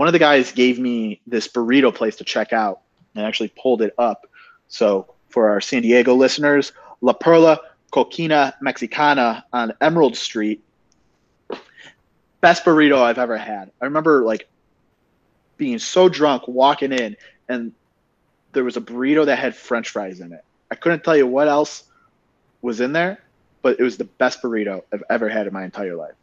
one 0.00 0.08
of 0.08 0.14
the 0.14 0.18
guys 0.18 0.50
gave 0.52 0.78
me 0.78 1.20
this 1.26 1.46
burrito 1.46 1.94
place 1.94 2.16
to 2.16 2.24
check 2.24 2.54
out 2.54 2.80
and 3.14 3.26
actually 3.26 3.52
pulled 3.60 3.82
it 3.82 3.92
up. 3.98 4.26
So 4.68 5.12
for 5.28 5.50
our 5.50 5.60
San 5.60 5.82
Diego 5.82 6.14
listeners, 6.14 6.72
La 7.02 7.12
Perla 7.12 7.60
Cocina 7.90 8.54
Mexicana 8.62 9.44
on 9.52 9.74
Emerald 9.82 10.16
Street. 10.16 10.64
Best 12.40 12.64
burrito 12.64 13.02
I've 13.02 13.18
ever 13.18 13.36
had. 13.36 13.72
I 13.78 13.84
remember 13.84 14.24
like 14.24 14.48
being 15.58 15.78
so 15.78 16.08
drunk 16.08 16.48
walking 16.48 16.92
in 16.92 17.14
and 17.50 17.74
there 18.52 18.64
was 18.64 18.78
a 18.78 18.80
burrito 18.80 19.26
that 19.26 19.38
had 19.38 19.54
french 19.54 19.90
fries 19.90 20.20
in 20.20 20.32
it. 20.32 20.42
I 20.70 20.76
couldn't 20.76 21.04
tell 21.04 21.14
you 21.14 21.26
what 21.26 21.46
else 21.46 21.84
was 22.62 22.80
in 22.80 22.94
there, 22.94 23.22
but 23.60 23.78
it 23.78 23.82
was 23.82 23.98
the 23.98 24.04
best 24.04 24.40
burrito 24.40 24.82
I've 24.94 25.04
ever 25.10 25.28
had 25.28 25.46
in 25.46 25.52
my 25.52 25.64
entire 25.64 25.94
life. 25.94 26.14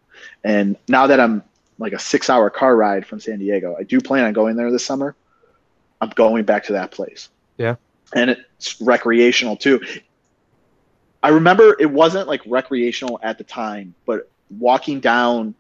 And 0.43 0.77
now 0.87 1.05
that 1.05 1.19
I'm 1.19 1.43
like 1.77 1.93
a 1.93 1.99
six 1.99 2.29
hour 2.29 2.49
car 2.49 2.75
ride 2.75 3.05
from 3.05 3.19
San 3.19 3.39
Diego, 3.39 3.75
I 3.79 3.83
do 3.83 3.99
plan 3.99 4.25
on 4.25 4.33
going 4.33 4.55
there 4.55 4.71
this 4.71 4.85
summer. 4.85 5.15
I'm 6.01 6.09
going 6.09 6.43
back 6.45 6.65
to 6.65 6.73
that 6.73 6.91
place. 6.91 7.29
Yeah. 7.57 7.75
And 8.13 8.29
it's 8.29 8.79
recreational 8.81 9.57
too. 9.57 9.81
I 11.23 11.29
remember 11.29 11.75
it 11.79 11.91
wasn't 11.91 12.27
like 12.27 12.41
recreational 12.45 13.19
at 13.23 13.37
the 13.37 13.43
time, 13.43 13.93
but 14.05 14.29
walking 14.49 14.99
down 14.99 15.55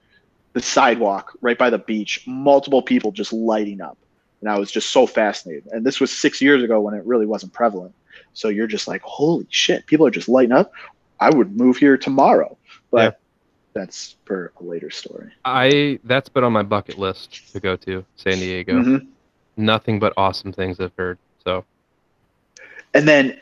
the 0.53 0.61
sidewalk 0.61 1.37
right 1.41 1.57
by 1.57 1.69
the 1.69 1.79
beach, 1.79 2.23
multiple 2.25 2.81
people 2.81 3.11
just 3.11 3.33
lighting 3.33 3.81
up. 3.81 3.97
And 4.41 4.49
I 4.49 4.59
was 4.59 4.71
just 4.71 4.91
so 4.91 5.07
fascinated. 5.07 5.67
And 5.71 5.85
this 5.85 5.99
was 5.99 6.11
six 6.11 6.41
years 6.41 6.63
ago 6.63 6.79
when 6.79 6.93
it 6.93 7.03
really 7.05 7.25
wasn't 7.25 7.53
prevalent. 7.53 7.93
So 8.33 8.49
you're 8.49 8.67
just 8.67 8.87
like, 8.87 9.01
holy 9.01 9.47
shit, 9.49 9.85
people 9.87 10.05
are 10.05 10.11
just 10.11 10.29
lighting 10.29 10.51
up. 10.51 10.71
I 11.19 11.31
would 11.31 11.57
move 11.57 11.77
here 11.77 11.97
tomorrow. 11.97 12.55
But 12.91 12.97
yeah. 12.97 13.11
That's 13.77 14.15
for 14.25 14.51
a 14.59 14.63
later 14.63 14.89
story. 14.89 15.31
I 15.45 15.99
that's 16.03 16.29
been 16.29 16.43
on 16.43 16.53
my 16.53 16.63
bucket 16.63 16.97
list 16.97 17.51
to 17.53 17.59
go 17.59 17.75
to 17.77 18.03
San 18.15 18.33
Diego. 18.33 18.73
Mm-hmm. 18.73 19.05
Nothing 19.57 19.99
but 19.99 20.13
awesome 20.17 20.51
things 20.51 20.79
I've 20.79 20.95
heard. 20.97 21.17
So 21.43 21.63
and 22.93 23.07
then 23.07 23.39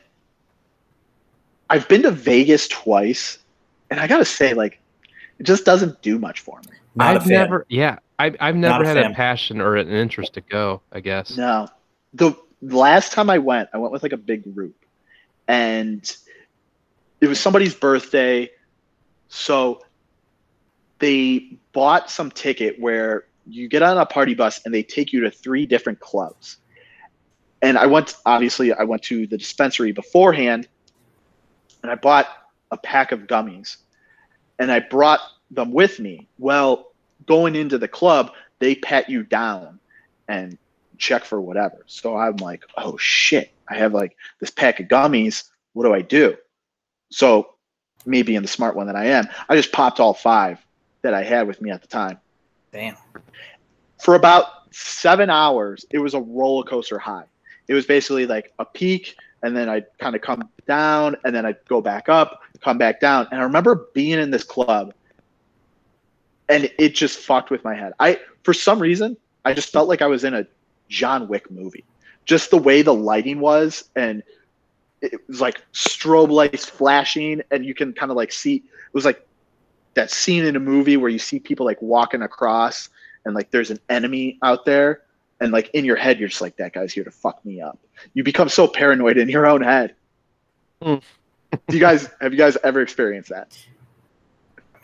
I've 1.69 1.87
been 1.87 2.03
to 2.03 2.11
Vegas 2.11 2.67
twice, 2.67 3.39
and 3.89 3.99
I 3.99 4.07
gotta 4.07 4.25
say, 4.25 4.53
like, 4.53 4.79
it 5.39 5.43
just 5.43 5.65
doesn't 5.65 6.01
do 6.01 6.19
much 6.19 6.41
for 6.41 6.59
me. 6.69 6.77
Not 6.95 7.15
I've 7.15 7.27
never, 7.27 7.65
yeah, 7.69 7.99
I've 8.19 8.35
I've 8.39 8.55
never 8.55 8.83
a 8.83 8.87
had 8.87 8.97
fan. 8.97 9.11
a 9.11 9.15
passion 9.15 9.61
or 9.61 9.75
an 9.75 9.89
interest 9.89 10.33
to 10.33 10.41
go. 10.41 10.81
I 10.91 10.99
guess. 10.99 11.37
No, 11.37 11.67
the 12.13 12.35
last 12.61 13.13
time 13.13 13.29
I 13.29 13.37
went, 13.37 13.69
I 13.73 13.77
went 13.77 13.91
with 13.91 14.03
like 14.03 14.13
a 14.13 14.17
big 14.17 14.53
group, 14.53 14.75
and 15.47 16.15
it 17.21 17.27
was 17.27 17.39
somebody's 17.39 17.73
birthday, 17.73 18.49
so 19.29 19.84
they 20.99 21.57
bought 21.73 22.09
some 22.09 22.31
ticket 22.31 22.79
where 22.79 23.25
you 23.47 23.67
get 23.67 23.81
on 23.81 23.97
a 23.97 24.05
party 24.05 24.33
bus 24.33 24.61
and 24.65 24.73
they 24.73 24.83
take 24.83 25.13
you 25.13 25.21
to 25.21 25.31
three 25.31 25.65
different 25.65 25.99
clubs. 25.99 26.57
And 27.61 27.77
I 27.77 27.85
went, 27.85 28.15
obviously, 28.25 28.73
I 28.73 28.83
went 28.83 29.03
to 29.03 29.27
the 29.27 29.37
dispensary 29.37 29.91
beforehand 29.91 30.67
and 31.83 31.91
I 31.91 31.95
bought 31.95 32.27
a 32.71 32.77
pack 32.77 33.11
of 33.11 33.21
gummies 33.21 33.77
and 34.59 34.71
I 34.71 34.79
brought 34.79 35.19
them 35.51 35.71
with 35.71 35.99
me. 35.99 36.27
Well, 36.37 36.91
going 37.25 37.55
into 37.55 37.77
the 37.77 37.87
club, 37.87 38.31
they 38.59 38.75
pat 38.75 39.09
you 39.09 39.23
down 39.23 39.79
and 40.27 40.57
check 40.97 41.23
for 41.23 41.39
whatever. 41.41 41.83
So 41.87 42.17
I'm 42.17 42.37
like, 42.37 42.63
oh 42.77 42.97
shit, 42.97 43.51
I 43.69 43.75
have 43.75 43.93
like 43.93 44.15
this 44.39 44.49
pack 44.49 44.79
of 44.79 44.87
gummies. 44.87 45.43
What 45.73 45.83
do 45.83 45.93
I 45.93 46.01
do? 46.01 46.37
So, 47.11 47.49
me 48.05 48.21
being 48.21 48.41
the 48.43 48.47
smart 48.47 48.75
one 48.75 48.87
that 48.87 48.95
I 48.95 49.05
am, 49.05 49.27
I 49.49 49.55
just 49.55 49.71
popped 49.71 49.99
all 49.99 50.13
five 50.13 50.63
that 51.05 51.13
I 51.13 51.23
had 51.23 51.47
with 51.47 51.61
me 51.61 51.71
at 51.71 51.81
the 51.81 51.87
time. 51.87 52.19
Damn. 52.73 52.97
For 54.01 54.15
about 54.15 54.73
seven 54.73 55.29
hours, 55.29 55.85
it 55.89 55.99
was 55.99 56.13
a 56.13 56.19
roller 56.19 56.63
coaster 56.63 56.99
high. 56.99 57.25
It 57.67 57.73
was 57.73 57.85
basically 57.85 58.27
like 58.27 58.53
a 58.59 58.65
peak 58.65 59.15
and 59.45 59.55
then 59.55 59.69
I'd 59.69 59.85
kind 59.99 60.15
of 60.15 60.23
come 60.23 60.49
down, 60.67 61.15
and 61.23 61.35
then 61.35 61.45
I'd 61.45 61.63
go 61.67 61.79
back 61.79 62.09
up, 62.09 62.41
come 62.61 62.79
back 62.79 62.99
down. 62.99 63.27
And 63.29 63.39
I 63.39 63.43
remember 63.43 63.87
being 63.93 64.17
in 64.19 64.31
this 64.31 64.43
club, 64.43 64.91
and 66.49 66.71
it 66.79 66.95
just 66.95 67.19
fucked 67.19 67.51
with 67.51 67.63
my 67.63 67.75
head. 67.75 67.93
I, 67.99 68.19
for 68.41 68.55
some 68.55 68.79
reason, 68.79 69.15
I 69.45 69.53
just 69.53 69.71
felt 69.71 69.87
like 69.87 70.01
I 70.01 70.07
was 70.07 70.23
in 70.23 70.33
a 70.33 70.47
John 70.89 71.27
Wick 71.27 71.51
movie. 71.51 71.85
Just 72.25 72.49
the 72.49 72.57
way 72.57 72.81
the 72.81 72.93
lighting 72.93 73.39
was, 73.39 73.87
and 73.95 74.23
it 75.01 75.13
was 75.27 75.41
like 75.41 75.61
strobe 75.73 76.31
lights 76.31 76.65
flashing, 76.65 77.43
and 77.51 77.63
you 77.63 77.75
can 77.75 77.93
kind 77.93 78.11
of 78.11 78.17
like 78.17 78.31
see. 78.31 78.55
It 78.55 78.93
was 78.93 79.05
like 79.05 79.27
that 79.95 80.11
scene 80.11 80.45
in 80.45 80.55
a 80.55 80.59
movie 80.59 80.97
where 80.97 81.09
you 81.09 81.19
see 81.19 81.39
people 81.39 81.65
like 81.65 81.81
walking 81.81 82.21
across, 82.21 82.89
and 83.25 83.33
like 83.33 83.51
there's 83.51 83.71
an 83.71 83.79
enemy 83.89 84.37
out 84.43 84.65
there, 84.65 85.01
and 85.39 85.51
like 85.51 85.69
in 85.73 85.85
your 85.85 85.95
head 85.95 86.19
you're 86.19 86.29
just 86.29 86.41
like 86.41 86.57
that 86.57 86.73
guy's 86.73 86.93
here 86.93 87.03
to 87.03 87.11
fuck 87.11 87.43
me 87.45 87.61
up 87.61 87.79
you 88.13 88.23
become 88.23 88.49
so 88.49 88.67
paranoid 88.67 89.17
in 89.17 89.29
your 89.29 89.45
own 89.45 89.61
head 89.61 89.95
mm. 90.81 91.01
do 91.67 91.75
you 91.75 91.79
guys 91.79 92.09
have 92.21 92.33
you 92.33 92.37
guys 92.37 92.57
ever 92.63 92.81
experienced 92.81 93.29
that 93.29 93.57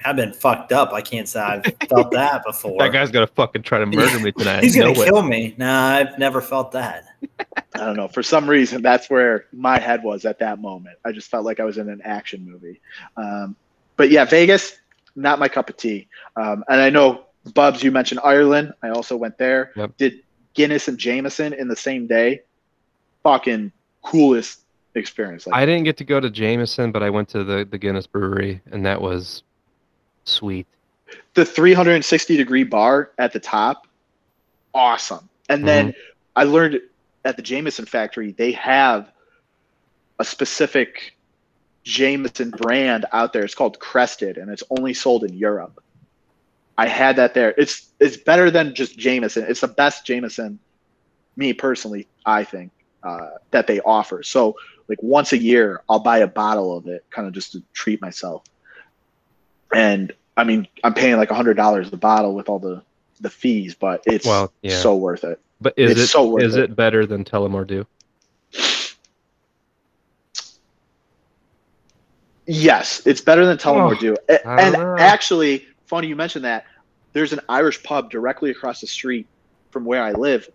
I've 0.04 0.15
been 0.15 0.34
fucked 0.34 0.71
up. 0.71 0.93
I 0.93 1.02
can't 1.02 1.30
say 1.30 1.39
I've 1.39 1.63
felt 1.88 2.10
that 2.13 2.43
before. 2.43 2.80
that 2.80 2.91
guy's 2.91 3.12
gonna 3.12 3.28
fucking 3.28 3.62
try 3.62 3.78
to 3.78 3.86
murder 3.86 4.19
me 4.19 4.32
tonight. 4.32 4.63
He's 4.63 4.76
gonna 4.76 4.93
no 4.93 5.04
kill 5.04 5.21
way. 5.21 5.30
me. 5.30 5.56
Nah, 5.60 5.89
I've 5.89 6.17
never 6.17 6.41
felt 6.41 6.71
that. 6.71 7.06
I 7.76 7.86
don't 7.86 7.95
know. 7.95 8.08
For 8.08 8.24
some 8.24 8.50
reason, 8.50 8.82
that's 8.82 9.12
where 9.12 9.45
my 9.54 9.78
head 9.78 10.02
was 10.02 10.26
at 10.26 10.39
that 10.39 10.60
moment. 10.60 10.97
I 11.06 11.12
just 11.12 11.30
felt 11.30 11.45
like 11.45 11.60
I 11.60 11.65
was 11.65 11.78
in 11.78 11.88
an 11.88 12.02
action 12.04 12.50
movie. 12.50 12.82
Um, 13.15 13.56
but 13.95 14.10
yeah, 14.10 14.26
Vegas, 14.26 14.80
not 15.15 15.39
my 15.39 15.47
cup 15.47 15.69
of 15.69 15.78
tea. 15.78 16.08
Um, 16.36 16.63
and 16.67 16.82
I 16.82 16.89
know, 16.89 17.26
Bubz, 17.47 17.84
you 17.84 17.91
mentioned 17.91 18.21
Ireland. 18.24 18.74
I 18.84 18.89
also 18.89 19.17
went 19.17 19.38
there. 19.38 19.71
Yep. 19.76 19.97
Did 19.97 20.24
Guinness 20.54 20.88
and 20.88 20.97
Jameson 20.97 21.54
in 21.54 21.67
the 21.67 21.76
same 21.76 22.08
day. 22.08 22.41
Fucking 23.24 23.71
coolest 24.04 24.62
experience. 24.95 25.47
Like 25.47 25.56
I 25.56 25.65
didn't 25.65 25.84
get 25.84 25.97
to 25.97 26.04
go 26.04 26.19
to 26.19 26.30
Jameson, 26.30 26.91
but 26.91 27.04
I 27.04 27.10
went 27.10 27.30
to 27.30 27.43
the, 27.43 27.67
the 27.69 27.78
Guinness 27.78 28.08
brewery, 28.08 28.62
and 28.71 28.86
that 28.86 29.02
was 29.02 29.43
sweet. 30.26 30.67
The 31.34 31.45
360 31.45 32.38
degree 32.38 32.63
bar 32.63 33.12
at 33.17 33.34
the 33.34 33.39
top, 33.39 33.88
awesome. 34.74 35.30
And 35.50 35.67
then 35.67 35.89
mm-hmm. 35.89 36.00
I 36.36 36.43
learned 36.43 36.80
at 37.26 37.36
the 37.36 37.41
Jameson 37.41 37.86
factory, 37.86 38.32
they 38.32 38.52
have 38.54 39.12
a 40.19 40.26
specific 40.26 41.15
Jameson 41.84 42.52
brand 42.52 43.06
out 43.12 43.34
there. 43.34 43.44
It's 43.44 43.56
called 43.56 43.80
Crested, 43.80 44.38
and 44.38 44.50
it's 44.50 44.63
only 44.70 44.94
sold 44.94 45.24
in 45.24 45.34
Europe. 45.34 45.84
I 46.78 46.88
had 46.88 47.15
that 47.17 47.34
there. 47.34 47.54
It's 47.58 47.89
it's 48.00 48.17
better 48.17 48.50
than 48.50 48.74
just 48.76 48.98
Jameson. 48.98 49.46
It's 49.48 49.62
the 49.62 49.67
best 49.67 50.06
Jameson, 50.06 50.60
me 51.36 51.54
personally, 51.54 52.08
I 52.26 52.44
think, 52.44 52.72
uh, 53.04 53.32
that 53.52 53.67
they 53.67 53.80
offer. 53.82 54.24
So 54.24 54.56
like 54.88 55.02
once 55.02 55.34
a 55.34 55.38
year, 55.38 55.82
I'll 55.89 56.00
buy 56.00 56.20
a 56.20 56.28
bottle 56.28 56.76
of 56.76 56.88
it, 56.88 57.06
kind 57.10 57.28
of 57.28 57.34
just 57.34 57.54
to 57.54 57.63
treat 57.74 58.02
myself. 58.02 58.44
And 59.74 60.12
I 60.38 60.44
mean, 60.44 60.67
I'm 60.84 60.94
paying 60.94 61.17
like 61.17 61.32
a 61.32 61.36
hundred 61.36 61.56
dollars 61.56 61.91
a 61.94 61.98
bottle 61.98 62.36
with 62.36 62.50
all 62.50 62.60
the 62.60 62.82
the 63.20 63.30
fees, 63.30 63.76
but 63.76 64.04
it's 64.06 64.26
well, 64.26 64.52
yeah. 64.62 64.78
so 64.78 64.96
worth 64.96 65.24
it. 65.24 65.39
But 65.60 65.76
is 65.78 65.91
it's 65.91 66.00
it 66.02 66.08
so 66.08 66.38
is 66.38 66.56
it. 66.56 66.72
it 66.72 66.76
better 66.76 67.06
than 67.06 67.24
Tullamore 67.24 67.67
Yes, 72.54 73.02
it's 73.06 73.22
better 73.22 73.46
than 73.46 73.58
Tullamore 73.58 73.96
oh, 73.96 74.00
Dew. 74.00 74.18
And 74.46 74.76
actually, 75.00 75.66
funny 75.86 76.08
you 76.08 76.18
mentioned 76.18 76.43
that 76.43 76.66
there's 77.14 77.32
an 77.32 77.39
Irish 77.47 77.82
pub 77.82 78.12
directly 78.12 78.52
across 78.52 78.82
the 78.82 78.88
street 78.88 79.26
from 79.70 79.86
where 79.86 80.04
I 80.04 80.12
live. 80.12 80.49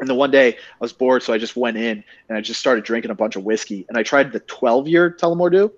And 0.00 0.08
the 0.08 0.14
one 0.14 0.30
day 0.30 0.54
I 0.54 0.56
was 0.80 0.94
bored, 0.94 1.22
so 1.22 1.34
I 1.34 1.38
just 1.38 1.54
went 1.54 1.76
in 1.76 2.02
and 2.28 2.38
I 2.38 2.40
just 2.40 2.60
started 2.60 2.84
drinking 2.84 3.10
a 3.10 3.14
bunch 3.14 3.36
of 3.36 3.44
whiskey. 3.44 3.84
And 3.90 3.98
I 3.98 4.02
tried 4.02 4.32
the 4.32 4.40
12 4.40 4.88
year 4.88 5.10
Tullamore 5.10 5.52
Dew. 5.52 5.72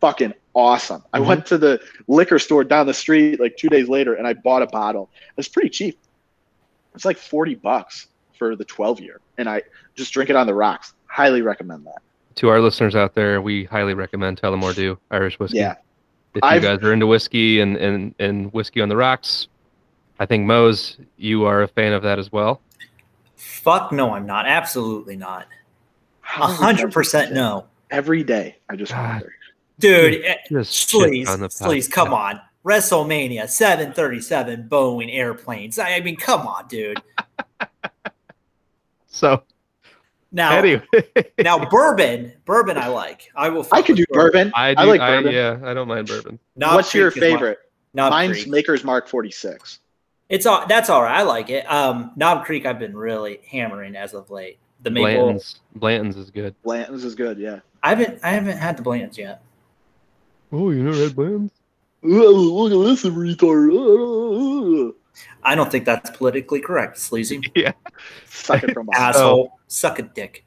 Fucking 0.00 0.32
awesome. 0.54 1.04
I 1.12 1.18
mm-hmm. 1.18 1.28
went 1.28 1.46
to 1.46 1.58
the 1.58 1.82
liquor 2.06 2.38
store 2.38 2.64
down 2.64 2.86
the 2.86 2.94
street 2.94 3.38
like 3.40 3.58
two 3.58 3.68
days 3.68 3.90
later 3.90 4.14
and 4.14 4.26
I 4.26 4.32
bought 4.32 4.62
a 4.62 4.66
bottle. 4.68 5.10
It's 5.36 5.48
pretty 5.48 5.68
cheap. 5.68 5.98
It's 6.94 7.04
like 7.04 7.18
40 7.18 7.56
bucks 7.56 8.08
for 8.38 8.56
the 8.56 8.64
12 8.64 9.00
year. 9.00 9.20
And 9.36 9.50
I 9.50 9.62
just 9.96 10.14
drink 10.14 10.30
it 10.30 10.36
on 10.36 10.46
the 10.46 10.54
rocks. 10.54 10.94
Highly 11.06 11.42
recommend 11.42 11.86
that. 11.86 12.00
To 12.38 12.48
our 12.50 12.60
listeners 12.60 12.94
out 12.94 13.14
there, 13.14 13.42
we 13.42 13.64
highly 13.64 13.94
recommend 13.94 14.40
Tullamore 14.40 14.72
Dew 14.72 14.96
Irish 15.10 15.40
whiskey. 15.40 15.58
Yeah, 15.58 15.72
if 16.34 16.36
you 16.36 16.40
I've, 16.44 16.62
guys 16.62 16.78
are 16.84 16.92
into 16.92 17.08
whiskey 17.08 17.58
and, 17.58 17.76
and, 17.76 18.14
and 18.20 18.52
whiskey 18.52 18.80
on 18.80 18.88
the 18.88 18.96
rocks, 18.96 19.48
I 20.20 20.26
think 20.26 20.46
Moes, 20.46 20.98
you 21.16 21.46
are 21.46 21.62
a 21.62 21.68
fan 21.68 21.92
of 21.92 22.04
that 22.04 22.20
as 22.20 22.30
well. 22.30 22.60
Fuck 23.34 23.90
no, 23.90 24.14
I'm 24.14 24.24
not. 24.24 24.46
Absolutely 24.46 25.16
not. 25.16 25.48
A 26.36 26.46
hundred 26.46 26.92
percent 26.92 27.32
no. 27.32 27.66
Every 27.90 28.22
day, 28.22 28.58
I 28.68 28.76
just 28.76 28.94
wonder. 28.94 29.32
Dude, 29.80 30.22
just 30.48 30.94
eh, 30.94 30.98
please, 30.98 31.28
please, 31.58 31.88
come 31.88 32.14
on. 32.14 32.40
WrestleMania, 32.64 33.48
737 33.48 34.68
Boeing 34.68 35.12
airplanes. 35.12 35.78
I 35.80 35.98
mean, 35.98 36.16
come 36.16 36.46
on, 36.46 36.68
dude. 36.68 37.02
so, 39.08 39.42
Now, 40.30 40.58
Anyway, 40.58 40.82
now 41.38 41.64
bourbon, 41.70 42.32
bourbon 42.44 42.76
I 42.76 42.88
like. 42.88 43.30
I 43.34 43.48
will. 43.48 43.62
I 43.62 43.64
fuck 43.64 43.86
could 43.86 43.96
do 43.96 44.04
with 44.08 44.14
bourbon. 44.16 44.52
I, 44.54 44.70
I, 44.70 44.74
do, 44.74 44.90
like 44.90 45.00
I, 45.00 45.16
bourbon. 45.16 45.32
yeah, 45.32 45.58
I 45.64 45.72
don't 45.72 45.88
mind 45.88 46.06
bourbon. 46.06 46.38
Knob 46.54 46.74
What's 46.74 46.92
your 46.92 47.10
Creek 47.10 47.24
is 47.24 47.32
favorite? 47.32 47.58
Knob 47.94 48.10
Mine's 48.10 48.42
Creek. 48.42 48.48
Maker's 48.48 48.84
Mark 48.84 49.08
46. 49.08 49.80
It's 50.28 50.44
all 50.44 50.66
that's 50.66 50.90
all 50.90 51.02
right. 51.02 51.18
I 51.18 51.22
like 51.22 51.48
it. 51.48 51.70
Um, 51.70 52.12
Knob 52.16 52.44
Creek, 52.44 52.66
I've 52.66 52.78
been 52.78 52.94
really 52.94 53.40
hammering 53.50 53.96
as 53.96 54.12
of 54.12 54.30
late. 54.30 54.58
The 54.82 54.90
maple. 54.90 55.24
Blanton's, 55.24 55.60
Blanton's 55.74 56.16
is 56.16 56.30
good. 56.30 56.54
Blanton's 56.62 57.04
is 57.04 57.14
good, 57.14 57.38
yeah. 57.38 57.60
I 57.82 57.90
haven't 57.90 58.20
I 58.22 58.30
haven't 58.30 58.58
had 58.58 58.76
the 58.76 58.82
Blantons 58.82 59.16
yet. 59.16 59.42
Oh, 60.52 60.70
you 60.70 60.82
never 60.82 60.98
had 60.98 61.16
Blanton's? 61.16 61.52
Ooh, 62.04 62.68
look 62.68 62.72
at 62.72 62.90
this 62.90 63.04
retard. 63.06 64.94
I 65.42 65.54
don't 65.54 65.70
think 65.70 65.84
that's 65.84 66.10
politically 66.10 66.60
correct, 66.60 66.98
sleazy 66.98 67.40
Yeah. 67.54 67.72
Suck 68.26 68.62
it 68.64 68.72
from 68.72 68.86
behind. 68.86 69.16
asshole. 69.16 69.58
Suck 69.68 69.98
a 69.98 70.02
dick. 70.02 70.44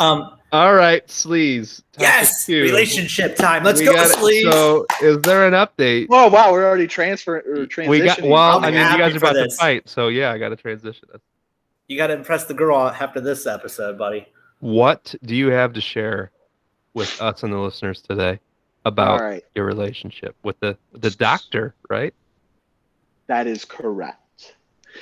Um, 0.00 0.36
All 0.50 0.74
right, 0.74 1.06
Sleez. 1.06 1.82
Yes, 1.98 2.48
relationship 2.48 3.36
time. 3.36 3.62
Let's 3.62 3.80
We 3.80 3.86
go, 3.86 3.94
got 3.94 4.10
it. 4.10 4.16
Sleez. 4.16 4.50
So, 4.50 4.86
is 5.02 5.18
there 5.22 5.46
an 5.46 5.52
update? 5.52 6.06
Oh 6.10 6.28
wow, 6.28 6.50
we're 6.52 6.66
already 6.66 6.86
transferring 6.86 7.46
or 7.46 7.66
transitioning. 7.66 7.88
We 7.88 8.00
got 8.00 8.22
well. 8.22 8.56
I'm 8.64 8.74
mean, 8.74 8.92
you 8.92 8.98
guys 8.98 9.14
are 9.14 9.20
for 9.20 9.26
about 9.30 9.34
to 9.34 9.50
fight, 9.56 9.88
so 9.88 10.08
yeah, 10.08 10.32
I 10.32 10.38
got 10.38 10.48
to 10.48 10.56
transition. 10.56 11.08
it. 11.14 11.20
you 11.86 11.96
got 11.96 12.08
to 12.08 12.14
impress 12.14 12.46
the 12.46 12.54
girl 12.54 12.78
after 12.78 13.20
this 13.20 13.46
episode, 13.46 13.98
buddy. 13.98 14.26
What 14.60 15.14
do 15.22 15.36
you 15.36 15.48
have 15.48 15.74
to 15.74 15.80
share 15.80 16.30
with 16.94 17.20
us 17.20 17.42
and 17.42 17.52
the 17.52 17.58
listeners 17.58 18.00
today 18.02 18.40
about 18.84 19.20
All 19.20 19.26
right, 19.26 19.44
your 19.54 19.66
relationship 19.66 20.34
with 20.42 20.58
the 20.60 20.76
the 20.92 21.10
doctor? 21.10 21.74
Right? 21.90 22.14
That 23.28 23.46
is 23.46 23.64
correct. 23.64 24.56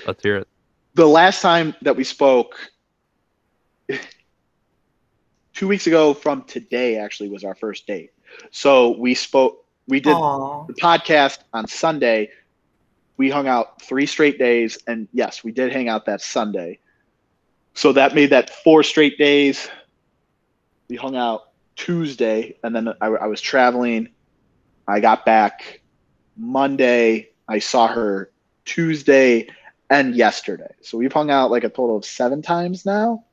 Let's 0.06 0.22
hear 0.22 0.36
it. 0.36 0.48
The 0.94 1.06
last 1.06 1.40
time 1.40 1.74
that 1.82 1.96
we 1.96 2.04
spoke, 2.04 2.56
two 5.54 5.68
weeks 5.68 5.86
ago 5.86 6.12
from 6.14 6.42
today, 6.42 6.98
actually 6.98 7.28
was 7.28 7.44
our 7.44 7.54
first 7.54 7.86
date. 7.86 8.10
So 8.50 8.96
we 8.98 9.14
spoke. 9.14 9.64
We 9.88 10.00
did 10.00 10.14
Aw. 10.14 10.66
the 10.66 10.74
podcast 10.74 11.38
on 11.52 11.66
Sunday. 11.68 12.30
We 13.16 13.30
hung 13.30 13.48
out 13.48 13.80
three 13.80 14.06
straight 14.06 14.38
days, 14.38 14.78
and 14.86 15.08
yes, 15.12 15.42
we 15.42 15.52
did 15.52 15.72
hang 15.72 15.88
out 15.88 16.04
that 16.06 16.20
Sunday. 16.20 16.80
So 17.74 17.92
that 17.92 18.14
made 18.14 18.30
that 18.30 18.50
four 18.50 18.82
straight 18.82 19.16
days. 19.16 19.68
We 20.88 20.96
hung 20.96 21.16
out 21.16 21.50
Tuesday, 21.76 22.56
and 22.62 22.74
then 22.74 22.88
I, 23.00 23.06
I 23.06 23.26
was 23.26 23.40
traveling. 23.40 24.08
I 24.88 25.00
got 25.00 25.24
back 25.24 25.80
Monday. 26.36 27.30
I 27.48 27.58
saw 27.58 27.86
her 27.88 28.30
Tuesday 28.64 29.48
and 29.90 30.14
yesterday. 30.14 30.74
So 30.80 30.98
we've 30.98 31.12
hung 31.12 31.30
out 31.30 31.50
like 31.50 31.64
a 31.64 31.68
total 31.68 31.96
of 31.96 32.04
seven 32.04 32.42
times 32.42 32.84
now. 32.84 33.24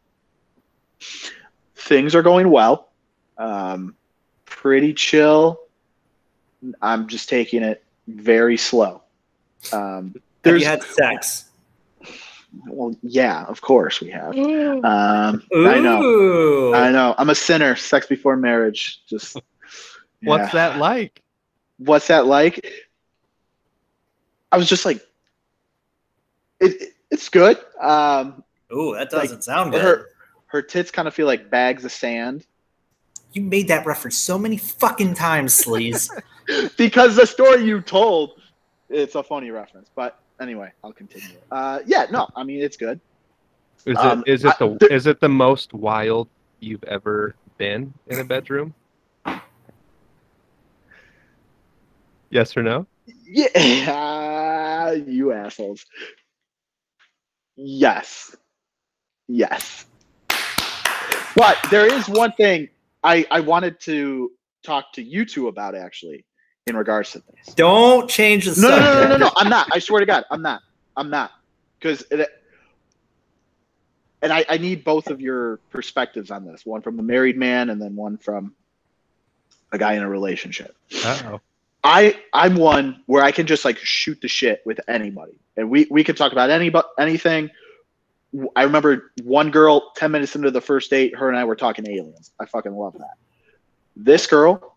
Things 1.75 2.15
are 2.15 2.21
going 2.21 2.49
well. 2.49 2.89
Um, 3.37 3.95
pretty 4.45 4.93
chill. 4.93 5.59
I'm 6.81 7.07
just 7.07 7.27
taking 7.27 7.63
it 7.63 7.83
very 8.07 8.57
slow. 8.57 9.01
Um, 9.71 10.15
Have 10.45 10.57
you 10.57 10.65
had 10.65 10.83
sex? 10.83 11.49
well, 12.67 12.95
yeah, 13.01 13.43
of 13.45 13.61
course 13.61 13.99
we 13.99 14.09
have. 14.11 14.37
Um, 14.37 15.43
I 15.55 15.79
know, 15.79 16.73
I 16.73 16.91
know. 16.91 17.15
I'm 17.17 17.29
a 17.29 17.35
sinner. 17.35 17.75
Sex 17.75 18.05
before 18.07 18.37
marriage. 18.37 19.01
Just 19.07 19.37
What's 20.23 20.53
yeah. 20.53 20.69
that 20.69 20.77
like? 20.79 21.21
What's 21.77 22.07
that 22.07 22.25
like? 22.25 22.65
I 24.53 24.57
was 24.57 24.69
just 24.69 24.85
like, 24.85 24.97
it, 26.59 26.81
it- 26.81 26.89
it's 27.11 27.29
good. 27.29 27.57
Um, 27.79 28.43
Ooh, 28.75 28.95
that 28.95 29.09
doesn't 29.11 29.43
sound 29.43 29.71
good. 29.71 29.81
her 29.83 30.09
her 30.47 30.61
tits 30.63 30.89
kind 30.89 31.07
of 31.07 31.13
feel 31.13 31.27
like 31.27 31.47
bags 31.51 31.85
of 31.85 31.91
sand 31.91 32.45
You 33.33 33.41
made 33.43 33.67
that 33.67 33.85
reference 33.85 34.17
so 34.17 34.37
many 34.39 34.57
fucking 34.57 35.13
times, 35.15 35.53
Sleez. 35.63 36.09
because 36.77 37.15
the 37.15 37.25
story 37.27 37.63
you 37.65 37.81
told, 37.81 38.39
it's 38.89 39.13
a 39.13 39.21
funny 39.21 39.51
reference. 39.51 39.89
But 39.93 40.19
anyway, 40.41 40.71
I'll 40.83 40.91
continue. 40.93 41.37
Uh, 41.51 41.79
yeah, 41.85 42.07
no, 42.11 42.27
I 42.35 42.43
mean 42.43 42.61
it's 42.63 42.77
good. 42.77 42.99
Is 43.85 43.97
Um, 43.97 44.23
it 44.25 44.31
is 44.33 44.45
it 44.45 44.49
I- 44.49 44.55
the 44.59 44.77
there- 44.79 44.91
is 44.91 45.05
it 45.07 45.19
the 45.19 45.29
most 45.29 45.73
wild 45.73 46.27
you've 46.61 46.83
ever 46.85 47.35
been 47.59 47.93
in 48.07 48.19
a 48.19 48.23
bedroom? 48.23 48.73
Yes 52.31 52.57
or 52.57 52.63
no? 52.63 52.87
Yeah, 53.05 54.91
you 55.07 55.33
assholes. 55.33 55.85
Yes, 57.55 58.35
yes. 59.27 59.85
But 61.35 61.57
there 61.71 61.91
is 61.91 62.07
one 62.07 62.31
thing 62.33 62.69
I 63.03 63.25
I 63.29 63.39
wanted 63.39 63.79
to 63.81 64.31
talk 64.63 64.93
to 64.93 65.03
you 65.03 65.25
two 65.25 65.47
about 65.47 65.75
actually 65.75 66.25
in 66.67 66.77
regards 66.77 67.11
to 67.11 67.19
this. 67.19 67.53
Don't 67.55 68.09
change 68.09 68.45
the 68.45 68.59
No, 68.59 68.69
no, 68.69 68.77
no, 68.77 68.93
no, 68.93 69.09
no, 69.09 69.17
no. 69.17 69.31
I'm 69.35 69.49
not. 69.49 69.67
I 69.71 69.79
swear 69.79 69.99
to 69.99 70.05
God, 70.05 70.23
I'm 70.31 70.41
not. 70.41 70.61
I'm 70.95 71.09
not. 71.09 71.31
Because 71.79 72.03
and 74.23 74.31
I, 74.31 74.45
I 74.47 74.57
need 74.57 74.85
both 74.85 75.07
of 75.07 75.19
your 75.19 75.57
perspectives 75.69 76.31
on 76.31 76.45
this. 76.45 76.65
One 76.65 76.81
from 76.81 76.95
the 76.95 77.03
married 77.03 77.37
man, 77.37 77.69
and 77.69 77.81
then 77.81 77.95
one 77.95 78.17
from 78.17 78.55
a 79.73 79.77
guy 79.77 79.93
in 79.93 80.01
a 80.01 80.09
relationship. 80.09 80.75
Uh 81.03 81.21
oh, 81.25 81.41
I 81.83 82.19
I'm 82.31 82.55
one 82.55 83.03
where 83.07 83.23
I 83.23 83.31
can 83.31 83.45
just 83.45 83.65
like 83.65 83.77
shoot 83.77 84.21
the 84.21 84.27
shit 84.27 84.61
with 84.65 84.79
anybody, 84.87 85.33
and 85.57 85.69
we 85.69 85.87
we 85.89 86.03
could 86.03 86.17
talk 86.17 86.31
about 86.31 86.49
any 86.49 86.71
anything. 86.97 87.49
I 88.55 88.63
remember 88.63 89.11
one 89.23 89.51
girl 89.51 89.91
ten 89.95 90.11
minutes 90.11 90.35
into 90.35 90.49
the 90.49 90.61
first 90.61 90.89
date, 90.89 91.15
her 91.15 91.27
and 91.27 91.37
I 91.37 91.43
were 91.43 91.55
talking 91.55 91.87
aliens. 91.87 92.31
I 92.39 92.45
fucking 92.45 92.73
love 92.73 92.93
that. 92.93 93.15
This 93.95 94.25
girl, 94.27 94.75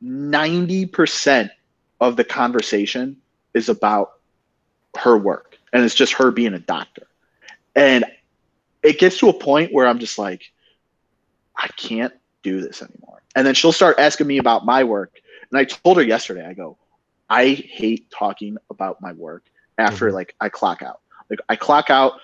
ninety 0.00 0.86
percent 0.86 1.50
of 2.00 2.16
the 2.16 2.24
conversation 2.24 3.16
is 3.54 3.68
about 3.68 4.12
her 4.98 5.16
work, 5.16 5.58
and 5.72 5.82
it's 5.84 5.94
just 5.94 6.12
her 6.14 6.30
being 6.30 6.54
a 6.54 6.58
doctor, 6.58 7.06
and 7.74 8.04
it 8.82 8.98
gets 8.98 9.18
to 9.18 9.28
a 9.28 9.32
point 9.32 9.72
where 9.72 9.86
I'm 9.86 9.98
just 9.98 10.18
like, 10.18 10.52
I 11.56 11.68
can't 11.76 12.12
do 12.42 12.60
this 12.60 12.82
anymore. 12.82 13.22
And 13.34 13.46
then 13.46 13.54
she'll 13.54 13.72
start 13.72 13.98
asking 13.98 14.26
me 14.26 14.38
about 14.38 14.66
my 14.66 14.84
work. 14.84 15.21
And 15.52 15.58
I 15.58 15.64
told 15.64 15.98
her 15.98 16.02
yesterday, 16.02 16.46
I 16.46 16.54
go, 16.54 16.78
I 17.28 17.48
hate 17.48 18.10
talking 18.10 18.56
about 18.70 19.00
my 19.02 19.12
work 19.12 19.44
after 19.78 20.10
Mhm. 20.10 20.14
like 20.14 20.34
I 20.40 20.48
clock 20.48 20.82
out. 20.82 21.00
Like 21.30 21.40
I 21.48 21.56
clock 21.56 21.90
out, 21.90 22.14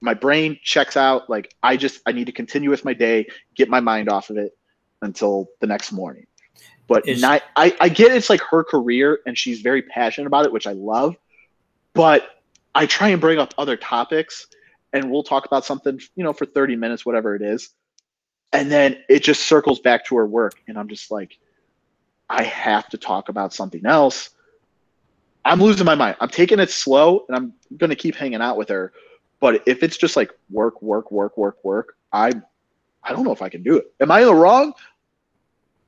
my 0.00 0.14
brain 0.14 0.58
checks 0.62 0.96
out. 0.96 1.28
Like 1.30 1.54
I 1.62 1.76
just 1.76 2.00
I 2.06 2.12
need 2.12 2.26
to 2.26 2.32
continue 2.32 2.70
with 2.70 2.84
my 2.84 2.94
day, 2.94 3.26
get 3.54 3.68
my 3.68 3.80
mind 3.80 4.08
off 4.08 4.30
of 4.30 4.36
it 4.38 4.56
until 5.02 5.48
the 5.60 5.66
next 5.66 5.92
morning. 5.92 6.26
But 6.88 7.06
Is- 7.08 7.20
not, 7.20 7.42
I, 7.56 7.76
I 7.80 7.88
get 7.88 8.12
it's 8.12 8.28
like 8.30 8.40
her 8.50 8.64
career 8.64 9.20
and 9.26 9.36
she's 9.38 9.60
very 9.60 9.82
passionate 9.82 10.26
about 10.26 10.46
it, 10.46 10.52
which 10.52 10.66
I 10.66 10.72
love. 10.72 11.16
But 11.94 12.28
I 12.74 12.86
try 12.86 13.08
and 13.08 13.20
bring 13.20 13.38
up 13.38 13.54
other 13.58 13.76
topics 13.76 14.46
and 14.92 15.10
we'll 15.10 15.22
talk 15.22 15.44
about 15.46 15.64
something, 15.64 16.00
you 16.16 16.24
know, 16.24 16.32
for 16.32 16.46
30 16.46 16.76
minutes, 16.76 17.04
whatever 17.06 17.34
it 17.36 17.42
is. 17.42 17.70
And 18.52 18.70
then 18.70 19.02
it 19.08 19.22
just 19.22 19.42
circles 19.44 19.80
back 19.80 20.04
to 20.06 20.16
her 20.16 20.26
work. 20.26 20.54
And 20.68 20.78
I'm 20.78 20.88
just 20.88 21.10
like, 21.10 21.38
I 22.32 22.44
have 22.44 22.88
to 22.88 22.96
talk 22.96 23.28
about 23.28 23.52
something 23.52 23.84
else. 23.84 24.30
I'm 25.44 25.60
losing 25.60 25.84
my 25.84 25.94
mind. 25.94 26.16
I'm 26.18 26.30
taking 26.30 26.60
it 26.60 26.70
slow 26.70 27.26
and 27.28 27.36
I'm 27.36 27.52
going 27.76 27.90
to 27.90 27.96
keep 27.96 28.14
hanging 28.14 28.40
out 28.40 28.56
with 28.56 28.70
her. 28.70 28.92
But 29.38 29.62
if 29.66 29.82
it's 29.82 29.98
just 29.98 30.16
like 30.16 30.30
work, 30.50 30.80
work, 30.80 31.12
work, 31.12 31.36
work, 31.36 31.62
work, 31.62 31.96
I 32.10 32.32
I 33.04 33.12
don't 33.12 33.24
know 33.24 33.32
if 33.32 33.42
I 33.42 33.50
can 33.50 33.62
do 33.62 33.76
it. 33.76 33.92
Am 34.00 34.10
I 34.10 34.20
in 34.20 34.26
the 34.26 34.34
wrong? 34.34 34.72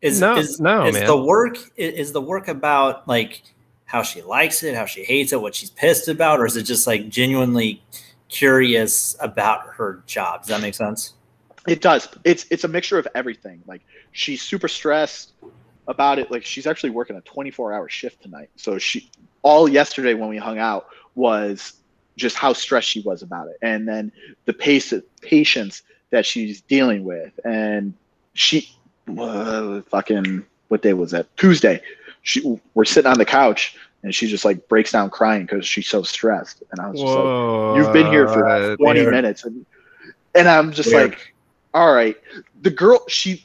Is 0.03 0.21
No, 0.21 0.37
is, 0.37 0.61
no, 0.61 0.87
is 0.87 0.95
man. 0.95 1.07
the 1.07 1.17
work 1.17 1.57
is 1.77 2.13
the 2.13 2.21
work 2.21 2.49
about 2.49 3.09
like 3.09 3.43
how 3.87 4.03
she 4.03 4.21
likes 4.21 4.63
it, 4.63 4.75
how 4.75 4.85
she 4.85 5.03
hates 5.03 5.33
it, 5.33 5.41
what 5.41 5.55
she's 5.55 5.71
pissed 5.71 6.09
about, 6.09 6.41
or 6.41 6.47
is 6.47 6.57
it 6.57 6.65
just 6.65 6.87
like 6.87 7.09
genuinely 7.09 7.83
curious 8.29 9.17
about 9.21 9.61
her 9.77 10.03
job? 10.07 10.43
Does 10.43 10.49
that 10.49 10.61
make 10.61 10.75
sense? 10.75 11.15
It 11.67 11.81
does. 11.81 12.07
It's 12.25 12.45
it's 12.51 12.65
a 12.65 12.69
mixture 12.69 12.99
of 12.99 13.09
everything. 13.15 13.63
Like 13.67 13.81
she's 14.13 14.43
super 14.43 14.69
stressed 14.69 15.33
about 15.89 16.19
it. 16.19 16.31
Like 16.31 16.45
she's 16.45 16.67
actually 16.67 16.91
working 16.91 17.17
a 17.17 17.21
24 17.23 17.73
hour 17.73 17.89
shift 17.89 18.23
tonight. 18.23 18.51
So 18.57 18.79
she 18.79 19.11
all 19.43 19.69
yesterday 19.69 20.15
when 20.15 20.29
we 20.29 20.39
hung 20.39 20.59
out 20.59 20.87
was 21.15 21.75
just 22.17 22.37
how 22.37 22.53
stressed 22.53 22.89
she 22.89 23.01
was 23.01 23.23
about 23.23 23.49
it, 23.49 23.57
and 23.63 23.87
then 23.89 24.13
the 24.45 24.53
pace 24.53 24.93
of 24.93 25.05
patience 25.21 25.83
that 26.11 26.25
she's 26.25 26.61
dealing 26.63 27.05
with, 27.05 27.39
and 27.45 27.95
she 28.35 28.71
uh, 29.19 29.81
fucking 29.83 30.45
what 30.69 30.83
day 30.83 30.93
was 30.93 31.11
that? 31.11 31.35
Tuesday. 31.37 31.81
She 32.23 32.61
we're 32.75 32.85
sitting 32.85 33.11
on 33.11 33.19
the 33.19 33.25
couch 33.25 33.77
and 34.05 34.15
she 34.15 34.27
just 34.27 34.45
like 34.45 34.69
breaks 34.69 34.93
down 34.93 35.11
crying 35.11 35.43
because 35.47 35.67
she's 35.67 35.89
so 35.89 36.03
stressed, 36.03 36.63
and 36.71 36.81
I 36.81 36.89
was 36.89 37.01
just 37.01 37.15
like. 37.15 37.77
You've 37.77 37.93
been 37.93 38.13
here 38.13 38.29
for 38.29 38.77
20 38.77 39.01
Weird. 39.01 39.13
minutes 39.13 39.45
and 39.45 39.65
and 40.35 40.47
I'm 40.49 40.73
just 40.73 40.93
Weird. 40.93 41.11
like 41.11 41.35
all 41.73 41.93
right 41.93 42.17
the 42.63 42.71
girl 42.71 43.03
she 43.09 43.45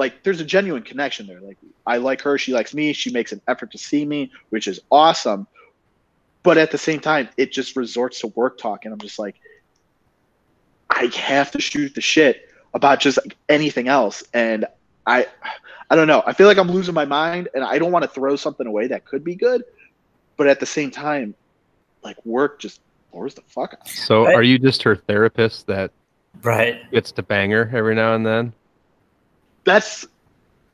like 0.00 0.24
there's 0.24 0.40
a 0.40 0.44
genuine 0.44 0.82
connection 0.82 1.28
there 1.28 1.40
like 1.40 1.58
I 1.86 1.98
like 1.98 2.20
her 2.22 2.36
she 2.38 2.52
likes 2.52 2.74
me 2.74 2.92
she 2.92 3.12
makes 3.12 3.30
an 3.30 3.40
effort 3.46 3.70
to 3.72 3.78
see 3.78 4.04
me 4.04 4.32
which 4.48 4.66
is 4.66 4.80
awesome 4.90 5.46
but 6.42 6.58
at 6.58 6.72
the 6.72 6.78
same 6.78 6.98
time 6.98 7.28
it 7.36 7.52
just 7.52 7.76
resorts 7.76 8.20
to 8.20 8.32
work 8.34 8.58
talk 8.58 8.84
and 8.84 8.92
I'm 8.92 8.98
just 8.98 9.18
like 9.18 9.36
I 10.90 11.10
have 11.16 11.50
to 11.52 11.60
shoot 11.60 11.94
the 11.94 12.00
shit 12.00 12.42
about 12.74 13.00
just 13.00 13.18
like 13.24 13.36
anything 13.48 13.88
else. 13.88 14.22
And 14.34 14.66
I, 15.06 15.26
I 15.88 15.96
don't 15.96 16.06
know. 16.08 16.22
I 16.26 16.32
feel 16.32 16.46
like 16.46 16.58
I'm 16.58 16.70
losing 16.70 16.94
my 16.94 17.04
mind, 17.04 17.48
and 17.54 17.64
I 17.64 17.78
don't 17.78 17.92
want 17.92 18.02
to 18.02 18.10
throw 18.10 18.36
something 18.36 18.66
away 18.66 18.88
that 18.88 19.06
could 19.06 19.24
be 19.24 19.34
good, 19.34 19.62
but 20.36 20.46
at 20.46 20.60
the 20.60 20.66
same 20.66 20.90
time, 20.90 21.34
like 22.02 22.16
work 22.24 22.60
just 22.60 22.80
bores 23.12 23.34
the 23.34 23.42
fuck 23.48 23.74
out. 23.74 23.88
So 23.88 24.26
are 24.26 24.42
you 24.42 24.58
just 24.58 24.82
her 24.82 24.96
therapist 24.96 25.66
that 25.68 25.92
Right. 26.42 26.90
gets 26.92 27.12
to 27.12 27.22
bang 27.22 27.50
her 27.50 27.70
every 27.72 27.94
now 27.94 28.14
and 28.14 28.24
then? 28.24 28.52
That's 29.64 30.06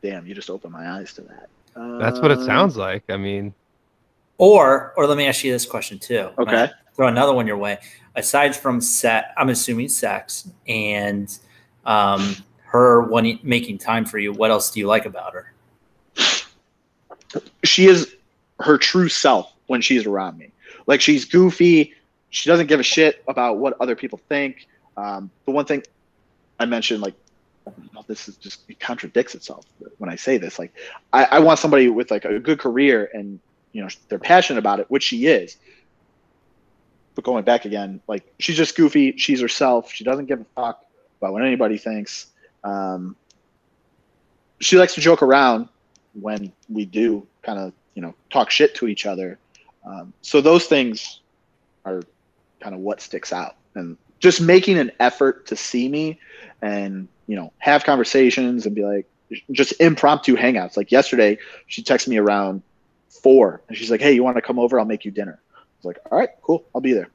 damn. 0.03 0.27
You 0.27 0.35
just 0.35 0.51
opened 0.51 0.73
my 0.73 0.89
eyes 0.91 1.13
to 1.15 1.23
that. 1.23 1.49
That's 2.01 2.21
what 2.21 2.31
it 2.31 2.39
Uh, 2.39 2.47
sounds 2.47 2.77
like. 2.77 3.05
I 3.09 3.17
mean, 3.17 3.53
Or, 4.39 4.93
or 4.97 5.07
let 5.07 5.17
me 5.19 5.27
ask 5.27 5.45
you 5.45 5.53
this 5.53 5.67
question 5.67 5.99
too. 5.99 6.31
Okay. 6.39 6.71
Throw 6.95 7.09
another 7.09 7.35
one 7.35 7.47
your 7.47 7.57
way. 7.59 7.79
Aside 8.15 8.57
from 8.57 8.81
set, 8.81 9.33
I'm 9.37 9.51
assuming 9.51 9.89
sex 9.89 10.49
and 10.67 11.37
um, 11.85 12.37
her 12.65 13.03
wanting 13.03 13.39
making 13.43 13.79
time 13.79 14.05
for 14.07 14.19
you. 14.19 14.33
What 14.33 14.51
else 14.51 14.71
do 14.71 14.81
you 14.81 14.87
like 14.87 15.05
about 15.05 15.35
her? 15.35 15.53
She 17.65 17.87
is 17.87 18.15
her 18.61 18.79
true 18.79 19.09
self 19.09 19.53
when 19.67 19.81
she's 19.83 20.07
around 20.07 20.39
me. 20.39 20.51
Like 20.87 21.01
she's 21.01 21.25
goofy. 21.27 21.95
She 22.31 22.49
doesn't 22.49 22.67
give 22.67 22.81
a 22.81 22.83
shit 22.83 23.23
about 23.29 23.59
what 23.59 23.77
other 23.81 23.97
people 23.97 24.21
think. 24.29 24.67
Um, 24.97 25.31
the 25.45 25.51
one 25.51 25.65
thing 25.67 25.83
I 26.59 26.65
mentioned, 26.65 27.03
like, 27.03 27.15
well, 27.95 28.05
this 28.07 28.29
is 28.29 28.37
just 28.37 28.61
it 28.69 28.79
contradicts 28.79 29.35
itself 29.35 29.65
when 29.99 30.11
I 30.11 30.17
say 30.17 30.39
this. 30.39 30.59
Like, 30.59 30.73
I, 31.13 31.25
I 31.25 31.39
want 31.41 31.59
somebody 31.59 31.89
with 31.89 32.11
like 32.11 32.25
a 32.25 32.39
good 32.39 32.59
career 32.59 33.11
and 33.13 33.41
you 33.73 33.83
know 33.83 33.89
they're 34.09 34.19
passionate 34.19 34.59
about 34.59 34.81
it, 34.81 34.91
which 34.91 35.03
she 35.03 35.27
is. 35.27 35.57
But 37.15 37.25
going 37.25 37.45
back 37.45 37.65
again, 37.65 38.01
like 38.07 38.25
she's 38.39 38.57
just 38.57 38.77
goofy. 38.77 39.17
She's 39.17 39.41
herself. 39.41 39.91
She 39.91 40.05
doesn't 40.05 40.27
give 40.27 40.41
a 40.41 40.47
fuck 40.55 40.85
about 41.21 41.33
what 41.33 41.43
anybody 41.43 41.79
thinks. 41.79 42.27
Um, 42.63 43.17
she 44.61 44.77
likes 44.77 44.95
to 44.95 45.01
joke 45.01 45.23
around 45.23 45.69
when 46.15 46.53
we 46.69 46.85
do 46.85 47.27
kind 47.43 47.59
of 47.59 47.73
you 47.95 48.03
know 48.03 48.15
talk 48.31 48.51
shit 48.51 48.75
to 48.77 48.87
each 48.87 49.07
other. 49.07 49.39
Um, 49.85 50.13
so 50.23 50.41
those 50.41 50.67
things 50.67 51.21
are 51.85 52.03
kind 52.61 52.75
of 52.75 52.81
what 52.81 53.01
sticks 53.01 53.33
out, 53.33 53.57
and 53.75 53.97
just 54.21 54.41
making 54.41 54.79
an 54.79 54.93
effort 55.01 55.47
to 55.47 55.57
see 55.57 55.89
me 55.89 56.19
and 56.63 57.09
you 57.27 57.37
know 57.37 57.53
have 57.59 57.85
conversations 57.85 58.67
and 58.67 58.75
be 58.75 58.85
like 58.85 59.07
just 59.53 59.73
impromptu 59.81 60.37
hangouts. 60.37 60.77
Like 60.77 60.93
yesterday, 60.93 61.39
she 61.67 61.83
texted 61.83 62.09
me 62.09 62.19
around 62.19 62.63
four, 63.09 63.63
and 63.69 63.77
she's 63.77 63.91
like, 63.91 64.01
"Hey, 64.01 64.13
you 64.13 64.23
want 64.23 64.37
to 64.37 64.43
come 64.43 64.59
over? 64.59 64.79
I'll 64.79 64.87
make 64.87 65.05
you 65.05 65.11
dinner." 65.11 65.41
I 65.55 65.61
was 65.79 65.85
like, 65.85 65.99
"All 66.11 66.19
right, 66.19 66.31
cool, 66.43 66.65
I'll 66.75 66.81
be 66.81 66.93
there." 66.93 67.11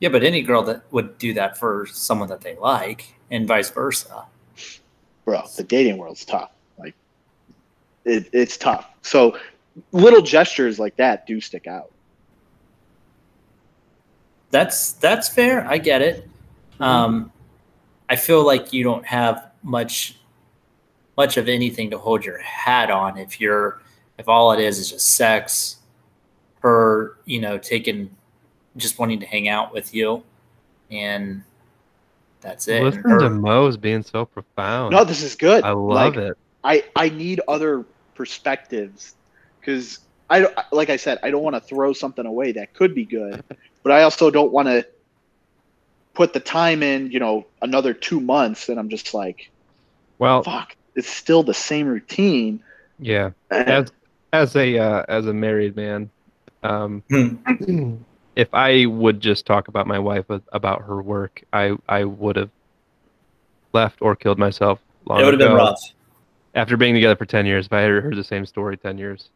Yeah, 0.00 0.08
but 0.08 0.24
any 0.24 0.42
girl 0.42 0.62
that 0.64 0.82
would 0.90 1.16
do 1.18 1.34
that 1.34 1.56
for 1.56 1.86
someone 1.86 2.28
that 2.28 2.40
they 2.40 2.56
like, 2.56 3.14
and 3.30 3.46
vice 3.46 3.70
versa. 3.70 4.24
bro, 5.24 5.42
the 5.56 5.62
dating 5.62 5.96
world's 5.96 6.24
tough. 6.24 6.50
Like, 6.76 6.94
it, 8.04 8.28
it's 8.32 8.56
tough. 8.56 8.88
So, 9.02 9.38
little 9.92 10.22
gestures 10.22 10.80
like 10.80 10.96
that 10.96 11.26
do 11.26 11.40
stick 11.40 11.68
out. 11.68 11.92
That's 14.50 14.92
that's 14.94 15.28
fair. 15.28 15.66
I 15.66 15.78
get 15.78 16.02
it. 16.02 16.28
Um, 16.80 17.32
I 18.12 18.16
feel 18.16 18.44
like 18.44 18.74
you 18.74 18.84
don't 18.84 19.06
have 19.06 19.50
much 19.62 20.18
much 21.16 21.38
of 21.38 21.48
anything 21.48 21.90
to 21.90 21.96
hold 21.98 22.26
your 22.26 22.38
hat 22.40 22.90
on 22.90 23.16
if 23.16 23.40
you're 23.40 23.80
if 24.18 24.28
all 24.28 24.52
it 24.52 24.60
is 24.60 24.78
is 24.78 24.90
just 24.90 25.12
sex, 25.12 25.78
her, 26.60 27.16
you 27.24 27.40
know, 27.40 27.56
taking 27.56 28.14
just 28.76 28.98
wanting 28.98 29.18
to 29.20 29.24
hang 29.26 29.48
out 29.48 29.72
with 29.72 29.94
you, 29.94 30.22
and 30.90 31.42
that's 32.42 32.68
it. 32.68 32.82
listen 32.82 33.00
Her- 33.02 33.20
to 33.20 33.30
Moes 33.30 33.78
being 33.78 34.02
so 34.02 34.26
profound. 34.26 34.92
No, 34.92 35.04
this 35.04 35.22
is 35.22 35.34
good. 35.34 35.64
I 35.64 35.70
love 35.70 36.14
Like, 36.16 36.24
it. 36.26 36.38
I 36.64 36.84
I 36.94 37.08
need 37.08 37.40
other 37.48 37.82
perspectives 38.14 39.14
because 39.58 40.00
I 40.28 40.48
like 40.70 40.90
I 40.90 40.96
said 40.96 41.18
I 41.22 41.30
don't 41.30 41.42
want 41.42 41.56
to 41.56 41.60
throw 41.62 41.94
something 41.94 42.26
away 42.26 42.52
that 42.52 42.74
could 42.74 42.94
be 42.94 43.06
good, 43.06 43.42
but 43.82 43.90
I 43.90 44.02
also 44.02 44.30
don't 44.30 44.52
want 44.52 44.68
to 44.68 44.86
put 46.14 46.32
the 46.32 46.40
time 46.40 46.82
in. 46.82 47.10
You 47.10 47.20
know, 47.20 47.46
another 47.60 47.94
two 47.94 48.20
months, 48.20 48.68
and 48.68 48.78
I'm 48.78 48.88
just 48.88 49.14
like, 49.14 49.50
Well, 50.18 50.42
fuck, 50.42 50.76
it's 50.94 51.08
still 51.08 51.42
the 51.42 51.54
same 51.54 51.86
routine. 51.86 52.62
yeah. 52.98 53.30
As 53.50 53.92
as 54.32 54.56
a 54.56 54.78
uh, 54.78 55.04
as 55.08 55.26
a 55.26 55.32
married 55.34 55.76
man, 55.76 56.10
um, 56.62 57.02
Hmm. 57.10 57.96
if 58.36 58.48
I 58.54 58.86
would 58.86 59.20
just 59.20 59.44
talk 59.46 59.68
about 59.68 59.86
my 59.86 59.98
wife 59.98 60.26
about 60.52 60.82
her 60.82 61.02
work, 61.02 61.42
I 61.52 61.76
I 61.88 62.04
would 62.04 62.36
have 62.36 62.50
left 63.72 63.98
or 64.02 64.14
killed 64.16 64.38
myself 64.38 64.78
long 65.06 65.20
it 65.20 65.24
would 65.24 65.34
have 65.34 65.40
been 65.40 65.52
rough. 65.56 65.80
After 66.54 66.76
being 66.76 66.94
together 66.94 67.16
for 67.16 67.24
ten 67.26 67.46
years, 67.46 67.66
if 67.66 67.72
I 67.72 67.80
had 67.80 67.90
heard 67.90 68.16
the 68.16 68.24
same 68.24 68.44
story 68.46 68.76
ten 68.76 68.98
years, 68.98 69.30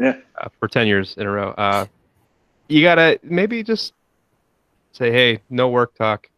Yeah. 0.00 0.16
uh, 0.36 0.48
for 0.58 0.66
ten 0.68 0.86
years 0.88 1.16
in 1.16 1.26
a 1.26 1.30
row, 1.30 1.50
uh, 1.50 1.86
you 2.68 2.82
gotta 2.82 3.18
maybe 3.22 3.62
just 3.62 3.92
say, 4.92 5.10
hey, 5.12 5.40
no 5.50 5.68
work 5.68 5.94
talk. 5.94 6.28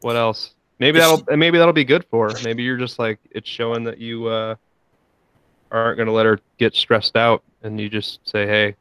What 0.00 0.16
else? 0.16 0.54
Maybe 0.78 0.98
Is 0.98 1.04
that'll 1.04 1.36
maybe 1.36 1.58
that'll 1.58 1.72
be 1.72 1.84
good 1.84 2.04
for 2.04 2.30
her. 2.30 2.36
Maybe 2.44 2.62
you're 2.62 2.76
just 2.76 2.98
like 2.98 3.18
it's 3.32 3.48
showing 3.48 3.82
that 3.84 3.98
you 3.98 4.26
uh, 4.26 4.54
aren't 5.72 5.98
gonna 5.98 6.12
let 6.12 6.24
her 6.26 6.38
get 6.56 6.74
stressed 6.76 7.16
out, 7.16 7.42
and 7.62 7.80
you 7.80 7.88
just 7.88 8.20
say, 8.28 8.46
hey, 8.46 8.76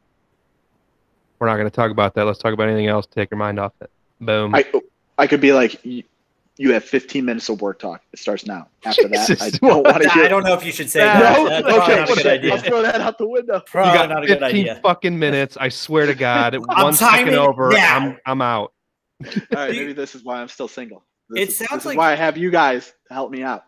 we're 1.40 1.48
not 1.48 1.58
gonna 1.58 1.72
talk 1.72 1.90
about 1.90 2.14
that. 2.16 2.26
Let's 2.26 2.38
talk 2.40 2.54
about 2.54 2.70
anything 2.70 2.88
else. 2.88 3.08
Take 3.08 3.32
your 3.32 3.40
mind 3.40 3.60
off 3.60 3.74
it. 3.82 3.90
Boom. 4.22 4.54
I 4.54 4.66
I 5.18 5.26
could 5.26 5.42
be 5.42 5.54
like, 5.54 5.84
you, 5.84 6.04
you 6.58 6.72
have 6.74 6.84
15 6.84 7.26
minutes 7.26 7.50
of 7.50 7.62
work 7.62 7.80
talk. 7.80 8.04
It 8.14 8.20
starts 8.20 8.46
now. 8.46 8.68
After 8.86 9.08
that, 9.08 9.42
I 9.42 9.50
don't 9.50 9.84
want 9.84 10.04
to 10.04 10.10
I 10.12 10.28
don't 10.28 10.44
know 10.44 10.54
if 10.54 10.64
you 10.64 10.72
should 10.72 10.90
say 10.90 11.00
No, 11.00 11.06
that. 11.06 11.38
No, 11.38 11.50
That's 11.50 11.62
probably 11.64 11.84
okay, 11.84 11.96
not 11.96 12.10
a 12.10 12.16
good 12.16 12.28
idea. 12.28 12.54
I'll 12.54 12.60
throw 12.60 12.82
that 12.84 13.02
out 13.02 13.18
the 13.18 13.28
window. 13.28 13.56
you 13.56 13.74
got 13.74 14.10
not 14.10 14.24
a 14.24 14.28
good 14.28 14.40
15 14.40 14.46
idea. 14.62 14.80
fucking 14.84 15.18
minutes. 15.18 15.58
I 15.60 15.70
swear 15.70 16.06
to 16.06 16.14
God, 16.16 16.56
I'm 16.56 16.84
one 16.84 16.94
second 16.94 17.34
over, 17.36 17.72
now. 17.72 17.96
I'm 17.98 18.18
I'm 18.26 18.42
out. 18.42 18.74
All 19.26 19.32
right, 19.54 19.72
maybe 19.72 19.94
this 19.94 20.16
is 20.16 20.24
why 20.24 20.40
I'm 20.42 20.48
still 20.48 20.68
single. 20.68 21.04
This 21.30 21.42
It 21.44 21.50
is- 21.50 21.58
sounds 21.68 21.86
like- 21.86 21.98
why 21.98 22.12
I 22.12 22.16
have 22.16 22.38
you 22.38 22.52
guys 22.52 22.94
help 23.10 23.32
me 23.32 23.44
out. 23.44 23.64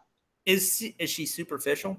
Is 0.45 0.77
she- 0.77 0.95
is 0.99 1.09
she 1.09 1.25
superficial? 1.25 1.97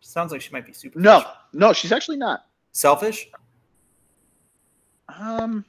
Sounds 0.00 0.32
like 0.32 0.40
she 0.40 0.50
might 0.52 0.66
be 0.66 0.72
superficial. 0.72 1.02
No, 1.20 1.24
no, 1.52 1.72
she's 1.72 1.92
actually 1.92 2.16
not. 2.16 2.44
Selfish? 2.72 3.28
Um, 5.08 5.64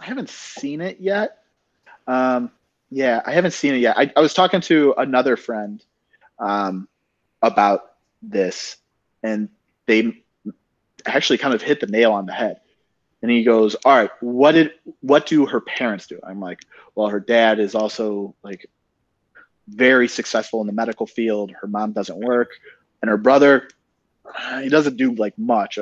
I 0.00 0.04
haven't 0.04 0.28
seen 0.28 0.80
it 0.80 0.98
yet. 1.00 1.38
Um, 2.06 2.50
yeah, 2.90 3.22
I 3.26 3.32
haven't 3.32 3.52
seen 3.52 3.74
it 3.74 3.78
yet. 3.78 3.96
I, 3.98 4.12
I 4.16 4.20
was 4.20 4.34
talking 4.34 4.60
to 4.62 4.94
another 4.98 5.36
friend 5.36 5.84
um, 6.38 6.88
about 7.42 7.92
this, 8.22 8.76
and 9.22 9.48
they 9.86 10.22
actually 11.06 11.38
kind 11.38 11.54
of 11.54 11.62
hit 11.62 11.80
the 11.80 11.86
nail 11.86 12.12
on 12.12 12.26
the 12.26 12.32
head. 12.32 12.60
And 13.22 13.30
he 13.30 13.42
goes, 13.42 13.74
"All 13.84 13.96
right, 13.96 14.10
what 14.20 14.52
did 14.52 14.72
what 15.00 15.26
do 15.26 15.46
her 15.46 15.60
parents 15.60 16.06
do?" 16.06 16.20
I'm 16.22 16.40
like, 16.40 16.60
"Well, 16.94 17.08
her 17.08 17.20
dad 17.20 17.58
is 17.58 17.74
also 17.74 18.34
like 18.42 18.70
very 19.68 20.08
successful 20.08 20.60
in 20.60 20.66
the 20.66 20.72
medical 20.72 21.06
field. 21.06 21.50
Her 21.50 21.66
mom 21.66 21.92
doesn't 21.92 22.18
work, 22.18 22.50
and 23.02 23.08
her 23.08 23.16
brother, 23.16 23.68
uh, 24.24 24.60
he 24.60 24.68
doesn't 24.68 24.96
do 24.96 25.14
like 25.14 25.36
much." 25.38 25.78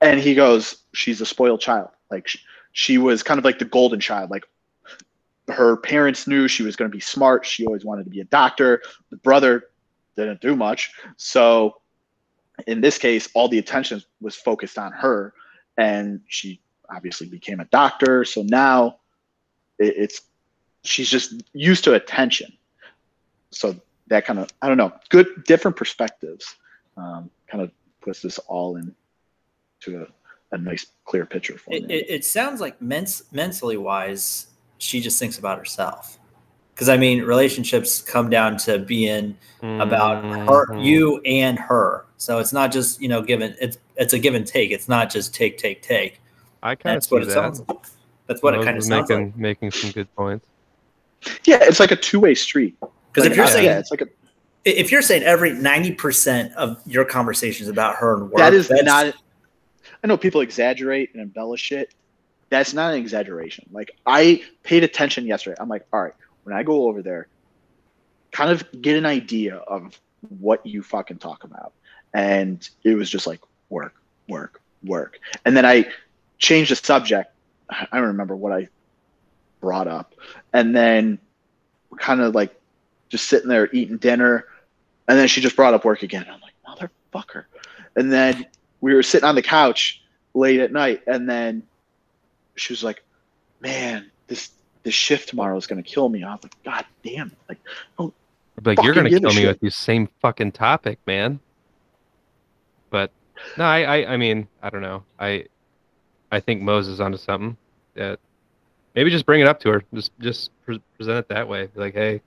and 0.00 0.20
he 0.20 0.34
goes 0.34 0.76
she's 0.92 1.20
a 1.20 1.26
spoiled 1.26 1.60
child. 1.60 1.88
Like 2.10 2.26
she, 2.28 2.38
she 2.72 2.98
was 2.98 3.22
kind 3.22 3.38
of 3.38 3.44
like 3.44 3.58
the 3.58 3.64
golden 3.64 4.00
child. 4.00 4.30
Like 4.30 4.46
her 5.48 5.76
parents 5.76 6.26
knew 6.26 6.48
she 6.48 6.62
was 6.62 6.76
going 6.76 6.90
to 6.90 6.94
be 6.94 7.00
smart. 7.00 7.44
She 7.44 7.66
always 7.66 7.84
wanted 7.84 8.04
to 8.04 8.10
be 8.10 8.20
a 8.20 8.24
doctor. 8.24 8.82
The 9.10 9.16
brother 9.18 9.64
didn't 10.16 10.40
do 10.40 10.56
much. 10.56 10.92
So 11.16 11.80
in 12.66 12.80
this 12.80 12.98
case 12.98 13.28
all 13.34 13.48
the 13.48 13.58
attention 13.58 14.02
was 14.20 14.36
focused 14.36 14.78
on 14.78 14.92
her 14.92 15.32
and 15.80 16.20
she 16.28 16.60
obviously 16.94 17.26
became 17.26 17.60
a 17.60 17.64
doctor 17.66 18.24
so 18.24 18.42
now 18.42 18.96
it, 19.78 19.94
it's 19.96 20.20
she's 20.84 21.08
just 21.08 21.42
used 21.52 21.82
to 21.84 21.94
attention 21.94 22.52
so 23.50 23.74
that 24.08 24.24
kind 24.24 24.38
of 24.38 24.48
i 24.62 24.68
don't 24.68 24.76
know 24.76 24.92
good 25.08 25.26
different 25.44 25.76
perspectives 25.76 26.56
um, 26.96 27.30
kind 27.48 27.62
of 27.64 27.70
puts 28.00 28.20
this 28.22 28.38
all 28.40 28.76
in 28.76 28.94
to 29.80 30.02
a, 30.02 30.54
a 30.54 30.58
nice 30.58 30.86
clear 31.04 31.24
picture 31.24 31.56
for 31.58 31.72
It, 31.72 31.86
me. 31.86 31.94
it, 31.94 32.06
it 32.08 32.24
sounds 32.24 32.60
like 32.60 32.80
mens- 32.82 33.24
mentally 33.32 33.76
wise, 33.76 34.48
she 34.78 35.00
just 35.00 35.18
thinks 35.18 35.38
about 35.38 35.58
herself. 35.58 36.18
Because 36.74 36.88
I 36.88 36.96
mean, 36.96 37.22
relationships 37.22 38.00
come 38.00 38.30
down 38.30 38.56
to 38.58 38.78
being 38.78 39.36
about 39.62 40.24
her, 40.24 40.66
Mhm. 40.68 40.84
you, 40.84 41.20
and 41.26 41.58
her. 41.58 42.06
So 42.16 42.38
it's 42.38 42.52
not 42.52 42.72
just 42.72 43.00
you 43.02 43.08
know 43.08 43.22
given. 43.22 43.54
It's 43.60 43.76
it's 43.96 44.12
a 44.14 44.18
give 44.18 44.34
and 44.34 44.46
take. 44.46 44.70
It's 44.70 44.88
not 44.88 45.10
just 45.10 45.34
take, 45.34 45.58
take, 45.58 45.82
take. 45.82 46.20
I 46.62 46.74
kind 46.74 46.96
of 46.96 47.02
That's 47.02 47.08
see 47.08 47.14
what 47.14 47.22
it 47.22 47.26
that. 47.26 47.34
sounds. 47.34 47.62
like. 47.68 47.78
That's 48.26 48.42
what 48.42 48.54
it 48.54 48.58
Moes 48.58 48.64
kind 48.64 48.76
of 48.76 48.80
was 48.82 48.86
sounds 48.86 49.08
making, 49.10 49.26
like. 49.26 49.36
Making 49.36 49.70
some 49.72 49.90
good 49.90 50.14
points. 50.16 50.46
yeah, 51.44 51.58
it's 51.62 51.80
like 51.80 51.90
a 51.90 51.96
two 51.96 52.20
way 52.20 52.34
street. 52.34 52.76
Because 52.80 53.24
Like, 53.24 53.30
if 53.32 53.36
you're 53.36 53.46
I- 53.46 53.50
saying 53.50 53.64
yeah, 53.66 53.78
it's 53.78 53.90
like 53.90 54.00
a 54.02 54.08
if 54.64 54.92
you're 54.92 55.02
saying 55.02 55.22
every 55.22 55.52
ninety 55.52 55.92
percent 55.92 56.52
of 56.54 56.80
your 56.86 57.04
conversations 57.04 57.68
about 57.68 57.96
her 57.96 58.14
and 58.14 58.24
work, 58.24 58.36
that 58.36 58.54
is 58.54 58.68
that's- 58.68 58.86
not. 58.86 59.14
I 60.02 60.06
know 60.06 60.16
people 60.16 60.40
exaggerate 60.40 61.12
and 61.12 61.22
embellish 61.22 61.72
it, 61.72 61.94
that's 62.48 62.72
not 62.72 62.94
an 62.94 63.00
exaggeration. 63.00 63.66
Like 63.72 63.90
I 64.06 64.42
paid 64.62 64.82
attention 64.84 65.26
yesterday. 65.26 65.56
I'm 65.60 65.68
like, 65.68 65.84
all 65.92 66.00
right, 66.02 66.14
when 66.44 66.54
I 66.54 66.62
go 66.62 66.88
over 66.88 67.02
there, 67.02 67.28
kind 68.32 68.50
of 68.50 68.64
get 68.80 68.96
an 68.96 69.06
idea 69.06 69.56
of 69.56 69.98
what 70.38 70.64
you 70.64 70.82
fucking 70.82 71.18
talk 71.18 71.44
about. 71.44 71.72
And 72.14 72.68
it 72.84 72.94
was 72.94 73.08
just 73.08 73.26
like 73.26 73.40
work, 73.68 73.94
work, 74.28 74.60
work. 74.84 75.18
And 75.44 75.56
then 75.56 75.64
I 75.64 75.86
changed 76.38 76.70
the 76.70 76.76
subject. 76.76 77.32
I 77.68 77.86
don't 77.92 78.08
remember 78.08 78.36
what 78.36 78.52
I 78.52 78.68
brought 79.60 79.86
up. 79.86 80.14
And 80.52 80.74
then 80.74 81.18
kind 81.98 82.20
of 82.20 82.34
like 82.34 82.58
just 83.08 83.28
sitting 83.28 83.48
there 83.48 83.68
eating 83.72 83.98
dinner. 83.98 84.46
And 85.08 85.18
then 85.18 85.28
she 85.28 85.40
just 85.40 85.56
brought 85.56 85.74
up 85.74 85.84
work 85.84 86.02
again. 86.02 86.26
I'm 86.30 86.40
like, 86.40 86.54
motherfucker. 87.12 87.44
And 87.96 88.12
then 88.12 88.46
we 88.80 88.94
were 88.94 89.02
sitting 89.02 89.28
on 89.28 89.34
the 89.34 89.42
couch 89.42 90.02
late 90.34 90.60
at 90.60 90.72
night. 90.72 91.02
And 91.06 91.28
then 91.28 91.62
she 92.56 92.72
was 92.72 92.82
like, 92.82 93.02
man, 93.60 94.10
this 94.26 94.50
this 94.82 94.94
shift 94.94 95.28
tomorrow 95.28 95.56
is 95.56 95.66
gonna 95.66 95.82
kill 95.82 96.08
me. 96.08 96.22
I 96.22 96.32
was 96.32 96.42
like, 96.42 96.62
God 96.64 96.84
damn, 97.04 97.28
it. 97.28 97.38
like, 97.48 97.58
oh, 97.98 98.12
don't 98.62 98.76
like 98.76 98.84
you're 98.84 98.94
gonna 98.94 99.08
kill 99.08 99.22
me 99.30 99.32
shit. 99.32 99.48
with 99.48 99.60
this 99.60 99.76
same 99.76 100.08
fucking 100.20 100.52
topic, 100.52 100.98
man. 101.06 101.40
But 102.90 103.10
no, 103.56 103.64
I, 103.64 103.82
I, 103.82 104.12
I 104.12 104.16
mean, 104.16 104.48
I 104.62 104.70
don't 104.70 104.82
know. 104.82 105.04
I, 105.18 105.46
I 106.32 106.40
think 106.40 106.62
Moes 106.62 106.88
is 106.88 107.00
onto 107.00 107.18
something. 107.18 107.56
That 107.94 108.18
maybe 108.94 109.10
just 109.10 109.26
bring 109.26 109.40
it 109.40 109.48
up 109.48 109.60
to 109.60 109.70
her. 109.70 109.84
Just, 109.94 110.12
just 110.20 110.50
pre- 110.64 110.82
present 110.96 111.18
it 111.18 111.28
that 111.28 111.48
way. 111.48 111.66
Be 111.66 111.80
like, 111.80 111.94
hey, 111.94 112.20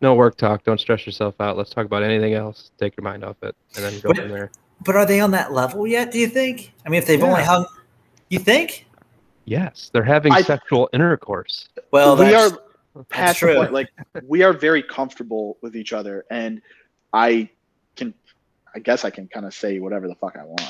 no 0.00 0.14
work 0.14 0.36
talk. 0.36 0.64
Don't 0.64 0.80
stress 0.80 1.06
yourself 1.06 1.40
out. 1.40 1.56
Let's 1.56 1.70
talk 1.70 1.86
about 1.86 2.02
anything 2.02 2.34
else. 2.34 2.70
Take 2.78 2.96
your 2.96 3.04
mind 3.04 3.24
off 3.24 3.36
it, 3.42 3.54
and 3.76 3.84
then 3.84 4.00
go 4.00 4.08
But- 4.10 4.16
from 4.16 4.28
there. 4.28 4.50
But 4.84 4.94
are 4.94 5.06
they 5.06 5.20
on 5.20 5.30
that 5.30 5.52
level 5.52 5.86
yet? 5.86 6.12
Do 6.12 6.18
you 6.18 6.28
think? 6.28 6.72
I 6.84 6.90
mean, 6.90 6.98
if 6.98 7.06
they've 7.06 7.22
only 7.22 7.42
hung, 7.42 7.64
you 8.28 8.38
think? 8.38 8.85
Yes, 9.46 9.90
they're 9.92 10.02
having 10.04 10.32
I- 10.32 10.42
sexual 10.42 10.90
intercourse. 10.92 11.68
Well, 11.92 12.16
we 12.16 12.26
that's, 12.26 12.52
are 12.52 12.58
that's 12.94 13.08
past 13.08 13.40
the 13.40 13.46
true. 13.46 13.56
point. 13.56 13.72
Like 13.72 13.88
we 14.26 14.42
are 14.42 14.52
very 14.52 14.82
comfortable 14.82 15.56
with 15.62 15.74
each 15.76 15.92
other, 15.92 16.24
and 16.30 16.60
I 17.12 17.48
can, 17.94 18.12
I 18.74 18.80
guess 18.80 19.04
I 19.04 19.10
can 19.10 19.28
kind 19.28 19.46
of 19.46 19.54
say 19.54 19.78
whatever 19.78 20.08
the 20.08 20.16
fuck 20.16 20.36
I 20.36 20.44
want. 20.44 20.60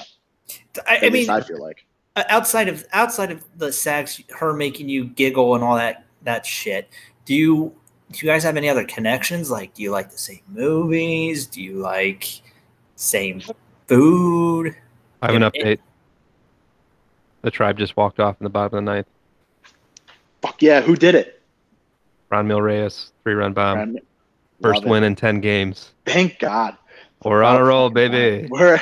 I, 0.87 0.97
At 0.99 1.05
I 1.05 1.09
least 1.09 1.29
mean, 1.29 1.37
I 1.37 1.41
feel 1.41 1.61
like. 1.61 1.85
outside 2.17 2.69
of 2.69 2.85
outside 2.93 3.33
of 3.33 3.45
the 3.57 3.73
sex, 3.73 4.23
her 4.31 4.53
making 4.53 4.89
you 4.89 5.07
giggle 5.07 5.55
and 5.55 5.65
all 5.65 5.77
that 5.77 6.05
that 6.23 6.45
shit. 6.47 6.89
Do 7.25 7.35
you 7.35 7.75
do 8.13 8.25
you 8.25 8.31
guys 8.31 8.45
have 8.45 8.57
any 8.57 8.69
other 8.69 8.85
connections? 8.85 9.51
Like, 9.51 9.75
do 9.75 9.83
you 9.83 9.91
like 9.91 10.11
the 10.13 10.19
same 10.19 10.43
movies? 10.49 11.47
Do 11.47 11.63
you 11.63 11.79
like 11.79 12.43
same 12.95 13.43
food? 13.89 14.77
I 15.23 15.27
have 15.33 15.35
an 15.35 15.43
Yeah, 15.43 15.51
update. 15.51 15.79
The 17.43 17.51
tribe 17.51 17.79
just 17.79 17.97
walked 17.97 18.21
off 18.21 18.37
in 18.41 18.45
the 18.45 18.51
bottom 18.51 18.79
of 18.79 18.85
the 18.85 18.91
ninth. 18.91 19.07
Fuck 20.43 20.63
yeah, 20.63 20.81
who 20.81 20.97
did 20.97 21.15
it? 21.15 21.43
Franmil 22.31 22.63
Reyes, 22.63 23.13
three 23.23 23.35
run 23.35 23.53
bomb, 23.53 23.79
Man, 23.79 23.99
first 24.61 24.79
love 24.79 24.87
it. 24.87 24.91
win 24.91 25.05
in 25.05 25.15
ten 25.15 25.41
games. 25.41 25.93
Thank 26.05 26.39
God. 26.39 26.77
We're 27.25 27.43
on 27.43 27.57
a 27.57 27.65
roll, 27.65 27.91
baby. 27.91 28.49
We're 28.51 28.81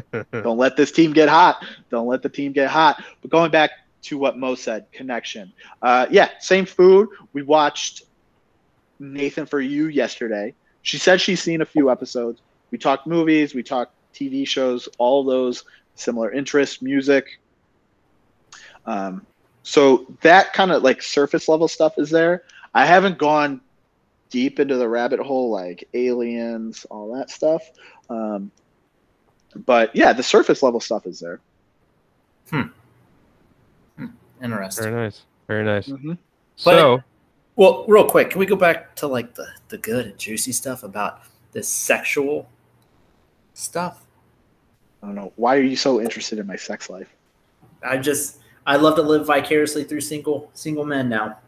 don't 0.32 0.58
let 0.58 0.76
this 0.76 0.90
team 0.92 1.12
get 1.12 1.28
hot. 1.28 1.64
Don't 1.90 2.06
let 2.06 2.22
the 2.22 2.28
team 2.28 2.52
get 2.52 2.70
hot. 2.70 3.02
But 3.20 3.30
going 3.30 3.50
back 3.50 3.70
to 4.02 4.18
what 4.18 4.36
Mo 4.36 4.54
said, 4.54 4.90
connection. 4.92 5.52
Uh, 5.80 6.06
yeah, 6.10 6.30
same 6.40 6.66
food. 6.66 7.08
We 7.32 7.42
watched 7.42 8.02
Nathan 8.98 9.46
for 9.46 9.60
You 9.60 9.88
yesterday. 9.88 10.54
She 10.82 10.98
said 10.98 11.20
she's 11.20 11.42
seen 11.42 11.60
a 11.60 11.66
few 11.66 11.90
episodes. 11.90 12.40
We 12.70 12.78
talked 12.78 13.06
movies, 13.06 13.54
we 13.54 13.62
talked 13.62 13.92
TV 14.14 14.46
shows, 14.46 14.88
all 14.98 15.24
those 15.24 15.64
similar 15.94 16.32
interests, 16.32 16.82
music. 16.82 17.38
Um, 18.86 19.26
so 19.62 20.06
that 20.22 20.52
kind 20.52 20.72
of 20.72 20.82
like 20.82 21.02
surface 21.02 21.48
level 21.48 21.68
stuff 21.68 21.94
is 21.98 22.10
there. 22.10 22.44
I 22.74 22.86
haven't 22.86 23.18
gone 23.18 23.60
deep 24.30 24.58
into 24.58 24.76
the 24.76 24.88
rabbit 24.88 25.20
hole 25.20 25.50
like 25.50 25.88
aliens, 25.94 26.86
all 26.90 27.14
that 27.14 27.30
stuff. 27.30 27.62
Um, 28.08 28.50
but 29.66 29.94
yeah, 29.94 30.12
the 30.12 30.22
surface 30.22 30.62
level 30.62 30.80
stuff 30.80 31.06
is 31.06 31.20
there. 31.20 31.40
Hmm. 32.50 32.62
Interesting. 34.42 34.84
Very 34.84 34.96
nice. 35.04 35.22
Very 35.46 35.64
nice. 35.64 35.88
Mhm. 35.88 36.18
So, 36.56 37.02
Well, 37.54 37.84
real 37.86 38.06
quick, 38.06 38.30
can 38.30 38.38
we 38.40 38.46
go 38.46 38.56
back 38.56 38.96
to 38.96 39.06
like 39.06 39.34
the 39.34 39.46
the 39.68 39.78
good 39.78 40.06
and 40.06 40.18
juicy 40.18 40.52
stuff 40.52 40.82
about 40.82 41.22
this 41.52 41.68
sexual 41.68 42.48
stuff? 43.54 44.04
I 45.02 45.06
don't 45.06 45.14
know. 45.14 45.32
Why 45.36 45.56
are 45.56 45.62
you 45.62 45.76
so 45.76 46.00
interested 46.00 46.38
in 46.38 46.46
my 46.46 46.56
sex 46.56 46.88
life? 46.88 47.14
I 47.82 47.98
just 47.98 48.38
I 48.66 48.76
love 48.76 48.94
to 48.96 49.02
live 49.02 49.26
vicariously 49.26 49.84
through 49.84 50.00
single 50.02 50.50
single 50.54 50.84
men 50.84 51.08
now 51.08 51.38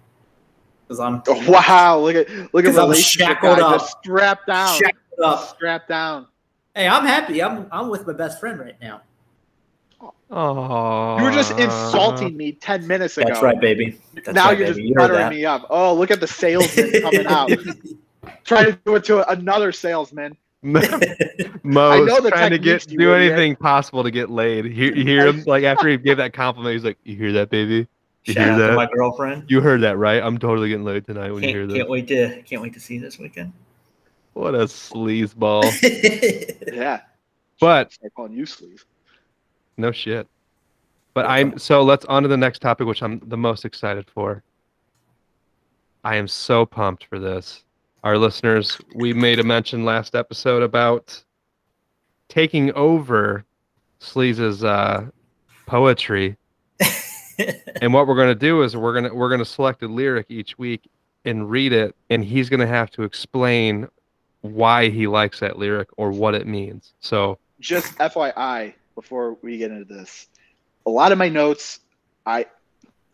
because 0.86 1.00
I'm 1.00 1.22
Oh, 1.26 1.50
wow, 1.50 1.98
look 1.98 2.16
at 2.16 2.28
look 2.54 2.64
at 2.64 2.76
I'm 2.78 2.92
shackled 2.94 3.58
up. 3.60 3.80
just 3.80 3.96
strapped 4.02 4.46
down. 4.46 4.78
shackled 4.78 5.20
up. 5.24 5.48
Strapped 5.54 5.88
down. 5.88 6.26
Hey, 6.74 6.88
I'm 6.88 7.06
happy. 7.06 7.42
I'm 7.42 7.66
I'm 7.70 7.88
with 7.88 8.06
my 8.06 8.12
best 8.12 8.40
friend 8.40 8.58
right 8.58 8.76
now. 8.80 9.02
oh, 10.30 11.18
You 11.18 11.24
were 11.24 11.30
just 11.30 11.52
insulting 11.58 12.36
me 12.36 12.52
ten 12.52 12.86
minutes 12.86 13.16
ago. 13.18 13.28
That's 13.28 13.42
right, 13.42 13.60
baby. 13.60 13.98
That's 14.14 14.34
now 14.34 14.48
right, 14.48 14.58
you're 14.58 14.66
baby. 14.66 14.78
just 14.80 14.88
You 14.88 14.94
buttering 14.96 15.28
me 15.30 15.44
up. 15.44 15.66
Oh, 15.70 15.94
look 15.94 16.10
at 16.10 16.20
the 16.20 16.26
salesman 16.26 17.00
coming 17.02 17.26
out. 17.26 17.50
Trying 18.44 18.72
to 18.72 18.78
do 18.84 18.96
it 18.96 19.04
to 19.04 19.28
another 19.30 19.70
salesman. 19.72 20.36
Moes 20.64 20.88
trying 22.28 22.50
to 22.50 22.58
get 22.58 22.86
do 22.88 23.14
idiot. 23.14 23.32
anything 23.32 23.54
possible 23.56 24.02
to 24.02 24.10
get 24.10 24.30
laid. 24.30 24.64
Hear, 24.64 24.94
you 24.94 25.04
hear 25.04 25.26
him 25.26 25.42
like 25.46 25.62
after 25.64 25.88
he 25.88 25.96
gave 25.98 26.16
that 26.16 26.32
compliment, 26.32 26.72
he's 26.72 26.84
like, 26.84 26.98
"You 27.04 27.16
hear 27.16 27.32
that, 27.32 27.50
baby? 27.50 27.86
You 28.24 28.32
Shout 28.32 28.42
hear 28.44 28.52
out 28.54 28.56
to 28.56 28.62
that? 28.68 28.74
my 28.76 28.88
girlfriend. 28.92 29.44
You 29.48 29.60
heard 29.60 29.82
that, 29.82 29.98
right? 29.98 30.22
I'm 30.22 30.38
totally 30.38 30.70
getting 30.70 30.84
laid 30.84 31.04
tonight 31.06 31.30
when 31.32 31.42
you 31.42 31.50
hear 31.50 31.66
Can't, 31.66 31.76
can't 31.78 31.90
wait 31.90 32.08
to 32.08 32.42
can't 32.42 32.62
wait 32.62 32.72
to 32.74 32.80
see 32.80 32.94
you 32.94 33.00
this 33.00 33.18
weekend. 33.18 33.52
What 34.32 34.54
a 34.54 34.64
sleazeball! 34.64 35.62
Yeah. 36.74 37.02
but 37.60 37.92
Start 37.92 38.14
calling 38.14 38.32
you 38.32 38.44
sleaze. 38.46 38.84
no 39.76 39.92
shit. 39.92 40.26
But 41.12 41.26
I'm 41.26 41.58
so 41.58 41.82
let's 41.82 42.04
on 42.06 42.22
to 42.24 42.28
the 42.28 42.36
next 42.36 42.60
topic, 42.60 42.86
which 42.88 43.02
I'm 43.02 43.20
the 43.26 43.36
most 43.36 43.64
excited 43.64 44.06
for. 44.12 44.42
I 46.02 46.16
am 46.16 46.26
so 46.26 46.66
pumped 46.66 47.04
for 47.04 47.18
this. 47.20 47.62
Our 48.04 48.18
listeners, 48.18 48.78
we 48.94 49.14
made 49.14 49.38
a 49.38 49.42
mention 49.42 49.86
last 49.86 50.14
episode 50.14 50.62
about 50.62 51.24
taking 52.28 52.70
over 52.74 53.46
Sleez's 53.98 54.62
uh, 54.62 55.06
poetry. 55.66 56.36
And 57.80 57.92
what 57.92 58.06
we're 58.06 58.14
going 58.14 58.28
to 58.28 58.36
do 58.36 58.62
is 58.62 58.76
we're 58.76 58.92
going 58.92 59.10
to 59.10 59.12
we're 59.12 59.28
going 59.28 59.40
to 59.40 59.44
select 59.44 59.82
a 59.82 59.88
lyric 59.88 60.26
each 60.28 60.56
week 60.56 60.88
and 61.24 61.50
read 61.50 61.72
it 61.72 61.96
and 62.08 62.24
he's 62.24 62.48
going 62.48 62.60
to 62.60 62.66
have 62.66 62.92
to 62.92 63.02
explain 63.02 63.88
why 64.42 64.88
he 64.88 65.08
likes 65.08 65.40
that 65.40 65.58
lyric 65.58 65.88
or 65.96 66.12
what 66.12 66.36
it 66.36 66.46
means. 66.46 66.92
So 67.00 67.38
Just 67.58 67.98
FYI, 67.98 68.74
before 68.94 69.36
we 69.42 69.58
get 69.58 69.72
into 69.72 69.92
this, 69.92 70.28
a 70.86 70.90
lot 70.90 71.10
of 71.10 71.18
my 71.18 71.28
notes, 71.28 71.80
I 72.24 72.46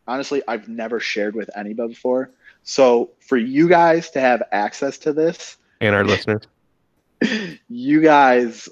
honestly 0.06 0.42
I've 0.46 0.68
never 0.68 1.00
shared 1.00 1.34
with 1.34 1.48
anybody 1.56 1.94
before. 1.94 2.30
So 2.64 3.10
for 3.20 3.36
you 3.36 3.68
guys 3.68 4.10
to 4.10 4.20
have 4.20 4.42
access 4.52 4.98
to 4.98 5.12
this, 5.12 5.56
and 5.80 5.94
our 5.94 6.04
listeners 6.04 6.42
you 7.68 8.00
guys 8.00 8.68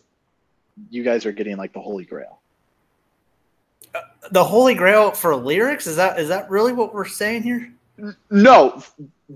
you 0.91 1.03
guys 1.03 1.27
are 1.27 1.33
getting 1.33 1.57
like 1.57 1.73
the 1.73 1.81
holy 1.81 2.05
grail. 2.05 2.41
Uh, 3.95 4.01
the 4.31 4.45
holy 4.45 4.75
grail 4.75 5.13
for 5.13 5.35
lyrics 5.35 5.87
is 5.87 5.97
that 5.97 6.19
is 6.19 6.29
that 6.29 6.49
really 6.51 6.73
what 6.73 6.95
we're 6.95 7.07
saying 7.07 7.43
here? 7.43 7.73
No, 8.31 8.83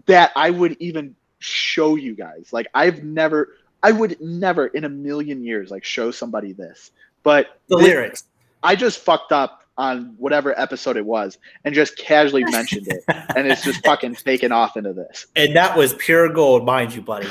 that 0.06 0.32
I 0.36 0.50
would 0.50 0.76
even 0.78 1.16
show 1.38 1.96
you 1.96 2.14
guys. 2.14 2.52
Like 2.52 2.68
I've 2.74 3.02
never 3.02 3.56
I 3.82 3.92
would 3.92 4.20
never 4.20 4.66
in 4.68 4.84
a 4.84 4.88
million 4.88 5.42
years 5.42 5.70
like 5.70 5.84
show 5.84 6.10
somebody 6.10 6.52
this. 6.52 6.92
But 7.22 7.58
The 7.68 7.78
thi- 7.78 7.84
lyrics. 7.84 8.24
I 8.62 8.76
just 8.76 9.00
fucked 9.00 9.32
up 9.32 9.61
on 9.82 10.14
whatever 10.16 10.58
episode 10.58 10.96
it 10.96 11.04
was 11.04 11.38
and 11.64 11.74
just 11.74 11.98
casually 11.98 12.44
mentioned 12.44 12.86
it 12.86 13.02
and 13.34 13.48
it's 13.48 13.64
just 13.64 13.84
fucking 13.84 14.14
taken 14.14 14.52
off 14.52 14.76
into 14.76 14.92
this. 14.92 15.26
And 15.34 15.56
that 15.56 15.76
was 15.76 15.94
pure 15.94 16.32
gold, 16.32 16.64
mind 16.64 16.94
you, 16.94 17.02
buddy. 17.02 17.26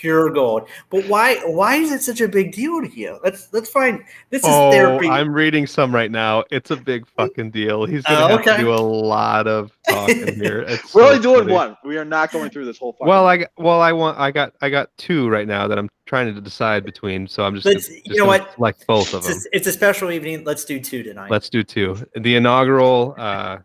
Pure 0.00 0.30
gold. 0.30 0.68
But 0.90 1.06
why 1.06 1.36
why 1.46 1.76
is 1.76 1.90
it 1.90 2.02
such 2.02 2.20
a 2.20 2.28
big 2.28 2.52
deal 2.52 2.82
to 2.82 2.88
you? 2.88 3.18
Let's 3.24 3.48
let's 3.52 3.70
find 3.70 4.04
this 4.30 4.42
is 4.42 4.48
oh 4.50 4.70
therapy. 4.70 5.08
i'm 5.08 5.32
reading 5.32 5.66
some 5.66 5.94
right 5.94 6.10
now 6.10 6.44
it's 6.50 6.70
a 6.70 6.76
big 6.76 7.06
fucking 7.16 7.50
deal 7.50 7.84
he's 7.86 8.02
going 8.04 8.18
to 8.18 8.24
Oh, 8.34 8.36
have 8.36 8.44
to 8.44 8.62
do 8.62 8.72
a 8.72 8.76
lot 8.76 9.46
of 9.46 9.72
talking 9.88 10.34
here 10.34 10.60
It's 10.68 10.94
We're 10.94 11.02
so 11.02 11.08
only 11.08 11.22
doing 11.22 11.40
funny. 11.40 11.52
one. 11.52 11.76
We 11.84 11.96
are 11.96 12.04
not 12.04 12.30
going 12.32 12.50
through 12.50 12.66
this 12.66 12.78
whole 12.78 12.92
fucking 12.92 13.06
well 13.06 13.26
i 13.26 13.38
got- 13.38 13.50
well 13.56 13.80
i 13.80 13.92
want 13.92 14.18
i 14.18 14.30
got 14.30 14.52
i 14.60 14.68
got 14.68 14.90
two 14.98 15.28
right 15.28 15.46
now 15.48 15.66
that 15.68 15.78
i'm 15.78 15.88
trying 16.04 16.34
to 16.34 16.40
decide 16.40 16.84
between 16.84 17.26
so 17.26 17.44
i'm 17.44 17.54
just, 17.54 17.64
gonna, 17.64 18.00
you 18.04 18.16
know 18.16 18.26
what? 18.26 18.58
like 18.58 18.76
both 18.86 19.14
of 19.14 19.20
it's, 19.24 19.28
them 19.28 19.38
a, 19.52 19.56
it's 19.56 19.66
a 19.66 19.72
special 19.72 20.10
evening. 20.10 20.44
Let's 20.44 20.64
do 20.64 20.78
two 20.78 21.02
tonight. 21.02 21.30
Let's 21.30 21.48
do 21.48 21.62
two. 21.62 21.96
The 22.16 22.36
inaugural 22.36 23.14
uh, 23.18 23.58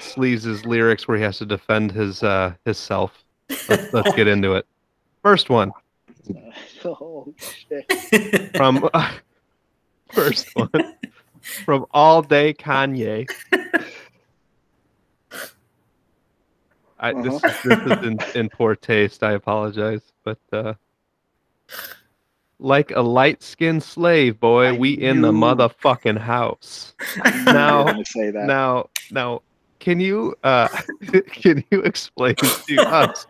Sleez's 0.00 0.64
lyrics 0.64 1.06
where 1.08 1.16
he 1.16 1.22
has 1.22 1.38
to 1.38 1.46
defend 1.46 1.92
his 1.92 2.22
uh, 2.22 2.54
his 2.64 2.78
self. 2.78 3.24
Let's, 3.68 3.92
let's 3.92 4.12
get 4.14 4.26
into 4.28 4.54
it. 4.54 4.66
First 5.24 5.48
one 5.48 5.72
oh 6.84 7.32
shit. 7.38 8.52
from 8.56 8.88
first 10.12 10.54
one 10.54 10.70
from 11.64 11.86
All 11.92 12.20
Day 12.20 12.52
Kanye. 12.52 13.26
I, 17.00 17.12
this, 17.22 17.34
Uh-huh. 17.42 17.48
is, 17.48 17.62
this 17.62 17.98
is 17.98 18.06
in, 18.06 18.18
in 18.34 18.48
poor 18.50 18.76
taste. 18.76 19.22
I 19.22 19.32
apologize, 19.32 20.02
but 20.24 20.38
uh, 20.52 20.74
like 22.58 22.90
a 22.92 23.00
light-skinned 23.00 23.82
slave 23.82 24.38
boy, 24.40 24.66
I 24.68 24.72
we 24.72 24.92
in 24.92 25.20
the 25.22 25.32
knew. 25.32 25.38
motherfucking 25.40 26.18
house. 26.18 26.94
I 27.22 27.30
knew 27.30 27.38
you 27.38 27.44
Now- 27.44 28.02
say 28.04 28.30
that. 28.30 28.46
Now, 28.46 28.88
now, 29.10 29.40
can 29.80 30.00
you 30.00 30.34
uh, 30.44 30.68
can 31.32 31.64
you 31.70 31.80
explain 31.82 32.34
to 32.36 32.76
us? 32.86 33.26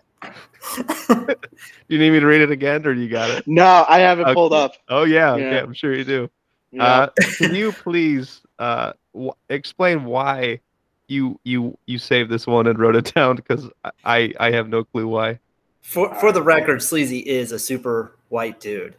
Do 1.09 1.37
you 1.89 1.99
need 1.99 2.11
me 2.11 2.21
to 2.21 2.27
read 2.27 2.41
it 2.41 2.51
again, 2.51 2.87
or 2.87 2.93
you 2.93 3.09
got 3.09 3.31
it? 3.31 3.47
No, 3.47 3.85
I 3.89 3.99
have 4.01 4.19
it 4.21 4.23
Okay. 4.25 4.35
pulled 4.35 4.53
up. 4.53 4.75
Oh 4.89 5.05
yeah, 5.05 5.33
okay, 5.33 5.51
Yeah. 5.53 5.63
I'm 5.63 5.75
sure 5.75 5.95
you 5.95 6.05
do. 6.05 6.31
Yeah. 6.73 6.85
Uh, 6.85 7.09
can 7.37 7.55
you 7.55 7.73
please 7.73 8.41
uh, 8.59 8.93
w- 9.13 9.33
explain 9.49 10.05
why 10.05 10.61
you 11.09 11.39
you 11.45 11.77
you 11.87 11.99
saved 11.99 12.31
this 12.31 12.47
one 12.47 12.67
and 12.67 12.79
wrote 12.79 12.97
it 12.97 13.13
down? 13.15 13.37
Because 13.37 13.69
I 14.05 14.33
I 14.41 14.51
have 14.53 14.69
no 14.69 14.85
clue 14.85 15.07
why. 15.07 15.39
For 15.83 16.15
for 16.17 16.33
the 16.33 16.43
record, 16.43 16.83
Sleazy 16.83 17.19
is 17.19 17.53
a 17.53 17.59
super 17.59 18.17
white 18.29 18.61
dude. 18.61 18.95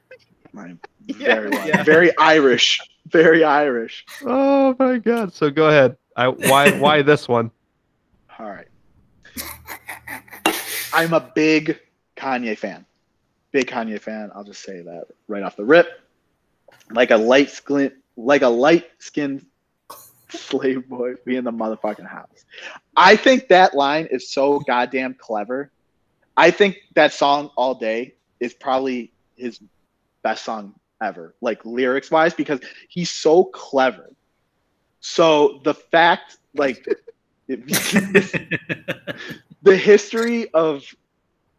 My- 0.53 0.76
Yeah, 1.07 1.36
very, 1.36 1.49
white. 1.51 1.67
yeah. 1.67 1.84
very 1.84 2.17
Irish. 2.17 2.80
Very 3.07 3.43
Irish. 3.43 4.03
Oh 4.26 4.76
my 4.80 4.97
god! 4.97 5.34
So 5.34 5.51
go 5.51 5.67
ahead. 5.67 5.97
I 6.15 6.30
why 6.30 6.71
why 6.80 7.01
this 7.03 7.28
one? 7.28 7.51
All 8.39 8.49
right. 8.49 8.67
I'm 10.96 11.12
a 11.12 11.20
big 11.20 11.78
Kanye 12.16 12.58
fan. 12.58 12.86
Big 13.52 13.68
Kanye 13.68 14.00
fan. 14.00 14.32
I'll 14.34 14.46
just 14.46 14.62
say 14.62 14.82
that 14.82 15.08
right 15.28 15.43
off 15.43 15.58
the 15.58 15.66
rip. 15.66 15.89
Like 16.89 17.12
a 17.12 17.18
light 17.18 17.50
skin, 17.50 17.91
like 18.16 18.43
a 18.43 18.48
light 18.48 18.86
skinned 19.00 19.46
slave 20.30 20.88
boy 20.88 21.16
be 21.26 21.36
in 21.36 21.43
the 21.43 21.52
motherfucking 21.52 22.08
house. 22.08 22.46
I 22.96 23.18
think 23.18 23.50
that 23.50 23.74
line 23.74 24.08
is 24.10 24.32
so 24.32 24.62
goddamn 24.62 25.16
clever. 25.16 25.70
I 26.38 26.50
think 26.50 26.78
that 26.93 27.12
song 27.12 27.50
all 27.58 27.76
day 27.76 28.16
is 28.39 28.54
probably 28.54 29.12
his 29.36 29.60
best 30.24 30.46
song 30.46 30.76
ever, 31.02 31.36
like 31.41 31.66
lyrics 31.66 32.10
wise, 32.10 32.34
because 32.34 32.62
he's 32.88 33.12
so 33.12 33.43
clever. 33.43 34.10
So 35.02 35.60
the 35.66 35.74
fact, 35.74 36.38
like, 36.54 36.88
the 39.66 39.76
history 39.76 40.49
of 40.53 40.84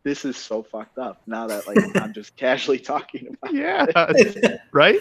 this 0.04 0.24
is 0.24 0.36
so 0.36 0.62
fucked 0.62 0.98
up 0.98 1.20
now 1.26 1.46
that 1.48 1.66
like 1.66 1.78
I'm 2.02 2.12
just 2.12 2.36
casually 2.36 2.78
talking 2.78 3.26
about. 3.42 3.54
It. 3.54 4.38
Yeah, 4.42 4.56
right. 4.72 5.00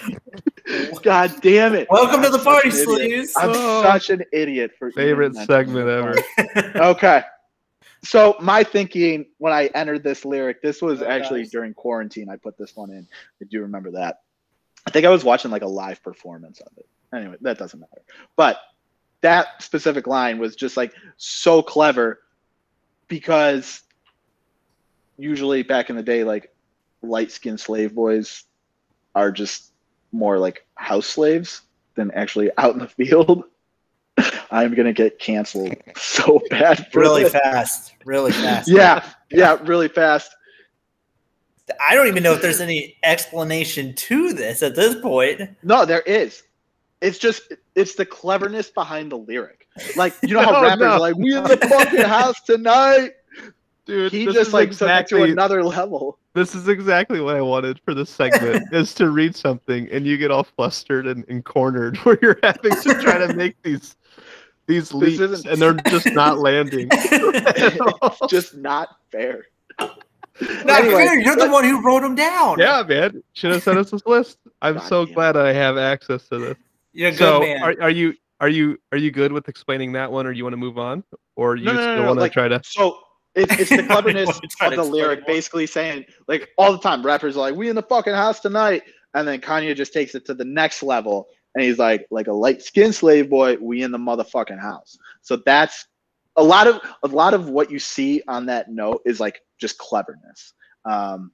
God 1.04 1.32
damn 1.42 1.76
it! 1.76 1.88
Welcome 1.92 2.22
to 2.22 2.28
I'm 2.28 2.32
the 2.34 2.40
party, 2.40 2.70
an 2.70 2.76
idiot. 2.76 3.26
Sleez. 3.28 3.32
I'm 3.38 3.52
Oh. 3.54 3.84
such 3.84 4.10
an 4.10 4.24
idiot 4.34 4.72
for 4.78 4.92
Favorite 4.92 5.36
segment 5.36 5.88
ever. 5.88 6.16
Okay, 6.76 7.22
so 8.04 8.36
my 8.42 8.64
thinking 8.64 9.28
when 9.38 9.54
I 9.54 9.68
entered 9.76 10.04
this 10.04 10.26
lyric, 10.26 10.62
this 10.64 10.82
was 10.82 11.02
Oh, 11.04 11.06
actually 11.06 11.44
gosh. 11.44 11.52
during 11.52 11.74
quarantine. 11.76 12.30
I 12.30 12.38
put 12.38 12.58
this 12.58 12.76
one 12.76 12.90
in. 12.90 13.08
I 13.42 13.46
do 13.46 13.62
remember 13.62 13.92
that. 13.92 14.22
I 14.88 14.92
think 14.92 15.06
I 15.06 15.10
was 15.10 15.24
watching 15.24 15.52
like 15.52 15.62
a 15.62 15.68
live 15.68 16.02
performance 16.04 16.60
of 16.62 16.72
it. 16.78 16.88
Anyway, 17.14 17.36
that 17.42 17.58
doesn't 17.60 17.80
matter. 17.80 18.02
But 18.36 18.58
that 19.22 19.62
specific 19.62 20.08
line 20.08 20.40
was 20.40 20.56
just 20.56 20.76
like 20.78 20.94
so 21.18 21.62
clever 21.62 22.20
because 23.08 23.82
usually 25.18 25.64
back 25.64 25.90
in 25.90 25.96
the 25.96 26.04
day, 26.04 26.24
like 26.24 26.54
light 27.02 27.32
skinned 27.32 27.60
slave 27.60 27.94
boys 27.94 28.44
are 29.14 29.32
just 29.32 29.72
more 30.12 30.38
like 30.40 30.66
house 30.76 31.08
slaves 31.08 31.62
than 31.96 32.12
actually 32.12 32.52
out 32.58 32.74
in 32.74 32.80
the 32.80 32.88
field. 32.88 33.44
I'm 34.52 34.74
gonna 34.74 34.94
get 34.94 35.20
canceled 35.20 35.76
so 35.98 36.42
bad. 36.50 36.92
For 36.92 37.00
really 37.00 37.24
this. 37.24 37.34
fast. 37.34 37.94
Really 38.06 38.32
fast. 38.32 38.70
Yeah, 38.70 39.08
yeah, 39.30 39.58
really 39.64 39.88
fast. 39.88 40.36
I 41.88 41.96
don't 41.96 42.08
even 42.08 42.22
know 42.22 42.34
if 42.34 42.42
there's 42.42 42.62
any 42.62 42.96
explanation 43.04 43.96
to 43.96 44.34
this 44.34 44.62
at 44.62 44.76
this 44.76 44.96
point. 45.02 45.42
No, 45.64 45.86
there 45.86 46.02
is. 46.02 46.44
It's 47.02 47.18
just 47.18 47.54
it's 47.74 47.96
the 47.96 48.06
cleverness 48.06 48.70
behind 48.70 49.12
the 49.12 49.18
lyric. 49.18 49.65
Like 49.96 50.14
you 50.24 50.34
know 50.36 50.42
how 50.44 50.52
No, 50.52 50.62
rappers 50.64 50.80
no. 50.82 50.88
are 50.92 51.00
like, 51.00 51.16
"We 51.16 51.36
in 51.36 51.44
the 51.44 51.58
fucking 51.58 52.02
house 52.02 52.42
tonight." 52.42 53.12
Dude, 53.86 54.12
He 54.12 54.26
this 54.26 54.34
just 54.34 54.48
is 54.48 54.54
like 54.54 54.72
took 54.72 54.90
it 54.90 55.08
to 55.10 55.24
another 55.24 55.64
level. 55.64 56.18
this 56.34 56.56
is 56.56 56.68
exactly 56.68 57.20
what 57.22 57.36
I 57.36 57.42
wanted 57.42 57.80
for 57.86 57.94
this 57.94 58.10
segment 58.10 58.66
is 58.74 58.96
to 58.96 59.12
read 59.12 59.36
something 59.36 59.88
and 59.92 60.08
you 60.08 60.18
get 60.18 60.32
all 60.32 60.44
flustered 60.44 61.06
and, 61.06 61.24
and 61.30 61.46
cornered 61.46 61.96
where 62.04 62.18
you're 62.20 62.40
having 62.42 62.72
to 62.72 62.94
try 63.02 63.20
to 63.20 63.32
make 63.36 63.62
these 63.62 63.96
these 64.66 64.92
leaps 64.92 65.46
and 65.46 65.62
they're 65.62 65.74
just 65.88 66.08
not 66.14 66.40
landing. 66.40 66.88
it's 66.92 68.20
just 68.32 68.56
not 68.58 68.90
fair. 69.12 69.44
Not 69.80 70.00
Anyway, 70.82 71.06
fair. 71.06 71.20
You're 71.20 71.36
the 71.36 71.50
one 71.50 71.64
who 71.64 71.82
wrote 71.86 72.02
them 72.02 72.16
down. 72.16 72.58
yeah, 72.60 72.82
man. 72.88 73.22
Should 73.34 73.52
have 73.52 73.62
sent 73.64 73.78
us 73.78 73.92
this 73.92 74.06
list. 74.08 74.40
I'm 74.64 74.76
God 74.76 74.84
so 74.88 75.06
damn 75.06 75.12
it. 75.12 75.16
glad 75.16 75.38
I 75.38 75.54
have 75.54 75.78
access 75.78 76.28
to 76.30 76.40
this. 76.40 76.58
You're 76.94 77.10
a 77.10 77.12
good 77.12 77.20
so 77.20 77.40
man. 77.42 77.62
are, 77.62 77.76
are 77.84 77.90
you 77.92 78.16
are 78.40 78.50
you 78.50 78.78
are 78.92 78.98
you 78.98 79.12
good 79.12 79.32
with 79.32 79.48
explaining 79.50 79.94
that 79.94 80.12
one 80.12 80.26
or 80.28 80.32
you 80.32 80.44
want 80.44 80.54
to 80.54 80.58
move 80.58 80.78
on? 80.78 81.04
Or 81.36 81.56
you 81.56 81.66
No, 81.66 81.74
no, 81.74 81.82
still 81.82 81.96
no, 81.98 82.06
want 82.08 82.18
to 82.18 82.22
like- 82.22 82.32
try 82.34 82.48
to 82.48 82.62
So 82.66 83.00
it, 83.34 83.52
it's 83.60 83.70
the 83.70 83.84
cleverness 83.88 84.30
of 84.62 84.76
the 84.76 84.84
lyric, 84.84 85.20
more. 85.22 85.28
basically 85.28 85.68
saying 85.68 86.06
like 86.28 86.50
all 86.58 86.72
the 86.72 86.80
time, 86.80 87.06
rappers 87.06 87.36
are 87.36 87.42
like, 87.42 87.56
"We 87.56 87.70
in 87.70 87.76
the 87.76 87.84
fucking 87.84 88.14
house 88.14 88.40
tonight," 88.40 88.84
and 89.14 89.28
then 89.28 89.42
Kanye 89.42 89.76
just 89.76 89.92
takes 89.94 90.16
it 90.16 90.26
to 90.26 90.34
the 90.34 90.46
next 90.46 90.82
level, 90.84 91.28
and 91.54 91.64
he's 91.64 91.78
like, 91.78 92.08
"Like 92.12 92.28
a 92.28 92.34
light 92.34 92.62
skinned 92.62 92.96
slave 92.96 93.30
boy, 93.30 93.58
we 93.60 93.84
in 93.84 93.92
the 93.92 93.98
motherfucking 93.98 94.60
house." 94.62 94.98
So 95.22 95.38
that's 95.46 95.86
a 96.38 96.44
lot 96.44 96.68
of 96.68 96.80
a 97.04 97.08
lot 97.08 97.34
of 97.34 97.50
what 97.50 97.70
you 97.72 97.80
see 97.80 98.22
on 98.30 98.46
that 98.46 98.72
note 98.72 99.02
is 99.06 99.20
like 99.20 99.42
just 99.60 99.78
cleverness, 99.80 100.54
um, 100.86 101.32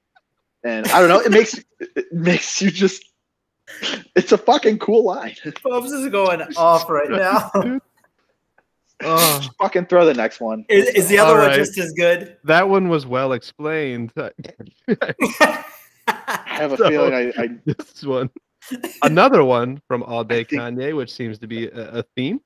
and 0.64 0.88
I 0.88 1.00
don't 1.02 1.10
know, 1.10 1.20
it 1.20 1.32
makes 1.32 1.60
it 1.80 2.12
makes 2.12 2.62
you 2.62 2.72
just. 2.72 3.04
It's 4.16 4.32
a 4.32 4.38
fucking 4.38 4.80
cool 4.80 5.04
line. 5.06 5.36
Bubz 5.46 5.92
is 5.92 6.10
going 6.10 6.42
off 6.58 6.90
right 6.90 7.10
now. 7.10 7.50
Dude. 7.62 7.82
Oh, 9.04 9.42
fucking 9.60 9.88
throw 9.88 10.06
the 10.06 10.14
next 10.14 10.40
one. 10.40 10.64
Is, 10.70 10.88
is 10.90 11.08
the 11.08 11.18
other 11.18 11.32
All 11.32 11.38
one 11.40 11.48
right. 11.48 11.56
just 11.56 11.76
as 11.80 11.92
good? 11.94 12.38
that 12.44 12.70
one 12.70 12.88
was 12.88 13.08
well 13.08 13.34
explained. 13.34 14.14
I 14.18 14.34
have 16.46 16.74
a 16.74 16.78
So- 16.78 16.88
feeling 16.88 17.14
I, 17.16 17.34
I 17.42 17.50
this 17.66 18.04
one. 18.04 18.30
Another 19.02 19.44
one 19.44 19.82
from 19.88 20.04
All 20.04 20.24
Day 20.24 20.44
think- 20.44 20.62
Kanye, 20.62 20.96
which 20.96 21.12
seems 21.12 21.40
to 21.40 21.48
be 21.48 21.66
a, 21.68 22.00
a 22.00 22.04
theme. 22.16 22.42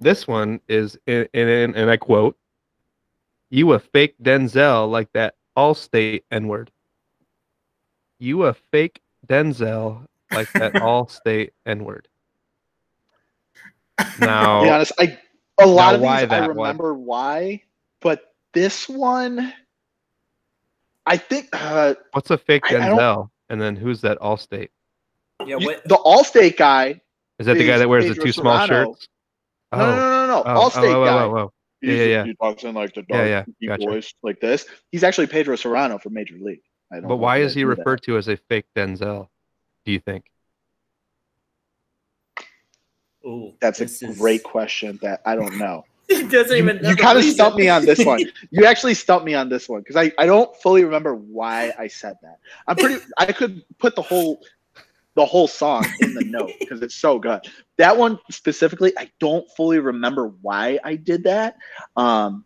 this 0.00 0.26
one 0.26 0.60
is, 0.68 0.98
in, 1.06 1.28
in, 1.34 1.48
in, 1.48 1.74
and 1.76 1.88
I 1.88 1.96
quote, 1.96 2.36
You 3.48 3.72
a 3.74 3.78
fake 3.78 4.16
Denzel 4.20 4.90
like 4.90 5.12
that 5.12 5.34
Allstate 5.56 6.24
N 6.32 6.48
word. 6.48 6.72
You 8.18 8.42
a 8.46 8.54
fake 8.72 9.00
Denzel 9.30 10.04
like 10.32 10.52
that 10.54 10.74
Allstate 10.80 11.50
N 11.64 11.84
word. 11.84 12.08
Now, 14.20 14.60
to 14.60 14.66
be 14.66 14.70
honest, 14.70 14.92
I 14.98 15.18
a 15.60 15.66
lot 15.66 15.90
Now, 15.90 15.94
of 15.94 16.00
these 16.00 16.08
I 16.08 16.26
that 16.26 16.40
one? 16.48 16.56
remember 16.56 16.94
why, 16.94 17.62
but 18.00 18.34
this 18.52 18.88
one, 18.88 19.52
I 21.06 21.16
think 21.16 21.48
uh, 21.52 21.94
what's 22.12 22.30
a 22.30 22.38
fake 22.38 22.64
I- 22.64 22.76
I 22.76 22.80
Denzel? 22.80 23.28
And 23.48 23.60
then 23.60 23.76
who's 23.76 24.00
that 24.02 24.18
Allstate? 24.20 24.68
yeah, 25.46 25.56
you- 25.58 25.66
what, 25.66 25.84
the 25.84 25.96
Allstate 25.96 26.56
guy. 26.56 27.00
Is 27.38 27.46
that 27.46 27.56
the 27.56 27.66
guy 27.66 27.78
that 27.78 27.88
wears 27.88 28.04
the 28.04 28.10
Pedro 28.10 28.24
two 28.26 28.32
small 28.32 28.58
Cerrano. 28.58 28.66
shirts? 28.68 29.08
No, 29.72 29.78
no, 29.78 29.96
no, 29.96 30.10
no, 30.10 30.26
no. 30.26 30.42
oh, 30.44 30.68
Allstate 30.68 30.94
oh, 30.94 31.02
oh, 31.02 31.04
guy. 31.06 31.22
oh, 31.24 31.36
oh. 31.38 31.52
He's- 31.80 31.98
Yeah, 31.98 32.04
yeah, 32.04 32.24
He 32.24 32.34
talks 32.34 32.64
in 32.64 32.74
like 32.74 32.92
the 32.94 33.04
Yeah, 33.08 33.16
dark, 33.16 33.28
yeah, 33.28 33.44
deep 33.60 33.68
gotcha. 33.70 33.86
voice 33.86 34.12
like 34.22 34.40
this. 34.40 34.66
He's 34.90 35.04
actually 35.04 35.28
Pedro 35.28 35.56
Cerrano 35.56 36.00
from 36.00 36.14
Major 36.14 36.36
League. 36.40 36.62
I 36.92 36.96
don't 37.00 37.08
But 37.08 37.16
why 37.16 37.38
is 37.38 37.54
he 37.54 37.62
knew 37.62 37.70
that. 37.70 37.78
referred 37.78 38.02
to 38.04 38.16
as 38.16 38.28
a 38.28 38.36
fake 38.36 38.66
Denzel? 38.76 39.28
Do 39.84 39.92
you 39.92 40.00
think? 40.00 40.24
ooh, 43.24 43.52
That's 43.60 43.78
this 43.78 44.02
a 44.02 44.08
is- 44.08 44.18
great 44.18 44.42
question 44.42 44.98
that 45.02 45.20
I 45.24 45.36
don't 45.36 45.56
know. 45.58 45.84
He 46.10 46.24
doesn't 46.26 46.56
You, 46.56 46.64
even. 46.64 46.82
know 46.82 46.88
you 46.90 46.96
kind 46.96 47.16
of 47.16 47.22
reason. 47.22 47.34
stumped 47.36 47.56
me 47.56 47.68
on 47.68 47.84
this 47.86 48.04
one. 48.04 48.20
You 48.50 48.64
actually 48.66 48.94
stumped 48.94 49.24
me 49.24 49.34
on 49.34 49.48
this 49.48 49.68
one 49.68 49.80
because 49.80 49.94
I, 49.94 50.10
I 50.18 50.26
don't 50.26 50.54
fully 50.56 50.82
remember 50.82 51.14
why 51.14 51.72
I 51.78 51.86
said 51.86 52.16
that. 52.22 52.38
I'm 52.66 52.74
pretty 52.76 53.00
I 53.16 53.26
could 53.32 53.62
put 53.78 53.94
the 53.94 54.02
whole 54.02 54.42
the 55.14 55.24
whole 55.24 55.46
song 55.46 55.86
in 56.00 56.14
the 56.14 56.24
note 56.24 56.50
because 56.58 56.82
it's 56.82 56.96
so 56.96 57.20
good. 57.20 57.40
That 57.76 57.96
one 57.96 58.18
specifically, 58.30 58.92
I 58.98 59.08
don't 59.20 59.48
fully 59.56 59.78
remember 59.78 60.28
why 60.42 60.80
I 60.82 60.96
did 60.96 61.24
that. 61.24 61.56
Um, 61.96 62.44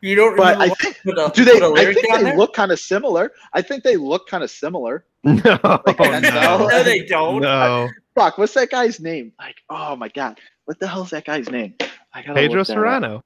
You 0.00 0.14
don't 0.14 0.36
but 0.36 0.58
remember 0.58 0.64
I 0.64 0.68
think 0.76 0.96
a, 1.06 1.30
do 1.34 1.44
they? 1.44 1.52
put 1.54 1.62
a 1.62 1.66
I 1.66 1.68
lyric 1.68 1.96
think 2.00 2.14
they 2.14 2.22
there? 2.22 2.36
look 2.36 2.54
kind 2.54 2.70
of 2.70 2.78
similar. 2.78 3.32
I 3.52 3.62
think 3.62 3.82
they 3.82 3.96
look 3.96 4.28
kind 4.28 4.44
of 4.44 4.50
similar. 4.50 5.04
No, 5.24 5.34
Denzel? 5.34 6.22
no, 6.34 6.66
No, 6.68 6.82
they 6.84 7.04
don't. 7.04 7.42
no. 7.42 7.88
Fuck, 8.14 8.38
what's 8.38 8.54
that 8.54 8.70
guy's 8.70 9.00
name? 9.00 9.32
Like, 9.38 9.56
oh 9.70 9.96
my 9.96 10.08
god, 10.08 10.38
what 10.66 10.78
the 10.78 10.86
hell's 10.86 11.10
that 11.10 11.24
guy's 11.24 11.50
name? 11.50 11.74
I 12.14 12.22
gotta 12.22 12.34
Pedro 12.34 12.58
look 12.58 12.66
that 12.68 12.78
up. 12.78 13.02
Cerrano. 13.02 13.22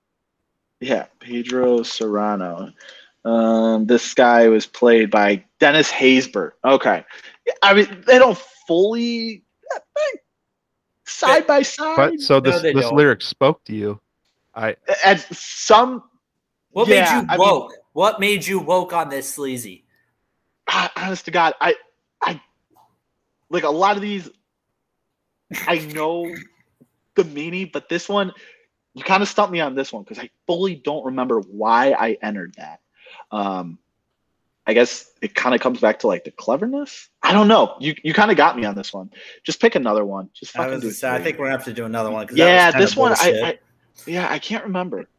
Yeah, 0.81 1.07
Pedro 1.20 1.81
Cerrano. 1.81 2.73
Um, 3.25 3.87
this 3.87 4.14
guy 4.14 4.49
was 4.49 4.66
played 4.66 5.11
by 5.11 5.45
Dennis 5.61 5.91
Haysbert. 5.91 6.53
Okay, 6.64 7.05
I 7.62 7.75
mean 7.75 8.03
they 8.07 8.18
don't 8.18 8.39
fully 8.66 9.45
side 11.07 11.47
by 11.47 11.62
side. 11.62 11.97
But 11.97 12.20
so 12.20 12.41
this 12.41 12.62
they 12.62 12.73
this 12.73 12.87
don't. 12.87 12.97
lyric 12.97 13.23
spoke 13.23 13.62
to 13.64 13.75
you. 13.75 14.01
I 14.55 14.77
As 15.05 15.25
some, 15.37 16.03
What 16.73 16.89
Yeah, 16.89 16.95
made 17.05 17.11
you 17.23 17.27
I 17.29 17.37
mean- 17.37 17.49
woke? 17.49 17.73
what 17.93 18.20
made 18.20 18.47
you 18.47 18.59
woke 18.59 18.93
on 18.93 19.09
this 19.09 19.33
sleazy? 19.33 19.85
honest 20.97 21.27
to 21.27 21.31
God, 21.31 21.53
I, 21.61 21.75
I, 22.23 22.41
like 23.51 23.64
a 23.64 23.70
lot 23.70 23.97
of 23.97 24.03
these, 24.03 24.31
I 25.66 25.79
know 25.79 26.35
the 27.14 27.25
meaning, 27.25 27.68
but 27.70 27.91
this 27.91 28.09
one, 28.09 28.33
you 28.95 29.03
kind 29.05 29.23
of 29.23 29.29
stumped 29.29 29.53
me 29.53 29.61
on 29.61 29.75
this 29.75 29.93
one 29.93 30.03
because 30.03 30.18
I 30.18 30.31
fully 30.47 30.75
don't 30.75 31.05
remember 31.05 31.41
why 31.41 31.93
I 31.93 32.16
entered 32.23 32.55
that. 32.57 32.81
Um, 33.31 33.79
I 34.66 34.73
guess 34.73 35.11
it 35.20 35.35
kind 35.35 35.55
of 35.55 35.61
comes 35.61 35.81
back 35.81 35.99
to 36.01 36.07
like 36.07 36.25
the 36.25 36.31
cleverness. 36.31 37.09
I 37.23 37.33
don't 37.35 37.49
know. 37.49 37.77
You 37.81 37.95
you 38.05 38.14
kind 38.14 38.31
of 38.31 38.37
got 38.37 38.57
me 38.57 38.64
on 38.64 38.75
this 38.77 38.93
one. 38.95 39.11
Just 39.45 39.61
pick 39.61 39.75
another 39.75 40.05
one. 40.05 40.31
Just 40.33 40.57
I, 40.57 40.61
fucking 40.61 40.75
was 40.75 40.83
do 40.83 40.91
say, 40.93 41.11
I 41.11 41.20
think 41.20 41.39
we're 41.39 41.47
gonna 41.47 41.59
have 41.59 41.64
to 41.66 41.73
do 41.75 41.85
another 41.85 42.11
one. 42.11 42.27
'cause 42.29 42.37
that 42.37 42.47
yeah, 42.47 42.66
was 42.66 42.75
this 42.77 42.97
one 42.97 43.12
I. 43.12 43.43
I 43.45 43.59
yeah 44.07 44.29
I 44.31 44.39
can't 44.39 44.64
remember. 44.64 45.07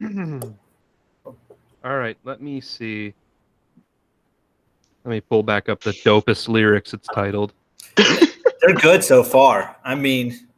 all 1.84 1.96
right. 1.96 2.16
Let 2.24 2.40
me 2.40 2.60
see. 2.60 3.14
Let 5.04 5.10
me 5.10 5.20
pull 5.20 5.42
back 5.42 5.68
up 5.68 5.80
the 5.80 5.90
dopest 5.92 6.48
lyrics. 6.48 6.94
It's 6.94 7.08
titled. 7.08 7.52
They're 7.96 8.74
good 8.80 9.04
so 9.04 9.22
far. 9.22 9.76
I 9.84 9.94
mean, 9.94 10.48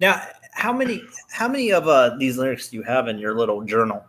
now 0.00 0.20
how 0.52 0.72
many 0.72 1.02
how 1.30 1.48
many 1.48 1.72
of 1.72 1.86
uh, 1.86 2.16
these 2.18 2.36
lyrics 2.36 2.68
do 2.68 2.76
you 2.76 2.82
have 2.82 3.06
in 3.08 3.18
your 3.18 3.34
little 3.34 3.62
journal? 3.62 4.04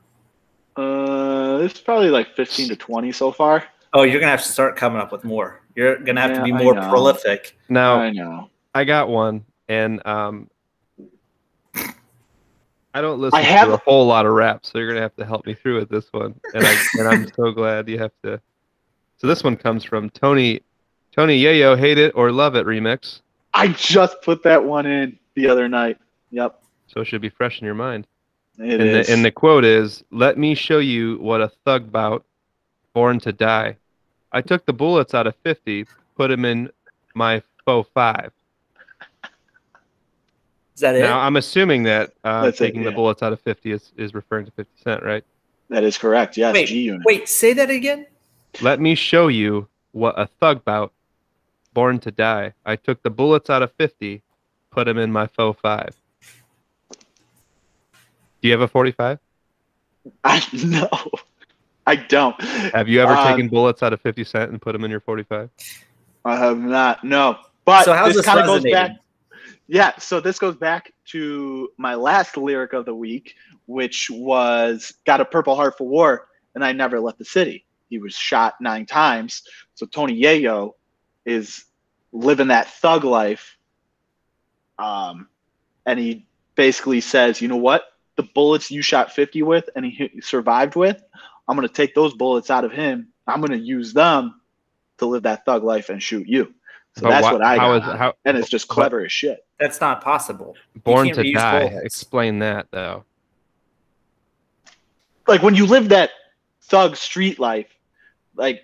Uh, 0.76 1.60
it's 1.62 1.80
probably 1.80 2.10
like 2.10 2.36
fifteen 2.36 2.68
to 2.70 2.76
twenty 2.76 3.12
so 3.12 3.32
far. 3.32 3.64
Oh, 3.94 4.04
you're 4.04 4.20
gonna 4.20 4.32
have 4.32 4.44
to 4.44 4.52
start 4.52 4.76
coming 4.76 5.00
up 5.00 5.12
with 5.12 5.24
more. 5.24 5.62
You're 5.76 5.98
gonna 6.00 6.22
have 6.22 6.32
Yeah, 6.32 6.38
to 6.38 6.44
be 6.44 6.52
more 6.52 6.74
prolific. 6.74 7.58
Now 7.70 7.98
I 7.98 8.10
know. 8.10 8.50
I 8.74 8.84
got 8.84 9.10
one, 9.10 9.46
and 9.70 10.06
um, 10.08 10.50
I 12.96 13.02
don't 13.02 13.20
listen 13.20 13.38
I 13.38 13.44
have- 13.44 13.68
to 13.68 13.74
a 13.74 13.78
whole 13.78 14.08
lot 14.08 14.26
of 14.26 14.32
rap, 14.34 14.66
so 14.66 14.78
you're 14.80 14.88
gonna 14.88 15.02
have 15.02 15.16
to 15.18 15.26
help 15.26 15.46
me 15.46 15.54
through 15.54 15.76
with 15.80 15.90
this 15.90 16.12
one. 16.14 16.34
And 16.54 16.64
I 16.66 16.76
and 16.98 17.08
I'm 17.08 17.28
so 17.36 17.52
glad 17.52 17.90
you 17.90 18.00
have 18.00 18.14
to. 18.24 18.40
So 19.18 19.28
this 19.28 19.44
one 19.44 19.58
comes 19.58 19.84
from 19.84 20.10
Tony, 20.10 20.62
Tony 21.12 21.40
Yayo, 21.42 21.78
hate 21.78 21.98
it 21.98 22.14
or 22.16 22.32
love 22.32 22.56
it 22.56 22.66
remix. 22.66 23.20
I 23.54 23.68
just 23.70 24.22
put 24.22 24.44
that 24.44 24.64
one 24.64 24.86
in 24.86 25.20
the 25.36 25.48
other 25.48 25.68
night. 25.68 25.98
Yep, 26.32 26.62
So 26.88 27.02
it 27.02 27.06
should 27.06 27.22
be 27.22 27.30
fresh 27.30 27.60
in 27.60 27.66
your 27.66 27.76
mind. 27.76 28.08
it 28.58 28.80
and 28.80 28.82
is. 28.90 29.08
the 29.08 29.14
and 29.14 29.26
the 29.26 29.32
quote 29.32 29.66
is, 29.66 30.04
"Let 30.12 30.38
me 30.38 30.56
show 30.56 30.80
you 30.80 31.18
what 31.20 31.42
a 31.42 31.50
thug 31.66 31.92
bout, 31.92 32.24
born 32.94 33.20
to 33.20 33.34
die. 33.34 33.76
I 34.32 34.40
took 34.42 34.66
the 34.66 34.74
bullets 34.74 35.14
out 35.14 35.28
of 35.28 35.36
fifty, 35.44 35.86
put 36.16 36.30
them 36.30 36.46
in 36.46 36.70
my 37.14 37.42
faux 37.66 37.90
five. 37.94 38.32
Is 40.76 40.82
that 40.82 40.96
it? 40.96 41.00
Now 41.02 41.20
I'm 41.20 41.38
assuming 41.38 41.84
that 41.84 42.14
uh, 42.24 42.44
That's 42.44 42.60
it, 42.60 42.66
taking 42.66 42.84
the 42.84 42.92
bullets 42.92 43.24
out 43.24 43.32
of 43.34 43.40
fifty 43.40 43.72
is, 43.72 43.92
is 43.98 44.14
referring 44.14 44.46
to 44.46 44.52
Fifty 44.52 44.82
Cent, 44.84 45.04
right? 45.04 45.24
that 45.70 45.84
is 45.84 45.98
correct. 45.98 46.38
Yes, 46.38 46.54
Wait, 46.54 46.68
G 46.68 46.82
Unit. 46.82 47.02
Wait, 47.06 47.28
say 47.30 47.54
that 47.54 47.70
again. 47.70 48.06
Let 48.62 48.80
me 48.80 48.94
show 48.94 49.28
you 49.30 49.68
what 49.94 50.14
a 50.20 50.28
thug 50.28 50.64
bout, 50.66 50.92
born 51.74 52.00
to 52.00 52.12
die. 52.12 52.54
I 52.66 52.76
took 52.76 53.02
the 53.04 53.10
bullets 53.10 53.50
out 53.50 53.64
of 53.64 53.72
fifty, 53.74 54.22
put 54.70 54.84
them 54.86 54.98
in 54.98 55.12
my 55.12 55.28
faux 55.28 55.60
five. 55.62 55.96
Do 56.92 56.98
you 58.50 58.52
have 58.52 58.62
a 58.62 58.68
forty-five? 58.68 59.18
I 60.24 60.46
no, 60.64 60.90
I 61.88 61.96
don't. 61.96 62.40
Have 62.42 62.90
you 62.90 63.02
ever 63.02 63.14
Uh, 63.14 63.32
taken 63.32 63.48
bullets 63.48 63.82
out 63.82 63.94
of 63.94 64.02
fifty 64.02 64.24
cent 64.26 64.52
and 64.52 64.62
put 64.62 64.74
them 64.74 64.84
in 64.84 64.92
your 64.92 65.00
forty-five? 65.00 65.50
I 66.26 66.36
have 66.36 66.60
not. 66.60 67.04
No, 67.04 67.38
but 67.64 67.86
so 67.86 67.94
how's 67.94 68.08
this 68.10 68.18
this 68.18 68.26
kind 68.26 68.40
of 68.40 68.46
goes 68.46 68.64
back. 68.64 68.92
Yeah, 69.68 69.98
so 69.98 70.20
this 70.20 70.38
goes 70.38 70.56
back 70.56 70.94
to 71.08 71.70
my 71.78 71.96
last 71.96 72.38
lyric 72.38 72.74
of 72.74 72.86
the 72.86 72.94
week, 72.94 73.36
which 73.66 74.10
was 74.12 74.94
"Got 75.06 75.22
a 75.22 75.26
Purple 75.26 75.56
Heart 75.56 75.78
for 75.78 75.88
War," 75.88 76.28
and 76.54 76.64
I 76.64 76.72
never 76.72 77.00
left 77.00 77.18
the 77.18 77.26
city. 77.26 77.66
He 77.90 77.98
was 77.98 78.14
shot 78.14 78.56
nine 78.62 78.86
times. 78.86 79.44
So 79.74 79.86
Tony 79.88 80.22
Yayo 80.22 80.74
is 81.26 81.66
living 82.12 82.50
that 82.50 82.68
thug 82.68 83.04
life, 83.04 83.58
um, 84.78 85.30
and 85.86 85.98
he 85.98 86.28
basically 86.54 87.02
says, 87.02 87.42
"You 87.42 87.48
know 87.48 87.58
what? 87.58 87.86
The 88.18 88.24
bullets 88.24 88.70
you 88.70 88.84
shot 88.84 89.14
fifty 89.14 89.42
with, 89.42 89.68
and 89.76 89.84
he 89.86 90.22
survived 90.22 90.76
with, 90.76 91.02
I'm 91.48 91.56
gonna 91.56 91.68
take 91.70 91.96
those 91.96 92.14
bullets 92.14 92.52
out 92.52 92.66
of 92.66 92.72
him. 92.72 93.12
I'm 93.26 93.42
gonna 93.42 93.56
use 93.58 93.94
them 93.94 94.42
to 95.00 95.08
live 95.08 95.24
that 95.24 95.44
thug 95.46 95.64
life 95.64 95.90
and 95.90 96.02
shoot 96.02 96.28
you." 96.28 96.54
So 96.98 97.04
But 97.04 97.10
that's 97.10 97.24
why- 97.24 97.34
what 97.34 97.42
I 97.44 97.58
how 97.58 97.80
got, 97.80 97.94
is- 97.94 98.00
how- 98.00 98.14
and 98.26 98.38
it's 98.38 98.50
just 98.50 98.68
but- 98.68 98.74
clever 98.76 99.06
as 99.06 99.12
shit. 99.12 99.46
That's 99.60 99.80
not 99.82 100.02
possible. 100.04 100.56
Born 100.84 101.10
to 101.14 101.32
die. 101.34 101.68
bullets. 101.70 101.86
Explain 101.86 102.40
that 102.40 102.68
though. 102.72 103.04
Like 105.28 105.42
when 105.42 105.56
you 105.56 105.66
live 105.66 105.90
that 105.90 106.12
thug 106.64 106.96
street 106.96 107.40
life, 107.40 107.68
like. 108.36 108.64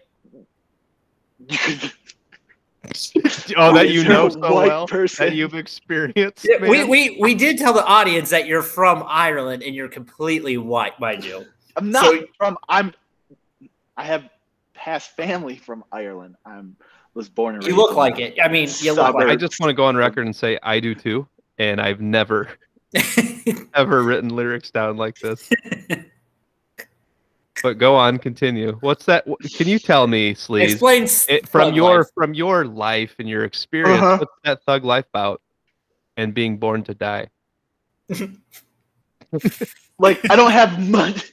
Oh, 3.57 3.73
that 3.75 3.89
you 3.89 4.03
know 4.03 4.25
a 4.27 4.31
so 4.31 4.39
white 4.39 4.67
well 4.67 4.87
person. 4.87 5.27
that 5.27 5.35
you've 5.35 5.53
experienced. 5.53 6.47
Yeah, 6.49 6.67
we, 6.67 6.83
we 6.83 7.17
we 7.21 7.35
did 7.35 7.57
tell 7.59 7.73
the 7.73 7.85
audience 7.85 8.29
that 8.31 8.47
you're 8.47 8.63
from 8.63 9.03
Ireland 9.07 9.61
and 9.61 9.75
you're 9.75 9.87
completely 9.87 10.57
white, 10.57 10.99
mind 10.99 11.23
you. 11.23 11.45
I'm 11.77 11.91
not 11.91 12.05
So- 12.05 12.25
from. 12.37 12.57
I'm. 12.67 12.93
I 13.95 14.03
have 14.03 14.27
past 14.73 15.15
family 15.15 15.57
from 15.57 15.83
Ireland. 15.91 16.35
I'm 16.45 16.75
was 17.13 17.29
born 17.29 17.55
and 17.55 17.65
You 17.65 17.75
look 17.75 17.95
like 17.95 18.19
it. 18.19 18.37
I 18.41 18.47
mean, 18.47 18.69
you 18.79 18.93
look 18.93 19.05
suburbs. 19.07 19.31
I 19.31 19.35
just 19.35 19.59
want 19.59 19.69
to 19.69 19.73
go 19.73 19.85
on 19.85 19.95
record 19.95 20.25
and 20.25 20.35
say 20.35 20.57
I 20.63 20.79
do 20.79 20.95
too, 20.95 21.27
and 21.57 21.81
I've 21.81 22.01
never 22.01 22.49
ever 23.73 24.03
written 24.03 24.29
lyrics 24.29 24.71
down 24.71 24.97
like 24.97 25.17
this. 25.19 25.49
But 27.63 27.77
go 27.77 27.95
on, 27.95 28.17
continue. 28.17 28.77
What's 28.81 29.05
that? 29.05 29.25
Can 29.55 29.67
you 29.67 29.77
tell 29.77 30.07
me, 30.07 30.33
Sleez, 30.33 30.71
Explain 30.71 31.03
it, 31.29 31.47
from 31.47 31.75
your 31.75 31.99
life. 31.99 32.07
from 32.15 32.33
your 32.33 32.65
life 32.65 33.15
and 33.19 33.29
your 33.29 33.43
experience? 33.43 34.01
Uh-huh. 34.01 34.17
What's 34.19 34.31
that 34.43 34.63
thug 34.63 34.83
life 34.83 35.05
about? 35.13 35.41
And 36.17 36.33
being 36.33 36.57
born 36.57 36.83
to 36.85 36.93
die. 36.95 37.27
like 39.99 40.19
I 40.29 40.35
don't 40.35 40.51
have 40.51 40.79
much. 40.89 41.31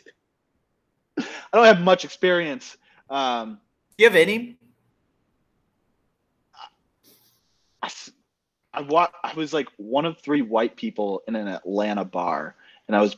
I 1.18 1.24
don't 1.52 1.64
have 1.64 1.80
much 1.80 2.04
experience. 2.04 2.76
Um, 3.10 3.58
Do 3.96 4.04
you 4.04 4.08
have 4.10 4.16
any? 4.16 4.57
I, 7.82 7.90
I 8.74 8.80
wa- 8.82 9.10
I 9.24 9.34
was 9.34 9.52
like 9.52 9.68
one 9.76 10.04
of 10.04 10.18
three 10.18 10.42
white 10.42 10.76
people 10.76 11.22
in 11.28 11.36
an 11.36 11.48
Atlanta 11.48 12.04
bar, 12.04 12.54
and 12.86 12.96
I 12.96 13.00
was 13.00 13.16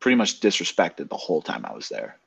pretty 0.00 0.16
much 0.16 0.40
disrespected 0.40 1.08
the 1.08 1.16
whole 1.16 1.42
time 1.42 1.64
I 1.64 1.74
was 1.74 1.88
there. 1.88 2.18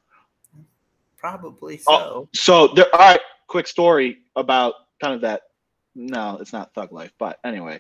Probably 1.18 1.82
oh, 1.88 1.98
so. 1.98 2.04
Oh. 2.04 2.30
So 2.34 2.68
there. 2.70 2.94
All 2.94 3.00
right, 3.00 3.22
quick 3.48 3.68
story 3.68 4.20
about 4.36 4.74
kind 5.02 5.14
of 5.14 5.22
that. 5.22 5.44
No, 5.96 6.38
it's 6.40 6.54
not 6.54 6.74
thug 6.74 6.92
life, 6.94 7.12
but 7.18 7.40
anyway, 7.44 7.80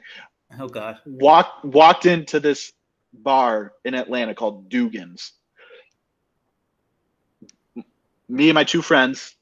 Oh, 0.60 0.68
God. 0.68 0.98
walked 1.06 1.64
walked 1.64 2.06
into 2.06 2.40
this 2.40 2.74
bar 3.14 3.74
in 3.86 3.94
Atlanta 3.94 4.34
called 4.34 4.70
Dugan's. 4.70 5.34
Me 8.28 8.50
and 8.50 8.56
my 8.56 8.64
two 8.64 8.82
friends, 8.82 9.36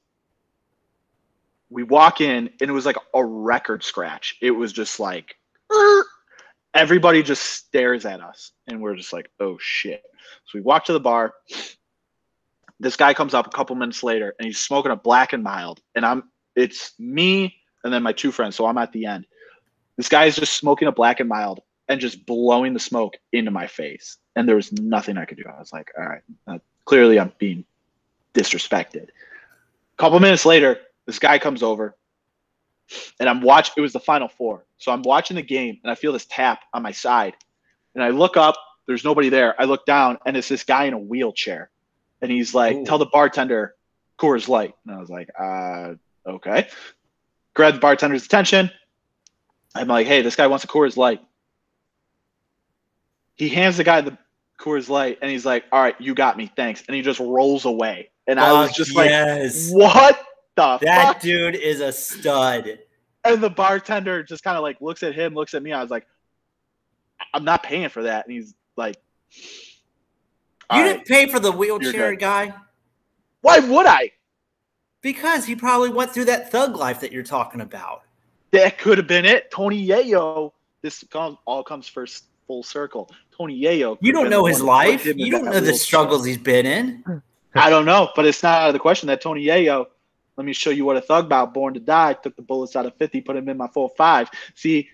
we 1.69 1.83
walk 1.83 2.21
in 2.21 2.49
and 2.61 2.69
it 2.69 2.73
was 2.73 2.85
like 2.85 2.97
a 3.13 3.23
record 3.23 3.83
scratch. 3.83 4.37
It 4.41 4.51
was 4.51 4.73
just 4.73 4.99
like 4.99 5.35
"Er." 5.71 6.03
everybody 6.77 7.23
just 7.23 7.43
stares 7.43 8.05
at 8.05 8.21
us 8.21 8.51
and 8.67 8.79
we're 8.79 8.95
just 8.95 9.11
like, 9.11 9.29
oh 9.39 9.57
shit. 9.59 10.03
So 10.45 10.57
we 10.57 10.61
walk 10.61 10.85
to 10.85 10.93
the 10.93 10.99
bar. 10.99 11.33
This 12.79 12.95
guy 12.95 13.15
comes 13.15 13.33
up 13.33 13.47
a 13.47 13.49
couple 13.49 13.75
minutes 13.75 14.03
later 14.03 14.35
and 14.37 14.45
he's 14.45 14.59
smoking 14.59 14.91
a 14.91 14.95
black 14.95 15.33
and 15.33 15.43
mild. 15.43 15.81
And 15.95 16.05
I'm 16.05 16.23
it's 16.55 16.93
me 16.99 17.55
and 17.83 17.91
then 17.91 18.03
my 18.03 18.13
two 18.13 18.31
friends. 18.31 18.55
So 18.55 18.67
I'm 18.67 18.77
at 18.77 18.91
the 18.91 19.05
end. 19.05 19.25
This 19.97 20.07
guy 20.07 20.25
is 20.25 20.35
just 20.35 20.53
smoking 20.53 20.87
a 20.87 20.91
black 20.91 21.19
and 21.19 21.27
mild 21.27 21.61
and 21.87 21.99
just 21.99 22.25
blowing 22.27 22.73
the 22.73 22.79
smoke 22.79 23.15
into 23.31 23.49
my 23.49 23.65
face. 23.65 24.17
And 24.35 24.47
there 24.47 24.55
was 24.55 24.71
nothing 24.71 25.17
I 25.17 25.25
could 25.25 25.37
do. 25.37 25.45
I 25.47 25.57
was 25.57 25.73
like, 25.73 25.89
all 25.97 26.05
right, 26.05 26.21
uh, 26.47 26.59
clearly 26.85 27.19
I'm 27.19 27.33
being 27.39 27.65
disrespected. 28.35 29.05
A 29.05 29.97
couple 29.97 30.19
minutes 30.19 30.45
later, 30.45 30.77
this 31.07 31.17
guy 31.17 31.39
comes 31.39 31.63
over 31.63 31.95
and 33.19 33.27
I'm 33.27 33.41
watching, 33.41 33.73
it 33.77 33.81
was 33.81 33.93
the 33.93 33.99
final 33.99 34.27
four. 34.27 34.65
So 34.77 34.91
I'm 34.91 35.01
watching 35.01 35.35
the 35.35 35.41
game 35.41 35.79
and 35.83 35.89
I 35.89 35.95
feel 35.95 36.13
this 36.13 36.27
tap 36.29 36.61
on 36.73 36.83
my 36.83 36.91
side. 36.91 37.33
And 37.95 38.03
I 38.03 38.09
look 38.09 38.37
up, 38.37 38.55
there's 38.85 39.03
nobody 39.03 39.29
there. 39.29 39.59
I 39.59 39.65
look 39.65 39.85
down 39.85 40.19
and 40.25 40.37
it's 40.37 40.47
this 40.47 40.63
guy 40.63 40.83
in 40.83 40.93
a 40.93 40.99
wheelchair. 40.99 41.71
And 42.21 42.29
he's 42.29 42.53
like, 42.53 42.75
Ooh. 42.75 42.85
tell 42.85 42.97
the 42.97 43.07
bartender 43.07 43.75
Coors 44.19 44.47
Light. 44.47 44.75
And 44.85 44.95
I 44.95 44.99
was 44.99 45.09
like, 45.09 45.29
uh, 45.39 45.93
okay. 46.27 46.67
Grab 47.53 47.75
the 47.75 47.79
bartender's 47.79 48.25
attention. 48.25 48.69
I'm 49.73 49.87
like, 49.87 50.07
hey, 50.07 50.21
this 50.21 50.35
guy 50.35 50.47
wants 50.47 50.63
a 50.65 50.67
Coors 50.67 50.97
Light. 50.97 51.21
He 53.35 53.49
hands 53.49 53.77
the 53.77 53.83
guy 53.83 54.01
the 54.01 54.17
Coors 54.59 54.89
Light 54.89 55.19
and 55.21 55.31
he's 55.31 55.45
like, 55.45 55.65
all 55.71 55.81
right, 55.81 55.99
you 55.99 56.13
got 56.13 56.37
me, 56.37 56.51
thanks. 56.55 56.83
And 56.87 56.95
he 56.95 57.01
just 57.01 57.19
rolls 57.19 57.65
away. 57.65 58.09
And 58.27 58.39
I 58.39 58.51
was 58.51 58.73
just 58.73 58.93
yes. 58.93 59.71
like, 59.71 59.81
what 59.81 60.27
the 60.57 60.77
that 60.81 61.13
fuck? 61.13 61.21
dude 61.21 61.55
is 61.55 61.79
a 61.79 61.91
stud. 61.93 62.79
and 63.23 63.41
the 63.41 63.49
bartender 63.49 64.23
just 64.23 64.43
kind 64.43 64.57
of 64.57 64.63
like 64.63 64.81
looks 64.81 65.03
at 65.03 65.15
him, 65.15 65.33
looks 65.33 65.53
at 65.53 65.63
me. 65.63 65.71
I 65.71 65.81
was 65.81 65.91
like, 65.91 66.05
I'm 67.33 67.45
not 67.45 67.63
paying 67.63 67.89
for 67.89 68.03
that. 68.03 68.25
And 68.25 68.33
he's 68.33 68.53
like, 68.75 68.97
You 70.73 70.83
didn't 70.83 70.97
right." 70.97 71.05
pay 71.05 71.27
for 71.27 71.39
the 71.39 71.51
wheelchair 71.51 72.15
guy 72.15 72.53
Why 73.41 73.59
would 73.59 73.85
I? 73.85 74.11
because 75.01 75.45
he 75.45 75.55
probably 75.55 75.89
went 75.89 76.11
through 76.13 76.25
that 76.25 76.51
thug 76.51 76.75
life 76.75 76.99
that 76.99 77.11
you're 77.13 77.23
talking 77.23 77.61
about. 77.61 78.01
That 78.51 78.77
could 78.77 78.97
have 78.97 79.07
been 79.07 79.25
it. 79.25 79.51
Tony 79.51 79.87
Yayo. 79.87 80.51
This 80.81 81.03
all 81.45 81.63
comes 81.63 81.87
first 81.87 82.25
full 82.47 82.63
circle. 82.63 83.09
Tony 83.37 83.57
Yayo. 83.61 83.97
You 84.01 84.11
don't 84.11 84.29
know 84.29 84.45
his 84.45 84.61
one 84.61 84.85
who 84.85 84.97
put 84.97 85.05
life. 85.05 85.05
You 85.05 85.31
don't 85.31 85.45
know 85.45 85.59
the 85.59 85.73
struggles 85.75 86.25
he's 86.25 86.37
been 86.37 86.65
in. 86.65 87.21
I 87.55 87.69
don't 87.69 87.85
know, 87.85 88.09
but 88.15 88.25
it's 88.25 88.43
not 88.43 88.61
out 88.61 88.67
of 88.69 88.73
the 88.73 88.79
question 88.79 89.07
that 89.07 89.21
Tony 89.21 89.45
Yayo. 89.45 89.85
Let 90.37 90.45
me 90.45 90.53
show 90.53 90.69
you 90.69 90.85
what 90.85 90.97
a 90.97 91.01
thug 91.01 91.25
about. 91.25 91.53
Born 91.53 91.73
to 91.73 91.79
die. 91.79 92.13
Took 92.13 92.35
the 92.35 92.41
bullets 92.43 92.75
out 92.75 92.85
of 92.85 92.95
fifty. 92.95 93.21
Put 93.21 93.35
him 93.35 93.49
in 93.49 93.57
my 93.57 93.67
full 93.67 93.89
five. 93.89 94.29
See, 94.55 94.87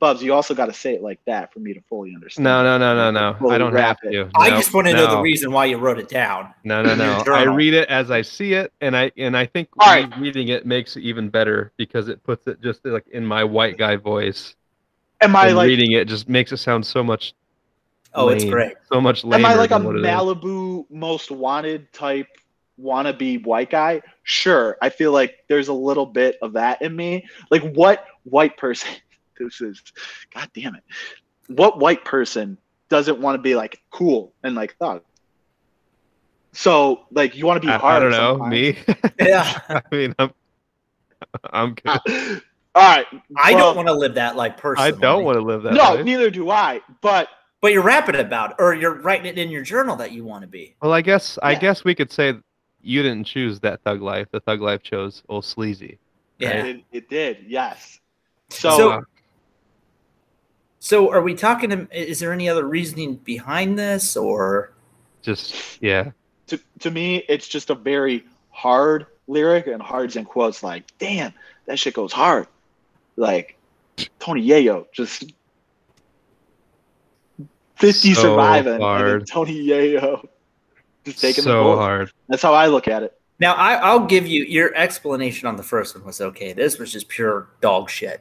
Bubz, 0.00 0.20
you 0.20 0.34
also 0.34 0.54
got 0.54 0.66
to 0.66 0.72
say 0.74 0.94
it 0.94 1.02
like 1.02 1.20
that 1.26 1.52
for 1.52 1.60
me 1.60 1.72
to 1.72 1.80
fully 1.88 2.14
understand. 2.14 2.44
No, 2.44 2.62
no, 2.62 2.76
no, 2.78 3.10
no, 3.10 3.34
no. 3.38 3.50
I 3.50 3.56
don't 3.58 3.74
have 3.74 3.96
it. 4.02 4.12
to. 4.12 4.30
I 4.34 4.50
just 4.50 4.74
want 4.74 4.86
to 4.88 4.92
know 4.92 5.10
the 5.16 5.20
reason 5.20 5.52
why 5.52 5.66
you 5.66 5.78
wrote 5.78 5.98
it 5.98 6.08
down. 6.08 6.52
No, 6.64 6.82
no, 6.82 6.94
no. 6.94 7.22
I 7.32 7.44
read 7.44 7.72
it 7.74 7.88
as 7.88 8.10
I 8.10 8.22
see 8.22 8.52
it, 8.54 8.72
and 8.80 8.96
I 8.96 9.10
and 9.16 9.36
I 9.36 9.46
think 9.46 9.68
All 9.78 9.86
right. 9.86 10.10
reading 10.18 10.48
it 10.48 10.66
makes 10.66 10.96
it 10.96 11.00
even 11.02 11.28
better 11.30 11.72
because 11.76 12.08
it 12.08 12.22
puts 12.24 12.46
it 12.46 12.60
just 12.62 12.84
like 12.84 13.06
in 13.08 13.24
my 13.24 13.44
white 13.44 13.78
guy 13.78 13.96
voice. 13.96 14.54
Am 15.22 15.34
I 15.34 15.48
and 15.48 15.56
like? 15.56 15.66
reading 15.66 15.92
it 15.92 16.08
just 16.08 16.28
makes 16.28 16.52
it 16.52 16.58
sound 16.58 16.84
so 16.86 17.02
much 17.02 17.34
Oh, 18.12 18.28
it's 18.28 18.44
great. 18.44 18.74
so 18.92 19.00
much 19.00 19.24
lamer 19.24 19.46
Am 19.46 19.52
I 19.52 19.54
like 19.54 19.70
a 19.70 19.74
than 19.74 19.84
what 19.84 19.96
it 19.96 20.00
is. 20.00 20.06
Malibu 20.06 20.86
most 20.90 21.30
wanted 21.30 21.92
type 21.92 22.28
wannabe 22.80 23.44
white 23.44 23.70
guy? 23.70 24.02
Sure. 24.22 24.76
I 24.82 24.88
feel 24.90 25.12
like 25.12 25.44
there's 25.48 25.68
a 25.68 25.72
little 25.72 26.06
bit 26.06 26.36
of 26.42 26.52
that 26.54 26.82
in 26.82 26.94
me. 26.94 27.26
Like 27.50 27.62
what 27.74 28.04
white 28.24 28.56
person 28.56 28.90
this 29.38 29.60
is 29.60 29.82
god 30.34 30.50
damn 30.54 30.74
it. 30.74 30.82
What 31.48 31.78
white 31.78 32.04
person 32.04 32.58
doesn't 32.88 33.20
want 33.20 33.36
to 33.36 33.42
be 33.42 33.54
like 33.54 33.80
cool 33.90 34.32
and 34.42 34.54
like 34.54 34.76
thug? 34.76 35.02
So 36.52 37.02
like 37.10 37.36
you 37.36 37.46
want 37.46 37.60
to 37.62 37.66
be 37.66 37.72
I, 37.72 37.76
hard. 37.78 37.96
I 37.96 38.00
don't 38.00 38.10
know. 38.12 38.38
sometimes. 38.38 38.50
Me? 38.50 38.78
Yeah. 39.28 39.58
I 39.68 39.82
mean, 39.92 40.14
I'm 40.18 40.32
I'm 41.50 41.74
good. 41.74 41.86
Uh, 41.86 42.40
All 42.74 42.96
right. 42.96 43.06
I 43.36 43.52
don't 43.52 43.76
want 43.76 43.88
to 43.88 43.94
live 43.94 44.14
that 44.14 44.36
life 44.36 44.54
I 44.76 44.90
don't 44.90 45.24
want 45.24 45.36
to 45.36 45.42
live 45.42 45.62
that 45.62 45.74
No, 45.74 45.94
life. 45.94 46.04
neither 46.04 46.30
do 46.30 46.50
I. 46.50 46.80
But 47.00 47.28
But 47.60 47.72
you're 47.72 47.82
rapping 47.82 48.16
about 48.16 48.50
it, 48.52 48.56
or 48.58 48.74
you're 48.74 49.00
writing 49.00 49.26
it 49.26 49.38
in 49.38 49.50
your 49.50 49.62
journal 49.62 49.96
that 49.96 50.12
you 50.12 50.24
want 50.24 50.42
to 50.42 50.48
be. 50.48 50.76
Well, 50.82 50.92
I 50.92 51.00
guess 51.00 51.38
I 51.42 51.54
guess 51.54 51.84
we 51.84 51.94
could 51.94 52.10
say 52.12 52.34
you 52.86 53.02
didn't 53.02 53.24
choose 53.24 53.58
that 53.60 53.82
thug 53.82 54.00
life. 54.00 54.28
The 54.30 54.40
thug 54.40 54.60
life 54.60 54.82
chose 54.82 55.22
old 55.28 55.44
sleazy. 55.44 55.98
Yeah. 56.38 56.64
it, 56.64 56.84
it 56.92 57.08
did. 57.10 57.44
Yes. 57.48 58.00
So, 58.50 58.70
So- 58.76 58.90
Uh, 58.92 59.00
So, 60.78 61.10
are 61.10 61.22
we 61.22 61.34
talking? 61.34 61.70
To, 61.70 61.88
Is 61.90 62.20
there 62.20 62.32
any 62.32 62.48
other 62.48 62.64
reasoning 62.64 63.16
behind 63.16 63.76
this, 63.76 64.16
or 64.16 64.72
just 65.22 65.82
yeah. 65.82 66.12
to, 66.46 66.60
to 66.80 66.90
me, 66.92 67.24
it's 67.28 67.48
just 67.48 67.70
a 67.70 67.74
very 67.74 68.24
hard 68.50 69.06
lyric, 69.26 69.66
and 69.66 69.82
hard's 69.82 70.14
in 70.14 70.24
quotes 70.24 70.62
like, 70.62 70.84
damn, 70.98 71.32
that 71.66 71.78
shit 71.80 71.94
goes 71.94 72.12
hard. 72.12 72.46
Like, 73.16 73.56
Tony 74.20 74.46
Yayo, 74.46 74.86
just 74.92 75.32
50 77.76 78.14
So 78.14 78.22
surviving, 78.22 78.80
and 78.80 79.06
then. 79.08 79.24
Tony 79.24 79.66
Yayo 79.66 80.24
just 81.06 81.20
taking 81.20 81.44
the 81.44 81.50
so 81.50 81.62
bullet. 81.62 81.76
hard. 81.76 82.12
That's 82.28 82.42
how 82.42 82.52
I 82.52 82.66
look 82.66 82.88
at 82.88 83.02
it. 83.02 83.18
now? 83.40 83.54
I, 83.54 83.74
I'll 83.74 84.04
give 84.06 84.26
you 84.26 84.44
your 84.44 84.74
explanation 84.74 85.48
on 85.48 85.56
the 85.56 85.62
first 85.62 85.94
one 85.96 86.04
was 86.04 86.20
okay. 86.20 86.52
This 86.52 86.78
was 86.78 86.92
just 86.92 87.08
pure 87.08 87.48
dog 87.62 87.88
shit. 87.88 88.20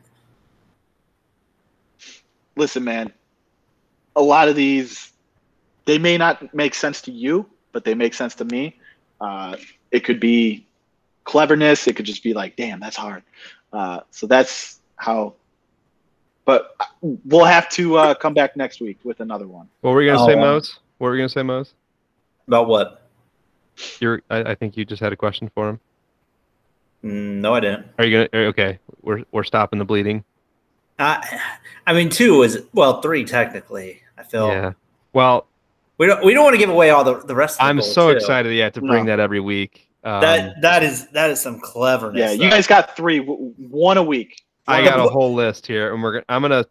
Listen, 2.56 2.84
man, 2.86 3.12
a 4.16 4.22
lot 4.22 4.48
of 4.48 4.56
these, 4.56 5.12
they 5.86 5.98
may 5.98 6.18
not 6.18 6.54
make 6.54 6.74
sense 6.74 7.02
to 7.02 7.12
you, 7.12 7.46
but 7.74 7.84
they 7.84 7.94
make 7.94 8.14
sense 8.14 8.34
to 8.36 8.46
me. 8.46 8.80
Uh, 9.20 9.58
it 9.92 10.02
could 10.06 10.20
be 10.20 10.66
cleverness. 11.26 11.88
It 11.88 11.96
could 11.96 12.06
just 12.06 12.24
be 12.24 12.34
like, 12.34 12.56
damn, 12.56 12.80
that's 12.80 12.96
hard. 12.96 13.24
Uh, 13.74 14.02
so 14.12 14.26
that's 14.28 14.80
how. 14.96 15.34
But 16.46 16.76
we'll 17.02 17.44
have 17.46 17.68
to 17.72 17.98
uh, 17.98 18.14
come 18.14 18.34
back 18.36 18.56
next 18.56 18.80
week 18.80 19.00
with 19.04 19.20
another 19.20 19.48
one. 19.48 19.68
What 19.82 19.92
were 19.92 20.02
you 20.04 20.12
gonna 20.12 20.24
Oh, 20.24 20.28
say, 20.28 20.34
um, 20.36 20.42
Moes? 20.42 20.80
What 21.00 21.08
were 21.08 21.16
you 21.16 21.22
gonna 21.22 21.30
say, 21.30 21.42
Moes? 21.44 21.74
About 22.48 22.68
what? 22.68 23.02
You're. 24.00 24.22
I, 24.30 24.52
I 24.52 24.56
think 24.56 24.78
you 24.78 24.86
just 24.86 25.02
had 25.02 25.12
a 25.14 25.16
question 25.18 25.50
for 25.54 25.70
him. 25.70 25.80
Mm, 27.04 27.42
No, 27.42 27.54
I 27.54 27.60
didn't. 27.60 27.88
Are 27.98 28.06
you 28.06 28.28
gonna? 28.30 28.46
Okay, 28.48 28.80
we're 29.02 29.24
we're 29.32 29.44
stopping 29.44 29.80
the 29.80 29.86
bleeding. 29.86 30.24
I, 30.98 31.42
I 31.86 31.94
mean, 31.94 32.10
two 32.10 32.44
is 32.44 32.64
well, 32.74 33.02
three 33.02 33.26
technically. 33.26 34.02
I 34.18 34.24
feel 34.24 34.48
Yeah. 34.48 34.72
Well, 35.14 35.46
we 35.98 36.08
don't 36.08 36.24
we 36.24 36.34
don't 36.34 36.44
want 36.46 36.54
to 36.54 36.58
give 36.58 36.70
away 36.70 36.90
all 36.92 37.04
the 37.04 37.20
the 37.20 37.36
rest. 37.36 37.56
of 37.56 37.66
the 37.66 37.70
I'm 37.70 37.82
so 37.82 38.12
too. 38.12 38.18
excited, 38.18 38.54
yeah, 38.54 38.70
to 38.70 38.80
bring 38.82 39.06
No. 39.06 39.12
that 39.12 39.20
every 39.20 39.40
week. 39.42 39.90
Um, 40.06 40.22
That 40.22 40.62
that 40.62 40.84
is 40.84 41.08
that 41.10 41.30
is 41.32 41.42
some 41.42 41.60
cleverness. 41.60 42.20
Yeah, 42.20 42.32
you 42.32 42.38
though. 42.38 42.50
guys 42.52 42.68
got 42.68 42.96
three, 42.96 43.20
one 43.20 43.98
a 43.98 44.04
week. 44.04 44.42
I 44.68 44.84
got 44.84 45.00
a 45.00 45.04
a 45.06 45.10
whole 45.10 45.34
list 45.34 45.68
here, 45.68 45.94
and 45.94 46.02
we're 46.02 46.14
gonna. 46.14 46.26
I'm 46.30 46.42
gonna 46.42 46.66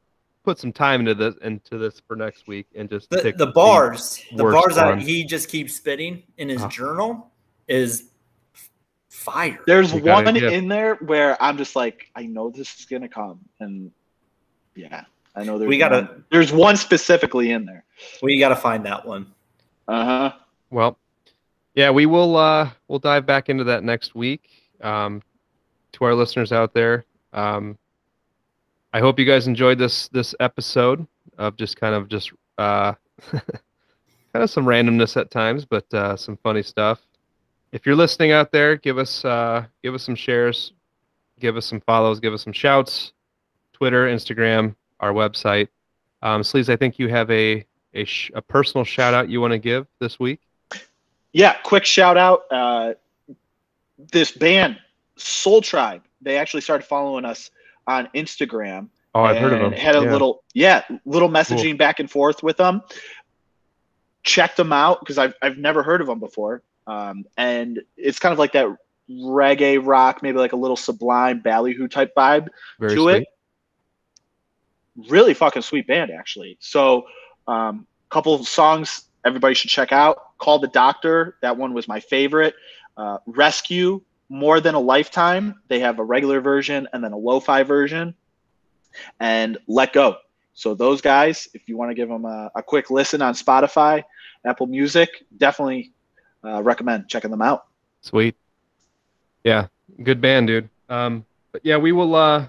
put 0.44 0.58
some 0.58 0.72
time 0.72 1.00
into 1.00 1.14
this 1.14 1.34
into 1.42 1.78
this 1.78 2.00
for 2.06 2.14
next 2.16 2.46
week, 2.46 2.66
and 2.74 2.88
just 2.88 3.10
the, 3.10 3.18
pick 3.18 3.36
the 3.36 3.46
bars 3.48 4.22
the 4.36 4.44
worst 4.44 4.54
bars 4.54 4.74
that 4.76 5.00
he 5.00 5.24
just 5.24 5.48
keeps 5.48 5.74
spitting 5.74 6.22
in 6.38 6.48
his 6.48 6.62
Oh. 6.62 6.68
journal 6.68 7.30
is 7.66 8.10
fire. 9.08 9.58
There's 9.66 9.92
You 9.92 10.00
gotta 10.00 10.24
one 10.26 10.36
in 10.36 10.68
there 10.68 10.96
where 10.96 11.40
I'm 11.42 11.56
just 11.56 11.74
like, 11.76 12.10
I 12.14 12.26
know 12.26 12.50
this 12.50 12.78
is 12.78 12.86
gonna 12.86 13.08
come, 13.08 13.40
and 13.60 13.90
yeah, 14.74 15.04
I 15.34 15.44
know 15.44 15.58
there's. 15.58 15.68
We 15.68 15.78
gotta- 15.78 16.02
one. 16.02 16.24
There's 16.30 16.52
one 16.52 16.76
specifically 16.76 17.50
in 17.52 17.64
there. 17.64 17.84
we 18.22 18.38
got 18.38 18.48
to 18.48 18.56
find 18.56 18.84
that 18.86 19.06
one. 19.06 19.32
Uh 19.86 20.04
huh. 20.04 20.32
Well, 20.70 20.98
yeah, 21.74 21.90
we 21.90 22.06
will. 22.06 22.36
Uh, 22.36 22.70
we'll 22.88 22.98
dive 22.98 23.24
back 23.26 23.48
into 23.48 23.64
that 23.64 23.84
next 23.84 24.14
week. 24.14 24.48
Um, 24.80 25.22
to 25.92 26.04
our 26.04 26.14
listeners 26.14 26.50
out 26.52 26.74
there, 26.74 27.04
um, 27.32 27.78
I 28.94 29.00
hope 29.00 29.18
you 29.18 29.24
guys 29.24 29.48
enjoyed 29.48 29.76
this 29.76 30.06
this 30.10 30.36
episode 30.38 31.04
of 31.36 31.56
just 31.56 31.76
kind 31.76 31.96
of 31.96 32.08
just 32.08 32.30
uh, 32.58 32.92
kind 33.32 33.42
of 34.34 34.48
some 34.48 34.66
randomness 34.66 35.16
at 35.16 35.32
times, 35.32 35.64
but 35.64 35.92
uh, 35.92 36.16
some 36.16 36.36
funny 36.44 36.62
stuff. 36.62 37.00
If 37.72 37.84
you're 37.84 37.96
listening 37.96 38.30
out 38.30 38.52
there, 38.52 38.76
give 38.76 38.98
us 38.98 39.24
uh, 39.24 39.66
give 39.82 39.94
us 39.94 40.04
some 40.04 40.14
shares, 40.14 40.74
give 41.40 41.56
us 41.56 41.66
some 41.66 41.80
follows, 41.80 42.20
give 42.20 42.32
us 42.32 42.44
some 42.44 42.52
shouts. 42.52 43.12
Twitter, 43.72 44.06
Instagram, 44.06 44.76
our 45.00 45.12
website. 45.12 45.66
Um, 46.22 46.42
Sleez, 46.42 46.68
I 46.68 46.76
think 46.76 46.96
you 47.00 47.08
have 47.08 47.28
a 47.32 47.66
a, 47.94 48.04
sh- 48.04 48.30
a 48.32 48.42
personal 48.42 48.84
shout 48.84 49.12
out 49.12 49.28
you 49.28 49.40
want 49.40 49.50
to 49.50 49.58
give 49.58 49.88
this 49.98 50.20
week. 50.20 50.40
Yeah, 51.32 51.54
quick 51.64 51.84
shout 51.84 52.16
out. 52.16 52.44
Uh, 52.48 52.94
this 54.12 54.30
band, 54.30 54.78
Soul 55.16 55.62
Tribe, 55.62 56.02
they 56.20 56.38
actually 56.38 56.60
started 56.60 56.84
following 56.86 57.24
us 57.24 57.50
on 57.86 58.08
Instagram. 58.14 58.88
Oh, 59.14 59.22
I've 59.22 59.36
heard 59.36 59.52
of 59.52 59.60
them. 59.60 59.72
Had 59.72 59.94
a 59.96 60.02
Yeah. 60.02 60.10
little, 60.12 60.42
yeah, 60.54 60.82
little 61.04 61.28
messaging 61.28 61.78
back 61.78 62.00
and 62.00 62.10
forth 62.10 62.42
with 62.42 62.56
them. 62.56 62.82
Checked 64.22 64.56
them 64.56 64.72
out 64.72 65.00
because 65.00 65.18
I've 65.18 65.34
I've 65.42 65.58
never 65.58 65.82
heard 65.82 66.00
of 66.00 66.06
them 66.06 66.18
before, 66.18 66.62
um, 66.86 67.26
and 67.36 67.80
it's 67.96 68.18
kind 68.18 68.32
of 68.32 68.38
like 68.38 68.52
that 68.52 68.66
reggae 69.10 69.78
rock, 69.84 70.22
maybe 70.22 70.38
like 70.38 70.52
a 70.54 70.56
little 70.56 70.76
Sublime 70.76 71.40
Ballyhoo 71.40 71.88
type 71.88 72.14
vibe 72.16 72.48
Very 72.80 72.94
to 72.94 73.02
sweet. 73.02 73.16
it. 73.16 73.28
Really 75.10 75.34
fucking 75.34 75.62
sweet 75.62 75.86
band, 75.86 76.10
actually. 76.10 76.56
So, 76.60 77.06
um, 77.46 77.86
couple 78.08 78.34
of 78.34 78.46
songs 78.48 79.04
everybody 79.24 79.54
should 79.54 79.70
check 79.70 79.92
out. 79.92 80.38
Call 80.38 80.58
the 80.58 80.68
Doctor. 80.68 81.36
That 81.42 81.56
one 81.56 81.74
was 81.74 81.88
my 81.88 82.00
favorite. 82.00 82.54
Uh, 82.96 83.18
Rescue, 83.26 84.00
More 84.28 84.60
Than 84.60 84.74
a 84.74 84.80
Lifetime. 84.80 85.60
They 85.68 85.80
have 85.80 85.98
a 85.98 86.04
regular 86.04 86.40
version 86.40 86.88
and 86.92 87.02
then 87.02 87.12
a 87.12 87.16
lo-fi 87.16 87.62
version. 87.62 88.14
And 89.20 89.58
Let 89.66 89.92
Go. 89.92 90.16
So 90.54 90.74
those 90.74 91.00
guys, 91.00 91.48
if 91.52 91.68
you 91.68 91.76
want 91.76 91.90
to 91.90 91.94
give 91.94 92.08
them 92.08 92.24
a, 92.24 92.50
a 92.54 92.62
quick 92.62 92.90
listen 92.90 93.20
on 93.22 93.34
Spotify, 93.34 94.04
Apple 94.44 94.66
Music, 94.66 95.10
definitely 95.36 95.92
uh, 96.44 96.62
recommend 96.62 97.08
checking 97.08 97.30
them 97.30 97.42
out. 97.42 97.66
Sweet. 98.02 98.36
Yeah, 99.42 99.66
good 100.02 100.20
band, 100.20 100.46
dude. 100.46 100.68
Um, 100.88 101.24
but 101.52 101.60
yeah, 101.64 101.76
we 101.76 101.92
will 101.92 102.14
uh, 102.14 102.48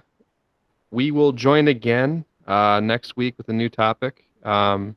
we 0.91 1.11
will 1.11 1.31
join 1.31 1.67
again 1.67 2.25
uh, 2.47 2.79
next 2.83 3.17
week 3.17 3.35
with 3.37 3.49
a 3.49 3.53
new 3.53 3.69
topic. 3.69 4.25
Um, 4.43 4.95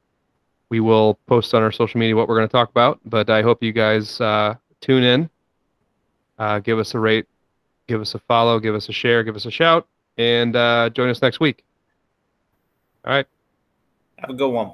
we 0.69 0.81
will 0.81 1.15
post 1.27 1.55
on 1.55 1.63
our 1.63 1.73
social 1.73 1.99
media 1.99 2.15
what 2.15 2.29
we're 2.29 2.37
going 2.37 2.49
to 2.49 2.53
talk 2.53 2.69
about. 2.69 3.01
But 3.05 3.31
I 3.31 3.43
hope 3.43 3.63
you 3.63 3.73
guys 3.73 4.21
uh, 4.21 4.55
tune 4.81 5.03
in, 5.03 5.31
uh, 6.39 6.59
give 6.61 6.79
us 6.79 6.95
a 6.95 6.99
rate, 6.99 7.27
give 7.87 8.01
us 8.01 8.15
a 8.15 8.19
follow, 8.21 8.59
give 8.61 8.75
us 8.75 8.89
a 8.89 8.93
share, 8.93 9.23
give 9.25 9.37
us 9.37 9.47
a 9.47 9.51
shout, 9.51 9.87
and 10.17 10.57
uh, 10.57 10.91
join 10.91 11.09
us 11.09 11.21
next 11.23 11.41
week. 11.41 11.65
All 13.05 13.13
right. 13.13 13.27
Have 14.19 14.31
a 14.31 14.35
good 14.35 14.51
one. 14.51 14.73